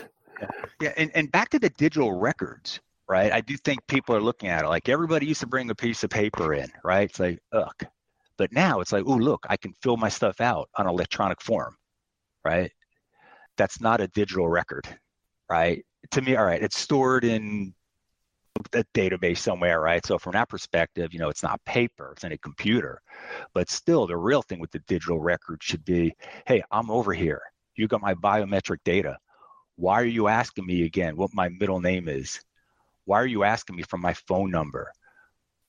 yeah. 0.82 0.93
And, 0.97 1.11
and 1.16 1.32
back 1.32 1.49
to 1.49 1.59
the 1.59 1.70
digital 1.70 2.13
records, 2.13 2.80
right? 3.07 3.32
I 3.32 3.41
do 3.41 3.55
think 3.57 3.86
people 3.88 4.16
are 4.16 4.22
looking 4.22 4.49
at 4.49 4.63
it 4.63 4.68
like 4.68 4.89
everybody 4.89 5.26
used 5.26 5.41
to 5.41 5.47
bring 5.47 5.70
a 5.70 5.76
piece 5.76 6.03
of 6.03 6.09
paper 6.09 6.53
in, 6.53 6.72
right? 6.84 7.09
It's 7.09 7.20
like, 7.20 7.39
ugh. 7.51 7.74
But 8.38 8.51
now 8.51 8.82
it's 8.82 8.91
like, 8.91 9.05
oh, 9.07 9.16
look, 9.16 9.45
I 9.49 9.55
can 9.55 9.74
fill 9.82 9.95
my 9.95 10.09
stuff 10.09 10.41
out 10.41 10.70
on 10.76 10.88
electronic 10.88 11.41
form, 11.41 11.78
right? 12.43 12.72
That's 13.58 13.82
not 13.82 14.01
a 14.01 14.08
digital 14.08 14.47
record, 14.47 14.88
right? 15.49 15.86
To 16.12 16.22
me, 16.22 16.36
all 16.36 16.45
right, 16.45 16.62
it's 16.62 16.78
stored 16.78 17.24
in 17.24 17.74
a 18.74 18.84
database 18.93 19.39
somewhere, 19.39 19.82
right? 19.82 20.06
So 20.06 20.18
from 20.18 20.34
that 20.34 20.49
perspective, 20.49 21.14
you 21.14 21.20
know, 21.20 21.30
it's 21.30 21.43
not 21.43 21.64
paper, 21.66 22.12
it's 22.14 22.24
in 22.24 22.32
a 22.32 22.38
computer. 22.38 23.01
But 23.53 23.70
still, 23.70 24.08
the 24.08 24.18
real 24.18 24.41
thing 24.41 24.60
with 24.60 24.72
the 24.72 24.80
digital 24.80 25.20
record 25.20 25.62
should 25.62 25.84
be, 25.86 26.14
hey, 26.47 26.64
I'm 26.72 26.89
over 26.89 27.14
here. 27.14 27.41
You 27.76 27.88
got 27.88 28.01
my 28.01 28.14
biometric 28.14 28.78
data. 28.86 29.18
Why 29.76 29.95
are 29.95 30.06
you 30.06 30.28
asking 30.28 30.66
me 30.66 30.84
again 30.84 31.18
what 31.18 31.32
my 31.34 31.49
middle 31.49 31.82
name 31.82 32.08
is? 32.08 32.39
Why 33.03 33.20
are 33.20 33.28
you 33.28 33.43
asking 33.43 33.76
me 33.76 33.84
for 33.84 33.97
my 33.97 34.14
phone 34.14 34.49
number, 34.49 34.91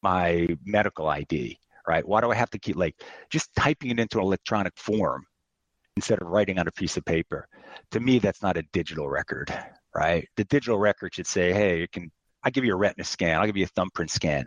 my 0.03 0.47
medical 0.65 1.09
ID, 1.09 1.59
right? 1.87 2.07
Why 2.07 2.21
do 2.21 2.31
I 2.31 2.37
have 2.37 2.51
to 2.51 2.59
keep 2.59 2.77
like 2.77 2.95
just 3.31 3.55
typing 3.57 3.91
it 3.91 3.99
into 3.99 4.19
an 4.19 4.25
electronic 4.25 4.73
form 4.77 5.27
instead 5.97 6.21
of 6.21 6.29
writing 6.29 6.59
on 6.59 6.69
a 6.69 6.73
piece 6.73 6.97
of 6.97 7.05
paper? 7.05 7.49
To 7.93 8.01
me, 8.01 8.19
that's 8.19 8.43
not 8.43 8.57
a 8.57 8.63
digital 8.73 9.09
record, 9.09 9.53
right? 9.95 10.29
The 10.37 10.45
digital 10.45 10.79
record 10.79 11.15
should 11.15 11.27
say, 11.27 11.53
hey, 11.53 11.81
you 11.81 11.89
can 11.89 12.11
I 12.43 12.51
give 12.51 12.65
you 12.65 12.75
a 12.75 12.77
retina 12.77 13.05
scan, 13.05 13.41
I'll 13.41 13.47
give 13.47 13.57
you 13.57 13.65
a 13.65 13.69
thumbprint 13.69 14.11
scan. 14.11 14.47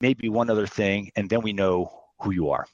Maybe 0.00 0.28
one 0.28 0.50
other 0.50 0.66
thing, 0.66 1.10
and 1.16 1.28
then 1.28 1.42
we 1.42 1.52
know 1.52 1.90
who 2.20 2.30
you 2.30 2.50
are. 2.50 2.66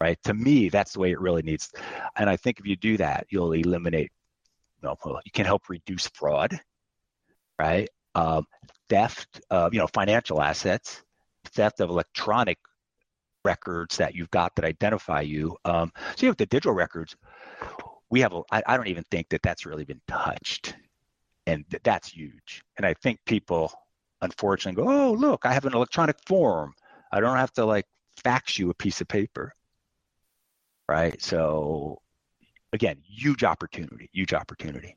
Right. 0.00 0.18
To 0.24 0.34
me, 0.34 0.68
that's 0.68 0.92
the 0.92 1.00
way 1.00 1.10
it 1.10 1.20
really 1.20 1.42
needs. 1.42 1.70
And 2.16 2.30
I 2.30 2.36
think 2.36 2.58
if 2.58 2.66
you 2.66 2.76
do 2.76 2.96
that, 2.98 3.26
you'll 3.28 3.52
eliminate 3.52 4.10
you, 4.82 4.88
know, 4.88 5.20
you 5.24 5.32
can 5.32 5.44
help 5.44 5.68
reduce 5.68 6.08
fraud 6.14 6.58
right? 7.60 7.88
Um, 8.14 8.46
theft 8.88 9.40
of 9.50 9.72
you 9.74 9.80
know 9.80 9.86
financial 9.86 10.42
assets, 10.42 11.02
theft 11.52 11.80
of 11.80 11.90
electronic 11.90 12.58
records 13.44 13.96
that 13.96 14.14
you've 14.14 14.30
got 14.30 14.54
that 14.56 14.64
identify 14.64 15.20
you. 15.20 15.56
Um, 15.64 15.92
so 16.16 16.26
you 16.26 16.28
have 16.28 16.36
the 16.36 16.46
digital 16.46 16.72
records. 16.72 17.16
We 18.10 18.20
have. 18.20 18.34
I 18.50 18.76
don't 18.76 18.88
even 18.88 19.04
think 19.10 19.28
that 19.30 19.42
that's 19.42 19.66
really 19.66 19.84
been 19.84 20.00
touched, 20.08 20.74
and 21.46 21.64
th- 21.70 21.82
that's 21.84 22.08
huge. 22.08 22.62
And 22.76 22.84
I 22.84 22.94
think 22.94 23.20
people, 23.24 23.72
unfortunately, 24.20 24.82
go, 24.82 24.90
"Oh, 24.90 25.12
look, 25.12 25.46
I 25.46 25.52
have 25.52 25.64
an 25.64 25.74
electronic 25.74 26.16
form. 26.26 26.74
I 27.12 27.20
don't 27.20 27.36
have 27.36 27.52
to 27.52 27.64
like 27.64 27.86
fax 28.24 28.58
you 28.58 28.70
a 28.70 28.74
piece 28.74 29.00
of 29.00 29.06
paper." 29.06 29.54
Right. 30.88 31.22
So, 31.22 32.02
again, 32.72 32.96
huge 33.06 33.44
opportunity. 33.44 34.10
Huge 34.12 34.34
opportunity. 34.34 34.96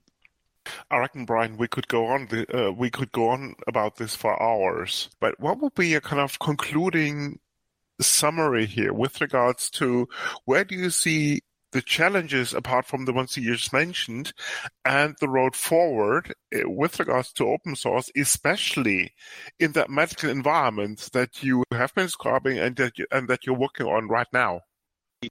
I 0.90 0.98
reckon, 0.98 1.26
Brian, 1.26 1.58
we 1.58 1.68
could 1.68 1.88
go 1.88 2.06
on. 2.08 2.28
The, 2.28 2.68
uh, 2.68 2.72
we 2.72 2.90
could 2.90 3.12
go 3.12 3.30
on 3.30 3.56
about 3.68 3.98
this 3.98 4.16
for 4.16 4.42
hours. 4.42 5.10
But 5.20 5.40
what 5.40 5.60
would 5.60 5.76
be 5.76 5.94
a 5.94 6.02
kind 6.02 6.22
of 6.22 6.40
concluding 6.40 7.40
summary 8.02 8.66
here 8.66 8.94
with 8.94 9.22
regards 9.22 9.70
to 9.70 10.08
where 10.46 10.64
do 10.64 10.76
you 10.76 10.90
see 10.90 11.42
the 11.74 11.82
challenges 11.82 12.54
apart 12.54 12.86
from 12.86 13.06
the 13.06 13.14
ones 13.14 13.36
you 13.36 13.52
just 13.52 13.74
mentioned 13.74 14.32
and 14.86 15.16
the 15.20 15.28
road 15.28 15.56
forward 15.56 16.34
uh, 16.56 16.70
with 16.70 17.00
regards 17.00 17.34
to 17.34 17.48
open 17.48 17.76
source, 17.76 18.10
especially 18.16 19.14
in 19.60 19.74
that 19.74 19.90
medical 19.90 20.30
environment 20.30 21.10
that 21.14 21.44
you 21.44 21.64
have 21.72 21.94
been 21.96 22.06
describing 22.06 22.60
and 22.60 22.76
that 22.78 22.98
you, 22.98 23.06
and 23.12 23.28
that 23.28 23.46
you're 23.46 23.58
working 23.58 23.88
on 23.88 24.08
right 24.08 24.28
now? 24.32 24.62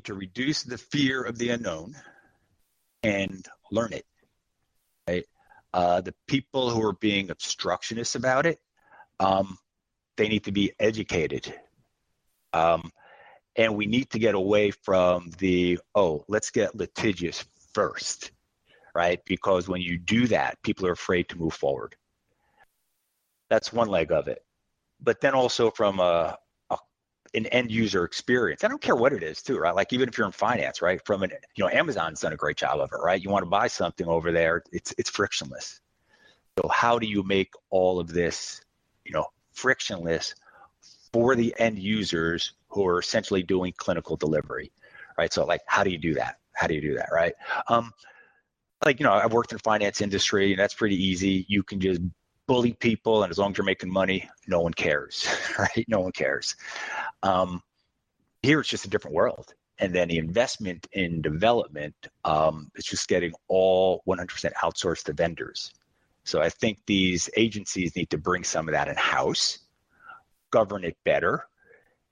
To 0.05 0.15
reduce 0.15 0.65
the 0.65 0.79
fear 0.79 1.23
of 1.23 1.39
the 1.39 1.51
unknown 1.51 1.95
and 3.03 3.47
learn 3.71 3.93
it. 3.93 4.07
Right? 5.07 5.25
Uh, 5.73 6.01
the 6.01 6.15
people 6.27 6.71
who 6.71 6.85
are 6.85 6.95
being 6.95 7.31
obstructionists 7.31 8.17
about 8.17 8.47
it, 8.47 8.61
um, 9.21 9.59
they 10.17 10.29
need 10.29 10.45
to 10.45 10.53
be 10.53 10.73
educated. 10.79 11.55
Um, 12.53 12.91
and 13.57 13.77
we 13.77 13.87
need 13.87 14.11
to 14.11 14.19
get 14.19 14.35
away 14.35 14.71
from 14.71 15.31
the, 15.39 15.79
oh, 15.95 16.25
let's 16.29 16.51
get 16.51 16.75
litigious 16.75 17.45
first, 17.73 18.33
right? 18.95 19.21
Because 19.25 19.69
when 19.69 19.81
you 19.81 19.99
do 19.99 20.27
that, 20.29 20.63
people 20.63 20.87
are 20.87 20.93
afraid 20.93 21.29
to 21.29 21.39
move 21.39 21.55
forward. 21.55 21.95
That's 23.51 23.73
one 23.73 23.89
leg 23.89 24.13
of 24.13 24.29
it. 24.29 24.45
But 25.01 25.21
then 25.21 25.35
also 25.35 25.71
from 25.71 26.01
a, 26.01 26.39
an 27.35 27.47
end 27.47 27.71
user 27.71 28.05
experience. 28.05 28.63
I 28.63 28.69
don't 28.69 28.81
care 28.81 28.97
what 28.97 29.13
it 29.13 29.23
is, 29.23 29.43
too, 29.43 29.59
right? 29.59 29.75
Like 29.75 29.93
even 29.93 30.09
if 30.09 30.19
you're 30.19 30.27
in 30.27 30.33
finance, 30.33 30.83
right? 30.83 31.01
From 31.07 31.23
an, 31.23 31.31
you 31.55 31.65
know, 31.65 31.71
Amazon's 31.71 32.21
done 32.21 32.33
a 32.33 32.37
great 32.37 32.57
job 32.57 32.81
of 32.81 32.91
it, 32.93 32.99
right? 33.03 33.23
You 33.23 33.31
want 33.31 33.45
to 33.45 33.51
buy 33.51 33.69
something 33.69 34.07
over 34.07 34.33
there, 34.33 34.63
it's 34.73 34.95
it's 34.99 35.11
frictionless. 35.11 35.81
So 36.59 36.69
how 36.69 36.99
do 36.99 37.07
you 37.07 37.23
make 37.23 37.53
all 37.71 37.99
of 37.99 38.09
this, 38.09 38.61
you 39.05 39.13
know, 39.13 39.27
frictionless 39.53 40.35
for 41.13 41.35
the 41.35 41.55
end 41.59 41.79
users 41.79 42.53
who 42.69 42.87
are 42.87 42.99
essentially 42.99 43.43
doing 43.43 43.73
clinical 43.77 44.17
delivery, 44.17 44.73
right? 45.19 45.33
So 45.33 45.45
like, 45.45 45.61
how 45.67 45.85
do 45.85 45.91
you 45.91 45.99
do 45.99 46.15
that? 46.15 46.39
How 46.55 46.67
do 46.67 46.75
you 46.75 46.81
do 46.81 46.95
that, 46.95 47.09
right? 47.13 47.35
Um, 47.69 47.93
like 48.85 48.99
you 48.99 49.05
know, 49.05 49.13
I've 49.13 49.33
worked 49.33 49.53
in 49.53 49.59
finance 49.59 50.01
industry, 50.01 50.53
and 50.53 50.59
that's 50.59 50.75
pretty 50.75 50.97
easy. 50.97 51.47
You 51.49 51.63
can 51.63 51.81
just 51.81 52.01
bully 52.47 52.73
people, 52.73 53.23
and 53.23 53.31
as 53.31 53.39
long 53.39 53.53
as 53.53 53.59
you're 53.59 53.65
making 53.65 53.93
money, 53.93 54.29
no 54.47 54.61
one 54.61 54.75
cares, 54.75 55.29
right? 55.59 55.85
No 55.89 56.01
one 56.01 56.13
cares. 56.13 56.57
Um, 57.23 57.63
here, 58.43 58.61
it's 58.61 58.69
just 58.69 58.85
a 58.85 58.91
different 58.91 59.15
world. 59.15 59.55
And 59.79 59.95
then 59.95 60.09
the 60.09 60.19
investment 60.19 60.87
in 60.93 61.23
development 61.23 61.95
um, 62.25 62.71
is 62.77 62.85
just 62.85 63.09
getting 63.09 63.33
all 63.49 64.03
100% 64.07 64.53
outsourced 64.63 65.05
to 65.05 65.13
vendors. 65.13 65.73
So 66.25 66.41
I 66.41 66.51
think 66.51 66.79
these 66.87 67.29
agencies 67.37 67.97
need 67.97 68.11
to 68.11 68.19
bring 68.19 68.45
some 68.45 68.69
of 68.69 68.75
that 68.75 68.89
in 68.89 68.97
house, 68.97 69.59
govern 70.53 70.85
it 70.85 70.97
better, 71.05 71.47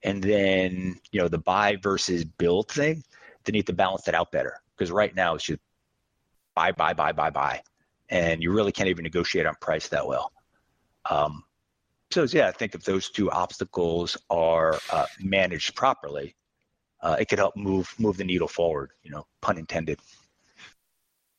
and 0.03 0.21
then 0.21 0.99
you 1.11 1.21
know 1.21 1.29
the 1.29 1.37
buy 1.37 1.77
versus 1.77 2.25
build 2.25 2.69
thing. 2.69 3.03
They 3.45 3.53
need 3.53 3.67
to 3.67 3.73
balance 3.73 4.03
that 4.03 4.15
out 4.15 4.31
better 4.31 4.61
because 4.75 4.91
right 4.91 5.15
now 5.15 5.35
it's 5.35 5.45
just 5.45 5.61
buy, 6.55 6.71
buy, 6.71 6.93
buy, 6.93 7.11
buy, 7.13 7.29
buy, 7.29 7.61
and 8.09 8.43
you 8.43 8.51
really 8.51 8.71
can't 8.71 8.89
even 8.89 9.03
negotiate 9.03 9.45
on 9.45 9.55
price 9.61 9.87
that 9.87 10.05
well. 10.05 10.31
Um, 11.09 11.43
so 12.11 12.25
yeah, 12.29 12.47
I 12.47 12.51
think 12.51 12.75
if 12.75 12.83
those 12.83 13.09
two 13.09 13.31
obstacles 13.31 14.17
are 14.29 14.77
uh, 14.91 15.05
managed 15.19 15.75
properly, 15.75 16.35
uh, 17.01 17.15
it 17.19 17.29
could 17.29 17.39
help 17.39 17.55
move 17.55 17.93
move 17.97 18.17
the 18.17 18.23
needle 18.23 18.47
forward. 18.47 18.91
You 19.03 19.11
know, 19.11 19.25
pun 19.41 19.57
intended. 19.57 19.99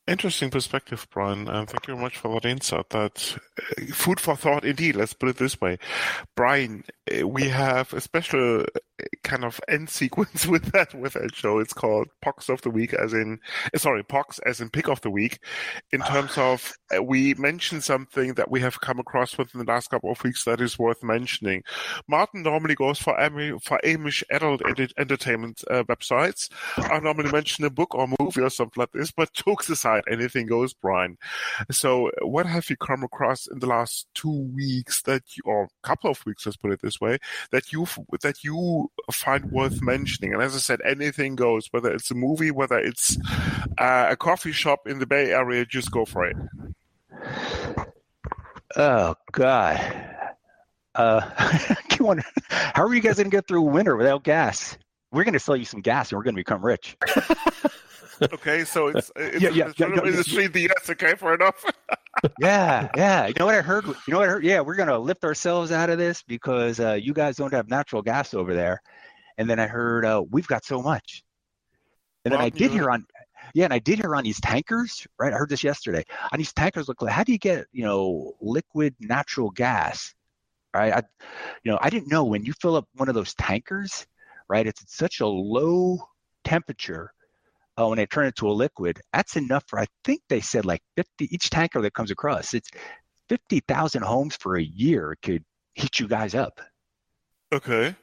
Interesting 0.09 0.51
perspective, 0.51 1.07
Brian, 1.13 1.47
and 1.47 1.69
thank 1.69 1.87
you 1.87 1.95
very 1.95 2.03
much 2.03 2.19
for 2.19 2.35
that 2.35 2.49
insight. 2.49 2.89
That 2.91 3.39
uh, 3.79 3.95
food 3.95 4.19
for 4.19 4.35
thought, 4.35 4.65
indeed. 4.65 4.97
Let's 4.97 5.13
put 5.13 5.29
it 5.29 5.37
this 5.37 5.61
way, 5.61 5.79
Brian. 6.35 6.83
Uh, 7.09 7.29
we 7.29 7.49
have 7.49 7.93
a 7.93 8.01
special 8.01 8.65
kind 9.23 9.45
of 9.45 9.61
end 9.69 9.89
sequence 9.91 10.47
with 10.53 10.73
that 10.73 10.95
with 10.95 11.15
that 11.15 11.35
show. 11.35 11.59
It's 11.59 11.73
called 11.73 12.09
Pox 12.21 12.49
of 12.49 12.63
the 12.63 12.71
Week, 12.71 12.95
as 12.95 13.13
in 13.13 13.39
sorry, 13.77 14.03
Pox 14.03 14.39
as 14.41 14.61
in 14.61 14.71
Pick 14.71 14.89
of 14.89 15.01
the 15.01 15.11
Week. 15.11 15.41
In 15.93 16.01
terms 16.01 16.37
of 16.37 16.73
uh, 16.95 17.03
we 17.03 17.35
mentioned 17.35 17.85
something 17.85 18.35
that 18.35 18.51
we 18.51 18.61
have 18.61 18.81
come 18.81 18.99
across 18.99 19.37
within 19.39 19.65
the 19.65 19.71
last 19.71 19.91
couple 19.91 20.11
of 20.11 20.23
weeks 20.25 20.45
that 20.45 20.61
is 20.61 20.79
worth 20.79 21.03
mentioning. 21.03 21.63
Martin 22.09 22.43
normally 22.43 22.75
goes 22.75 22.99
for 22.99 23.13
for 23.63 23.81
Amish 23.85 24.23
adult 24.31 24.63
ed- 24.67 24.93
entertainment 24.99 25.63
uh, 25.71 25.85
websites. 25.85 26.49
I 26.77 26.99
normally 27.01 27.31
mention 27.31 27.65
a 27.65 27.71
book 27.71 27.95
or 27.95 28.09
movie 28.21 28.41
or 28.41 28.51
something 28.51 28.81
like 28.81 28.93
this, 28.93 29.11
but 29.11 29.33
jokes 29.45 29.69
aside, 29.69 30.03
anything 30.11 30.47
goes, 30.47 30.75
Brian. 30.75 31.17
So, 31.71 32.11
what 32.23 32.47
have 32.47 32.69
you 32.71 32.77
come 32.77 33.03
across 33.03 33.47
in 33.47 33.59
the 33.59 33.67
last 33.67 34.07
two 34.15 34.51
weeks 34.55 35.03
that, 35.03 35.23
you, 35.37 35.43
or 35.45 35.69
couple 35.83 36.11
of 36.11 36.25
weeks, 36.27 36.47
let's 36.47 36.57
put 36.57 36.73
it 36.73 36.81
this 36.83 37.01
way, 37.01 37.19
that 37.51 37.73
you 37.73 37.87
that 38.23 38.45
you 38.45 38.91
find 39.12 39.51
worth 39.51 39.82
mentioning? 39.82 40.32
And 40.32 40.43
as 40.43 40.55
I 40.55 40.59
said, 40.59 40.80
anything 40.84 41.36
goes. 41.36 41.68
Whether 41.70 41.93
it's 41.93 42.11
a 42.11 42.14
movie, 42.14 42.51
whether 42.51 42.78
it's 42.78 43.18
uh, 43.78 44.09
a 44.11 44.16
coffee 44.16 44.53
shop 44.53 44.86
in 44.86 44.99
the 44.99 45.07
Bay 45.07 45.32
Area, 45.32 45.64
just 45.64 45.90
go 45.90 46.05
for 46.05 46.26
it. 46.26 46.36
Oh 48.76 49.14
God. 49.32 50.09
Uh, 50.95 51.20
how 52.49 52.84
are 52.84 52.95
you 52.95 53.01
guys 53.01 53.16
going 53.16 53.30
to 53.30 53.36
get 53.36 53.47
through 53.47 53.62
winter 53.62 53.97
without 53.97 54.24
gas? 54.24 54.76
We're 55.11 55.24
going 55.24 55.34
to 55.34 55.40
sell 55.40 55.57
you 55.57 55.64
some 55.64 55.80
gas 55.80 56.11
and 56.11 56.18
we're 56.18 56.24
going 56.24 56.34
to 56.34 56.40
become 56.40 56.64
rich. 56.64 56.97
okay, 58.32 58.64
so 58.64 58.88
it's, 58.88 59.11
it's 59.16 59.43
yeah, 59.43 59.51
yeah, 59.51 59.72
yeah, 59.76 59.88
yeah, 59.95 60.05
industry 60.05 60.45
yeah. 60.55 60.68
yes, 60.68 60.90
okay, 60.90 61.14
fair 61.14 61.34
enough. 61.34 61.64
Yeah, 62.39 62.89
yeah. 62.97 63.27
You 63.27 63.35
know 63.39 63.47
what 63.47 63.55
I 63.55 63.62
heard? 63.62 63.87
You 63.87 63.95
know 64.09 64.18
what 64.18 64.29
I 64.29 64.33
heard? 64.33 64.45
Yeah, 64.45 64.61
we're 64.61 64.77
going 64.77 64.89
to 64.89 64.99
lift 64.99 65.25
ourselves 65.25 65.73
out 65.73 65.91
of 65.91 65.99
this 65.99 66.23
because 66.23 66.81
uh, 66.81 66.95
you 66.95 67.12
guys 67.12 67.37
don't 67.37 67.53
have 67.53 67.68
natural 67.68 68.03
gas 68.03 68.35
over 68.35 68.55
there. 68.55 68.81
And 69.39 69.49
then 69.49 69.59
I 69.59 69.66
heard 69.66 70.05
uh, 70.05 70.23
we've 70.31 70.47
got 70.47 70.64
so 70.64 70.83
much. 70.83 71.25
And 72.25 72.33
then 72.33 72.41
I 72.41 72.51
did 72.51 72.70
hear 72.70 72.91
on 72.91 73.05
yeah, 73.55 73.64
and 73.64 73.75
I 73.75 73.79
did 73.79 73.99
hear 73.99 74.14
on 74.14 74.25
these 74.25 74.41
tankers, 74.41 75.07
right? 75.18 75.33
I 75.33 75.37
heard 75.37 75.51
this 75.51 75.64
yesterday. 75.64 76.05
On 76.33 76.39
these 76.39 76.53
tankers, 76.53 76.89
look, 76.89 77.03
like, 77.03 77.12
how 77.12 77.25
do 77.25 77.33
you 77.33 77.39
get, 77.39 77.66
you 77.73 77.85
know, 77.85 78.35
liquid 78.41 78.95
natural 79.01 79.51
gas? 79.51 80.14
Right? 80.75 80.93
I, 80.93 81.03
you 81.64 81.70
know, 81.70 81.79
I 81.83 81.91
didn't 81.91 82.11
know 82.11 82.25
when 82.25 82.45
you 82.45 82.55
fill 82.55 82.77
up 82.77 82.89
one 82.95 83.09
of 83.09 83.14
those 83.14 83.35
tankers, 83.35 84.07
right? 84.49 84.66
It's 84.66 84.81
at 84.81 84.89
such 84.89 85.20
a 85.20 85.27
low 85.27 85.99
temperature 86.45 87.12
uh, 87.79 87.87
when 87.87 87.97
they 87.97 88.07
turn 88.07 88.27
it 88.27 88.37
to 88.37 88.49
a 88.49 88.53
liquid. 88.53 89.01
That's 89.12 89.37
enough 89.37 89.64
for, 89.66 89.79
I 89.79 89.87
think 90.05 90.23
they 90.29 90.41
said 90.41 90.64
like 90.64 90.83
50, 90.97 91.35
each 91.35 91.51
tanker 91.51 91.81
that 91.83 91.95
comes 91.95 92.11
across, 92.11 92.55
it's 92.55 92.70
50,000 93.29 94.03
homes 94.03 94.37
for 94.37 94.57
a 94.57 94.62
year 94.62 95.16
could 95.23 95.45
heat 95.75 95.99
you 95.99 96.09
guys 96.09 96.35
up. 96.35 96.61
Okay. 97.53 97.95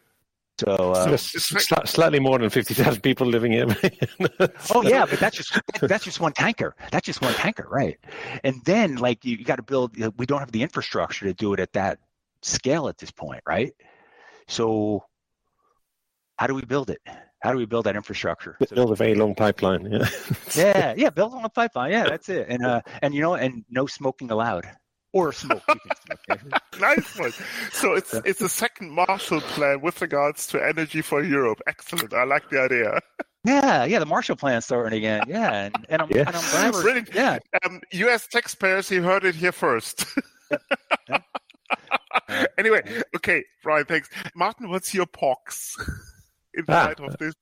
So, 0.60 0.92
uh, 0.92 1.16
sl- 1.16 1.86
slightly 1.86 2.20
more 2.20 2.38
than 2.38 2.50
fifty 2.50 2.74
thousand 2.74 3.00
people 3.02 3.26
living 3.26 3.54
here. 3.54 3.66
oh 4.76 4.84
yeah, 4.84 5.06
but 5.06 5.18
that's 5.18 5.38
just 5.38 5.58
that's 5.82 6.04
just 6.04 6.20
one 6.20 6.34
tanker. 6.34 6.76
That's 6.92 7.06
just 7.06 7.22
one 7.22 7.34
tanker, 7.36 7.66
right? 7.70 7.98
And 8.44 8.62
then 8.66 8.98
like 8.98 9.24
you, 9.24 9.38
you 9.38 9.46
got 9.46 9.56
to 9.56 9.64
build. 9.64 9.96
We 10.18 10.26
don't 10.26 10.40
have 10.40 10.52
the 10.52 10.62
infrastructure 10.62 11.26
to 11.28 11.34
do 11.34 11.54
it 11.54 11.62
at 11.62 11.72
that 11.74 12.00
scale 12.42 12.90
at 12.90 12.98
this 12.98 13.10
point, 13.10 13.42
right? 13.48 13.72
So, 14.50 15.06
how 16.38 16.48
do 16.48 16.56
we 16.56 16.66
build 16.66 16.90
it? 16.90 17.00
How 17.42 17.52
do 17.52 17.58
we 17.58 17.66
build 17.66 17.86
that 17.86 17.96
infrastructure? 17.96 18.58
Build 18.74 18.92
a 18.92 18.96
very 18.96 19.16
long 19.16 19.34
pipeline. 19.34 19.90
Yeah. 19.90 20.10
yeah, 20.56 20.94
yeah, 20.98 21.10
build 21.10 21.34
on 21.34 21.46
a 21.46 21.50
pipeline. 21.50 21.92
Yeah, 21.92 22.04
that's 22.04 22.28
it. 22.28 22.48
And 22.50 22.66
uh, 22.66 22.82
and 23.02 23.14
you 23.14 23.22
know, 23.22 23.36
and 23.36 23.64
no 23.70 23.88
smoking 23.88 24.30
allowed 24.30 24.70
or 25.14 25.32
smoke. 25.32 25.64
nice 26.80 27.18
one. 27.18 27.32
So 27.72 27.94
it's 27.94 28.14
it's 28.26 28.42
a 28.42 28.50
second 28.50 28.92
Marshall 28.92 29.42
Plan 29.42 29.82
with 29.82 30.02
regards 30.02 30.48
to 30.48 30.66
energy 30.66 31.02
for 31.02 31.24
Europe. 31.24 31.62
Excellent. 31.66 32.14
I 32.14 32.26
like 32.26 32.50
the 32.50 32.62
idea. 32.62 33.00
Yeah, 33.46 33.86
yeah, 33.86 34.00
the 34.00 34.06
Marshall 34.06 34.36
Plan 34.36 34.62
starting 34.62 34.98
again. 34.98 35.24
Yeah, 35.26 35.54
and, 35.54 35.86
and 35.88 36.02
I'm, 36.02 36.10
yeah. 36.12 36.26
and 36.28 36.36
I'm 36.36 36.52
glad 36.52 36.74
we're, 36.74 37.06
yeah. 37.14 37.40
Um, 37.64 37.80
U.S. 37.94 38.28
taxpayers, 38.28 38.92
you 38.92 39.02
heard 39.02 39.24
it 39.24 39.34
here 39.34 39.54
first. 39.54 40.04
anyway, 42.58 42.82
okay, 43.16 43.46
Brian, 43.64 43.86
thanks. 43.86 44.10
Martin, 44.36 44.70
what's 44.70 44.94
your 44.94 45.06
pox 45.06 45.78
in 46.54 46.66
ah. 46.68 46.86
light 46.86 47.00
of 47.00 47.18
this 47.18 47.34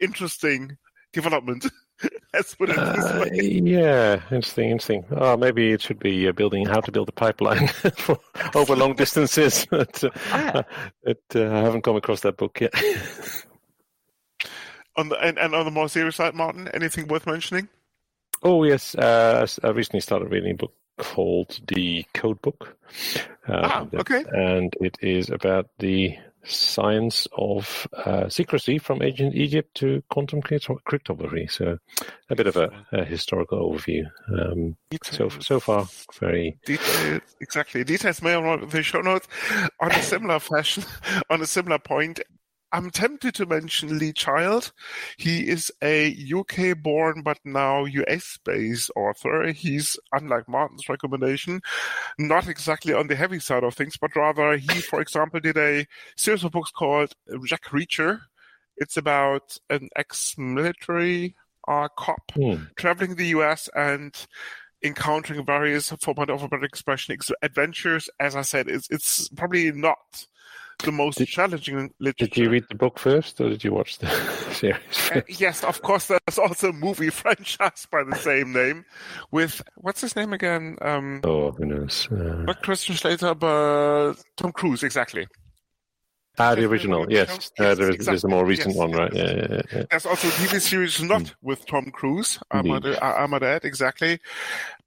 interesting 0.00 0.76
development? 1.12 1.66
Let's 2.34 2.54
put 2.54 2.70
it 2.70 2.76
this 2.76 3.04
uh, 3.04 3.18
way. 3.22 3.60
yeah, 3.64 4.20
interesting, 4.30 4.70
interesting. 4.70 5.04
Oh, 5.10 5.36
maybe 5.36 5.72
it 5.72 5.82
should 5.82 6.00
be 6.00 6.26
uh, 6.28 6.32
building 6.32 6.66
how 6.66 6.80
to 6.80 6.90
build 6.90 7.08
a 7.08 7.12
pipeline 7.12 7.68
for, 7.96 8.18
over 8.54 8.74
long 8.74 8.94
distances. 8.94 9.66
but, 9.70 10.02
uh, 10.02 10.10
ah. 10.30 10.64
it, 11.02 11.22
uh, 11.34 11.44
I 11.44 11.60
haven't 11.60 11.82
come 11.82 11.96
across 11.96 12.20
that 12.22 12.36
book 12.36 12.60
yet. 12.60 12.74
on 14.96 15.10
the, 15.10 15.18
and, 15.20 15.38
and 15.38 15.54
on 15.54 15.64
the 15.64 15.70
more 15.70 15.88
serious 15.88 16.16
side, 16.16 16.34
Martin, 16.34 16.68
anything 16.68 17.06
worth 17.06 17.26
mentioning? 17.26 17.68
Oh 18.42 18.64
yes, 18.64 18.96
uh, 18.96 19.46
I 19.62 19.68
recently 19.68 20.00
started 20.00 20.32
reading 20.32 20.52
a 20.52 20.56
book 20.56 20.74
called 20.98 21.60
The 21.68 22.04
Code 22.14 22.42
Book. 22.42 22.76
ah, 23.48 23.86
okay. 23.94 24.24
And 24.32 24.74
it 24.80 24.96
is 25.00 25.30
about 25.30 25.68
the 25.78 26.16
science 26.44 27.26
of 27.36 27.86
uh, 27.92 28.28
secrecy 28.28 28.78
from 28.78 29.02
ancient 29.02 29.34
Egypt 29.34 29.74
to 29.76 30.02
quantum 30.10 30.42
cryptography. 30.42 31.46
So, 31.46 31.78
a 32.30 32.34
bit 32.34 32.46
of 32.46 32.56
a, 32.56 32.70
a 32.92 33.04
historical 33.04 33.70
overview. 33.70 34.04
Um, 34.32 34.76
so 35.04 35.28
so 35.28 35.60
far, 35.60 35.86
very 36.18 36.58
details. 36.66 37.22
Exactly, 37.40 37.84
details 37.84 38.22
may 38.22 38.34
or 38.34 38.42
not 38.42 38.70
the 38.70 38.82
show 38.82 39.00
notes. 39.00 39.28
On 39.80 39.90
a 39.90 40.02
similar 40.02 40.38
fashion, 40.38 40.84
on 41.30 41.42
a 41.42 41.46
similar 41.46 41.78
point, 41.78 42.20
I'm 42.72 42.90
tempted 42.90 43.34
to 43.34 43.46
mention 43.46 43.98
Lee 43.98 44.12
Child. 44.12 44.72
He 45.18 45.46
is 45.48 45.70
a 45.82 46.16
UK 46.34 46.76
born 46.82 47.22
but 47.22 47.38
now 47.44 47.84
US 47.84 48.38
based 48.44 48.90
author. 48.96 49.52
He's, 49.52 49.98
unlike 50.12 50.48
Martin's 50.48 50.88
recommendation, 50.88 51.60
not 52.18 52.48
exactly 52.48 52.94
on 52.94 53.08
the 53.08 53.16
heavy 53.16 53.40
side 53.40 53.62
of 53.62 53.74
things, 53.74 53.96
but 54.00 54.16
rather 54.16 54.56
he, 54.56 54.80
for 54.80 55.00
example, 55.00 55.40
did 55.40 55.58
a 55.58 55.86
series 56.16 56.44
of 56.44 56.52
books 56.52 56.70
called 56.70 57.12
Jack 57.46 57.64
Reacher. 57.64 58.20
It's 58.78 58.96
about 58.96 59.58
an 59.68 59.90
ex 59.94 60.34
military 60.38 61.34
uh, 61.68 61.88
cop 61.96 62.32
hmm. 62.34 62.64
traveling 62.76 63.16
the 63.16 63.26
US 63.28 63.68
and 63.76 64.26
encountering 64.82 65.44
various, 65.44 65.90
for 66.00 66.14
want 66.14 66.30
of 66.30 66.42
a 66.42 66.48
better 66.48 66.64
expression, 66.64 67.16
adventures. 67.42 68.08
As 68.18 68.34
I 68.34 68.42
said, 68.42 68.68
it's, 68.68 68.88
it's 68.90 69.28
probably 69.28 69.70
not 69.72 70.26
the 70.82 70.92
most 70.92 71.18
did, 71.18 71.28
challenging 71.28 71.92
literature. 71.98 72.26
Did 72.26 72.36
you 72.36 72.50
read 72.50 72.64
the 72.68 72.74
book 72.74 72.98
first, 72.98 73.40
or 73.40 73.48
did 73.48 73.64
you 73.64 73.72
watch 73.72 73.98
the 73.98 74.08
series? 74.52 75.10
Uh, 75.10 75.22
yes, 75.28 75.64
of 75.64 75.82
course. 75.82 76.06
There's 76.06 76.38
also 76.38 76.70
a 76.70 76.72
movie 76.72 77.10
franchise 77.22 77.86
by 77.90 78.04
the 78.04 78.16
same 78.16 78.52
name, 78.52 78.84
with 79.30 79.62
what's 79.76 80.00
his 80.00 80.16
name 80.16 80.32
again? 80.32 80.76
Um, 80.82 81.20
oh, 81.24 81.52
who 81.52 81.66
knows? 81.66 82.08
Uh, 82.10 82.42
not 82.44 82.62
Christian 82.62 82.96
Slater, 82.96 83.34
but 83.34 84.14
Tom 84.36 84.52
Cruise, 84.52 84.82
exactly. 84.82 85.26
Ah, 86.38 86.54
the 86.54 86.64
original, 86.64 87.10
yes. 87.10 87.28
yes 87.28 87.50
uh, 87.58 87.74
there 87.74 87.90
is, 87.90 87.96
exactly. 87.96 88.04
there's 88.04 88.24
a 88.24 88.28
more 88.28 88.46
recent 88.46 88.68
yes. 88.68 88.76
one, 88.76 88.92
right? 88.92 89.12
Yeah, 89.12 89.32
yeah, 89.34 89.60
yeah, 89.70 89.82
There's 89.90 90.06
also 90.06 90.28
a 90.28 90.30
TV 90.30 90.60
series 90.62 91.02
not 91.02 91.22
mm. 91.22 91.34
with 91.42 91.66
Tom 91.66 91.90
Cruise, 91.90 92.38
I'm 92.50 92.70
at 92.70 92.82
that, 92.82 93.66
exactly. 93.66 94.18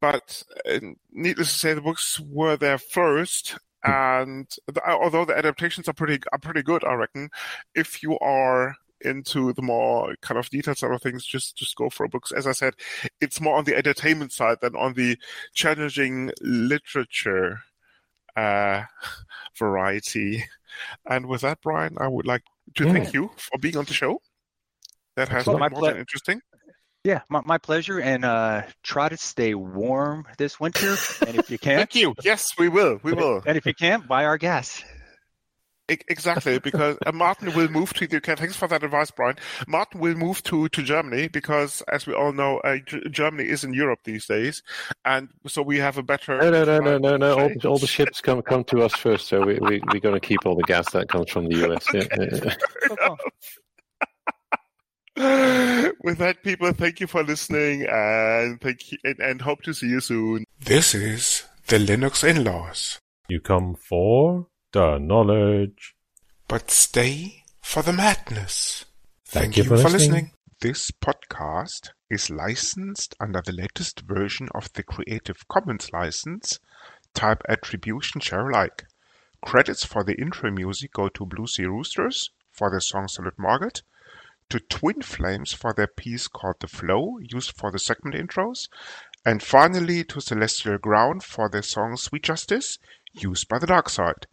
But 0.02 0.42
uh, 0.68 0.80
needless 1.12 1.54
to 1.54 1.60
say, 1.60 1.74
the 1.76 1.82
books 1.82 2.20
were 2.20 2.58
there 2.58 2.80
first, 2.80 3.60
and 3.86 4.48
the, 4.68 4.82
although 4.90 5.26
the 5.26 5.38
adaptations 5.38 5.88
are 5.88 5.94
pretty 5.94 6.20
are 6.32 6.40
pretty 6.40 6.64
good, 6.64 6.84
I 6.84 6.94
reckon, 6.94 7.30
if 7.74 8.02
you 8.02 8.18
are 8.20 8.76
into 9.02 9.54
the 9.54 9.62
more 9.62 10.16
kind 10.22 10.38
of 10.38 10.50
detailed 10.50 10.78
side 10.78 10.92
of 10.92 11.02
things, 11.02 11.26
just 11.26 11.56
just 11.56 11.76
go 11.76 11.90
for 11.90 12.08
books. 12.08 12.32
As 12.32 12.48
I 12.48 12.52
said, 12.52 12.74
it's 13.22 13.42
more 13.42 13.58
on 13.58 13.66
the 13.66 13.76
entertainment 13.76 14.32
side 14.32 14.58
than 14.62 14.76
on 14.76 14.94
the 14.94 15.18
challenging 15.54 16.32
literature 16.42 17.62
uh, 18.36 18.84
variety. 19.58 20.46
And 21.10 21.28
with 21.28 21.42
that, 21.42 21.62
Brian, 21.62 21.98
I 22.00 22.08
would 22.08 22.26
like 22.26 22.44
to 22.76 22.92
thank 22.92 23.14
you 23.14 23.32
for 23.38 23.58
being 23.60 23.78
on 23.78 23.86
the 23.86 23.94
show. 23.94 24.20
That 25.16 25.30
has 25.30 25.46
well, 25.46 25.58
been 25.58 25.72
more 25.72 25.80
ple- 25.80 25.88
than 25.88 25.98
interesting. 25.98 26.42
Yeah, 27.06 27.22
my, 27.30 27.42
my 27.46 27.60
pleasure. 27.60 28.00
And 28.00 28.26
uh, 28.26 28.64
try 28.82 29.10
to 29.10 29.18
stay 29.18 29.54
warm 29.54 30.26
this 30.40 30.60
winter. 30.60 30.96
And 31.26 31.38
if 31.38 31.52
you 31.52 31.60
can, 31.60 31.78
thank 31.78 31.94
you. 31.94 32.16
Yes, 32.24 32.56
we 32.58 32.68
will. 32.68 33.00
We 33.04 33.14
will. 33.14 33.44
And 33.46 33.58
if 33.58 33.68
you 33.68 33.76
can't, 33.76 34.08
buy 34.08 34.26
our 34.26 34.40
gas. 34.40 34.84
Exactly, 35.88 36.58
because 36.64 36.98
uh, 37.06 37.12
Martin 37.12 37.54
will 37.54 37.68
move 37.68 37.94
to 37.94 38.08
the 38.08 38.18
UK. 38.18 38.40
Thanks 38.40 38.56
for 38.56 38.68
that 38.70 38.82
advice, 38.82 39.12
Brian. 39.12 39.36
Martin 39.68 40.02
will 40.02 40.16
move 40.16 40.42
to, 40.46 40.68
to 40.70 40.82
Germany 40.82 41.28
because, 41.28 41.84
as 41.94 42.08
we 42.08 42.14
all 42.16 42.34
know, 42.34 42.58
uh, 42.62 42.78
G- 42.78 43.04
Germany 43.12 43.48
is 43.48 43.64
in 43.64 43.72
Europe 43.72 44.00
these 44.04 44.26
days, 44.26 44.64
and 45.06 45.30
so 45.46 45.62
we 45.62 45.78
have 45.78 46.00
a 46.00 46.02
better. 46.02 46.40
No, 46.40 46.50
no, 46.50 46.64
no, 46.64 46.80
no, 46.80 46.98
no, 46.98 47.18
no. 47.18 47.40
All, 47.40 47.52
all 47.66 47.78
the 47.78 47.86
ships 47.86 48.20
come 48.20 48.42
come 48.42 48.64
to 48.64 48.82
us 48.82 48.96
first, 48.96 49.28
so 49.28 49.46
we 49.46 49.60
we 49.60 49.80
we're 49.94 50.00
going 50.00 50.20
to 50.20 50.28
keep 50.28 50.44
all 50.48 50.56
the 50.56 50.64
gas 50.64 50.90
that 50.94 51.08
comes 51.08 51.30
from 51.30 51.50
the 51.50 51.70
US. 51.70 51.86
Okay, 51.94 52.08
yeah, 52.18 52.56
yeah. 53.00 53.16
With 56.04 56.18
that, 56.18 56.44
people, 56.44 56.74
thank 56.74 57.00
you 57.00 57.08
for 57.08 57.24
listening 57.24 57.86
and 57.90 58.60
thank 58.60 58.92
you, 58.92 58.98
and, 59.06 59.20
and 59.20 59.42
hope 59.42 59.62
to 59.62 59.74
see 59.74 59.88
you 59.88 60.02
soon. 60.02 60.44
This 60.60 60.94
is 60.94 61.46
the 61.68 61.78
Linux 61.78 62.22
in-laws. 62.28 63.00
You 63.30 63.40
come 63.40 63.76
for 63.76 64.48
the 64.74 64.98
knowledge, 64.98 65.96
but 66.50 66.70
stay 66.70 67.46
for 67.62 67.82
the 67.82 67.94
madness. 67.94 68.86
Thank, 69.26 69.56
Thank 69.56 69.58
you, 69.58 69.64
you, 69.64 69.70
for, 69.70 69.76
listening. 69.76 69.92
listening. 69.94 70.32
This 70.60 70.92
podcast 70.92 71.92
is 72.10 72.30
licensed 72.30 73.16
under 73.20 73.42
the 73.42 73.54
latest 73.54 74.02
version 74.02 74.50
of 74.54 74.72
the 74.74 74.84
Creative 74.84 75.48
Commons 75.48 75.92
license, 75.94 76.60
type 77.14 77.42
Attribution 77.48 78.20
Share 78.20 78.50
Alike. 78.50 78.84
Credits 79.42 79.86
for 79.86 80.04
the 80.04 80.20
intro 80.20 80.52
music 80.52 80.92
go 80.92 81.08
to 81.08 81.26
Blue 81.26 81.48
Zero 81.48 81.76
Roosters 81.78 82.32
for 82.52 82.70
the 82.70 82.82
song 82.82 83.08
Salut 83.08 83.38
Margot, 83.38 83.82
to 84.50 84.60
Twin 84.60 85.02
Flames 85.02 85.54
for 85.54 85.74
their 85.74 85.88
piece 85.88 86.28
called 86.28 86.58
The 86.60 86.68
Flow, 86.68 87.18
used 87.20 87.54
for 87.58 87.72
the 87.72 87.80
segment 87.80 88.16
intros, 88.16 88.68
and 89.26 89.42
finally 89.42 90.04
to 90.06 90.22
Celestial 90.22 90.78
Ground 90.78 91.24
for 91.24 91.50
their 91.50 91.62
song 91.62 91.98
Sweet 91.98 92.24
Justice, 92.24 92.78
used 93.14 93.48
by 93.48 93.60
the 93.60 93.68
Dark 93.68 93.90
Side. 93.90 94.28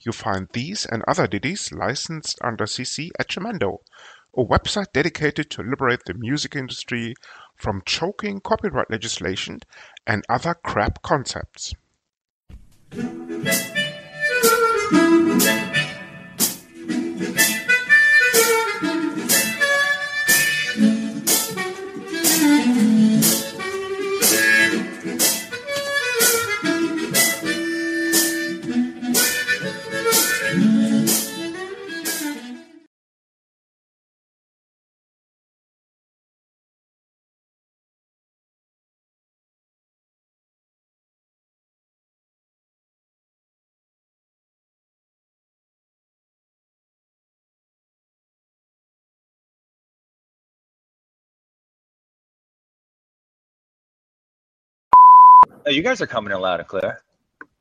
You 0.00 0.12
find 0.12 0.48
these 0.52 0.84
and 0.84 1.04
other 1.06 1.26
ditties 1.26 1.70
licensed 1.70 2.38
under 2.42 2.64
CC 2.64 3.10
at 3.18 3.28
Jamendo, 3.28 3.78
a 4.36 4.42
website 4.42 4.92
dedicated 4.92 5.50
to 5.50 5.62
liberate 5.62 6.00
the 6.06 6.14
music 6.14 6.56
industry 6.56 7.14
from 7.54 7.82
choking 7.86 8.40
copyright 8.40 8.90
legislation 8.90 9.60
and 10.06 10.24
other 10.28 10.54
crap 10.54 11.02
concepts. 11.02 11.72
Oh, 55.64 55.70
you 55.70 55.82
guys 55.82 56.00
are 56.00 56.06
coming 56.06 56.32
in 56.32 56.40
loud 56.40 56.60
and 56.60 56.68
clear. 56.68 57.02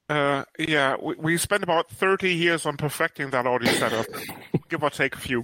Uh, 0.10 0.44
yeah, 0.58 0.96
we, 1.02 1.16
we 1.16 1.38
spent 1.38 1.64
about 1.64 1.90
30 1.90 2.34
years 2.34 2.66
on 2.66 2.76
perfecting 2.78 3.30
that 3.30 3.46
audio 3.46 3.72
setup, 3.74 4.08
give 4.70 4.84
or 4.84 4.90
take 4.90 5.16
a 5.16 5.20
few. 5.20 5.44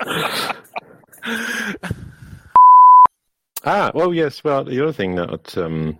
ah, 3.64 3.90
well, 3.94 4.14
yes. 4.14 4.42
Well, 4.42 4.64
the 4.64 4.82
other 4.82 4.92
thing 4.92 5.16
that 5.16 5.58
um, 5.58 5.98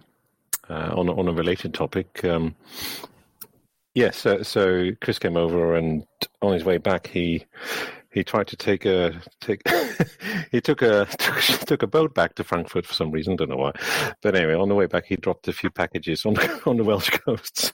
uh, 0.69 0.95
on 0.97 1.09
on 1.11 1.29
a 1.29 1.33
related 1.33 1.75
topic, 1.75 2.25
um, 2.25 2.55
yes. 3.95 4.17
so, 4.17 4.43
so 4.43 4.93
Chris 5.01 5.19
came 5.19 5.37
over, 5.37 5.75
and 5.75 6.07
on 6.41 6.55
his 6.55 6.65
way 6.65 6.79
back, 6.79 7.09
he 7.09 7.45
he 8.13 8.25
tried 8.25 8.49
to 8.49 8.57
take 8.57 8.85
a 8.85 9.21
take 9.41 9.63
he 10.53 10.61
took 10.61 10.83
a 10.83 11.07
took, 11.19 11.41
took, 11.67 11.83
a 11.83 11.87
boat 11.87 12.15
back 12.15 12.35
to 12.37 12.45
Frankfurt 12.45 12.87
for 12.87 12.95
some 12.95 13.11
reason, 13.11 13.37
don't 13.37 13.49
know 13.49 13.57
why. 13.57 13.73
But 14.23 14.37
anyway, 14.37 14.55
on 14.55 14.69
the 14.69 14.75
way 14.75 14.87
back, 14.87 15.07
he 15.07 15.17
dropped 15.17 15.49
a 15.49 15.53
few 15.53 15.71
packages 15.71 16.25
on 16.25 16.37
on 16.67 16.77
the 16.77 16.85
Welsh 16.85 17.11
coast. 17.11 17.73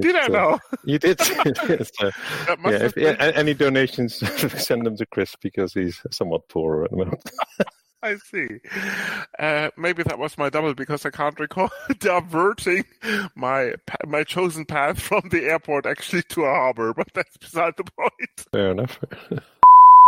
did 0.00 0.16
I 0.16 0.26
uh, 0.26 0.28
know? 0.28 0.58
you 0.84 0.98
did. 0.98 1.20
so, 1.20 1.34
yeah, 1.44 2.84
if, 2.84 2.96
yeah, 2.96 3.16
any 3.34 3.54
donations, 3.54 4.16
send 4.62 4.86
them 4.86 4.96
to 4.96 5.06
Chris 5.06 5.34
because 5.40 5.74
he's 5.74 6.00
somewhat 6.10 6.48
poorer 6.48 6.84
at 6.84 6.90
the 6.90 6.96
moment. 6.96 7.30
I 8.04 8.16
see. 8.16 8.48
Uh, 9.38 9.70
maybe 9.76 10.02
that 10.02 10.18
was 10.18 10.36
my 10.36 10.50
double 10.50 10.74
because 10.74 11.06
I 11.06 11.10
can't 11.10 11.38
recall 11.38 11.70
diverting 11.98 12.84
my 13.36 13.74
my 14.06 14.24
chosen 14.24 14.64
path 14.64 15.00
from 15.00 15.28
the 15.30 15.44
airport 15.44 15.86
actually 15.86 16.22
to 16.24 16.44
a 16.44 16.50
harbor, 16.50 16.92
but 16.94 17.08
that's 17.14 17.36
beside 17.36 17.74
the 17.76 17.84
point. 17.84 18.46
Fair 18.52 18.72
enough. 18.72 18.98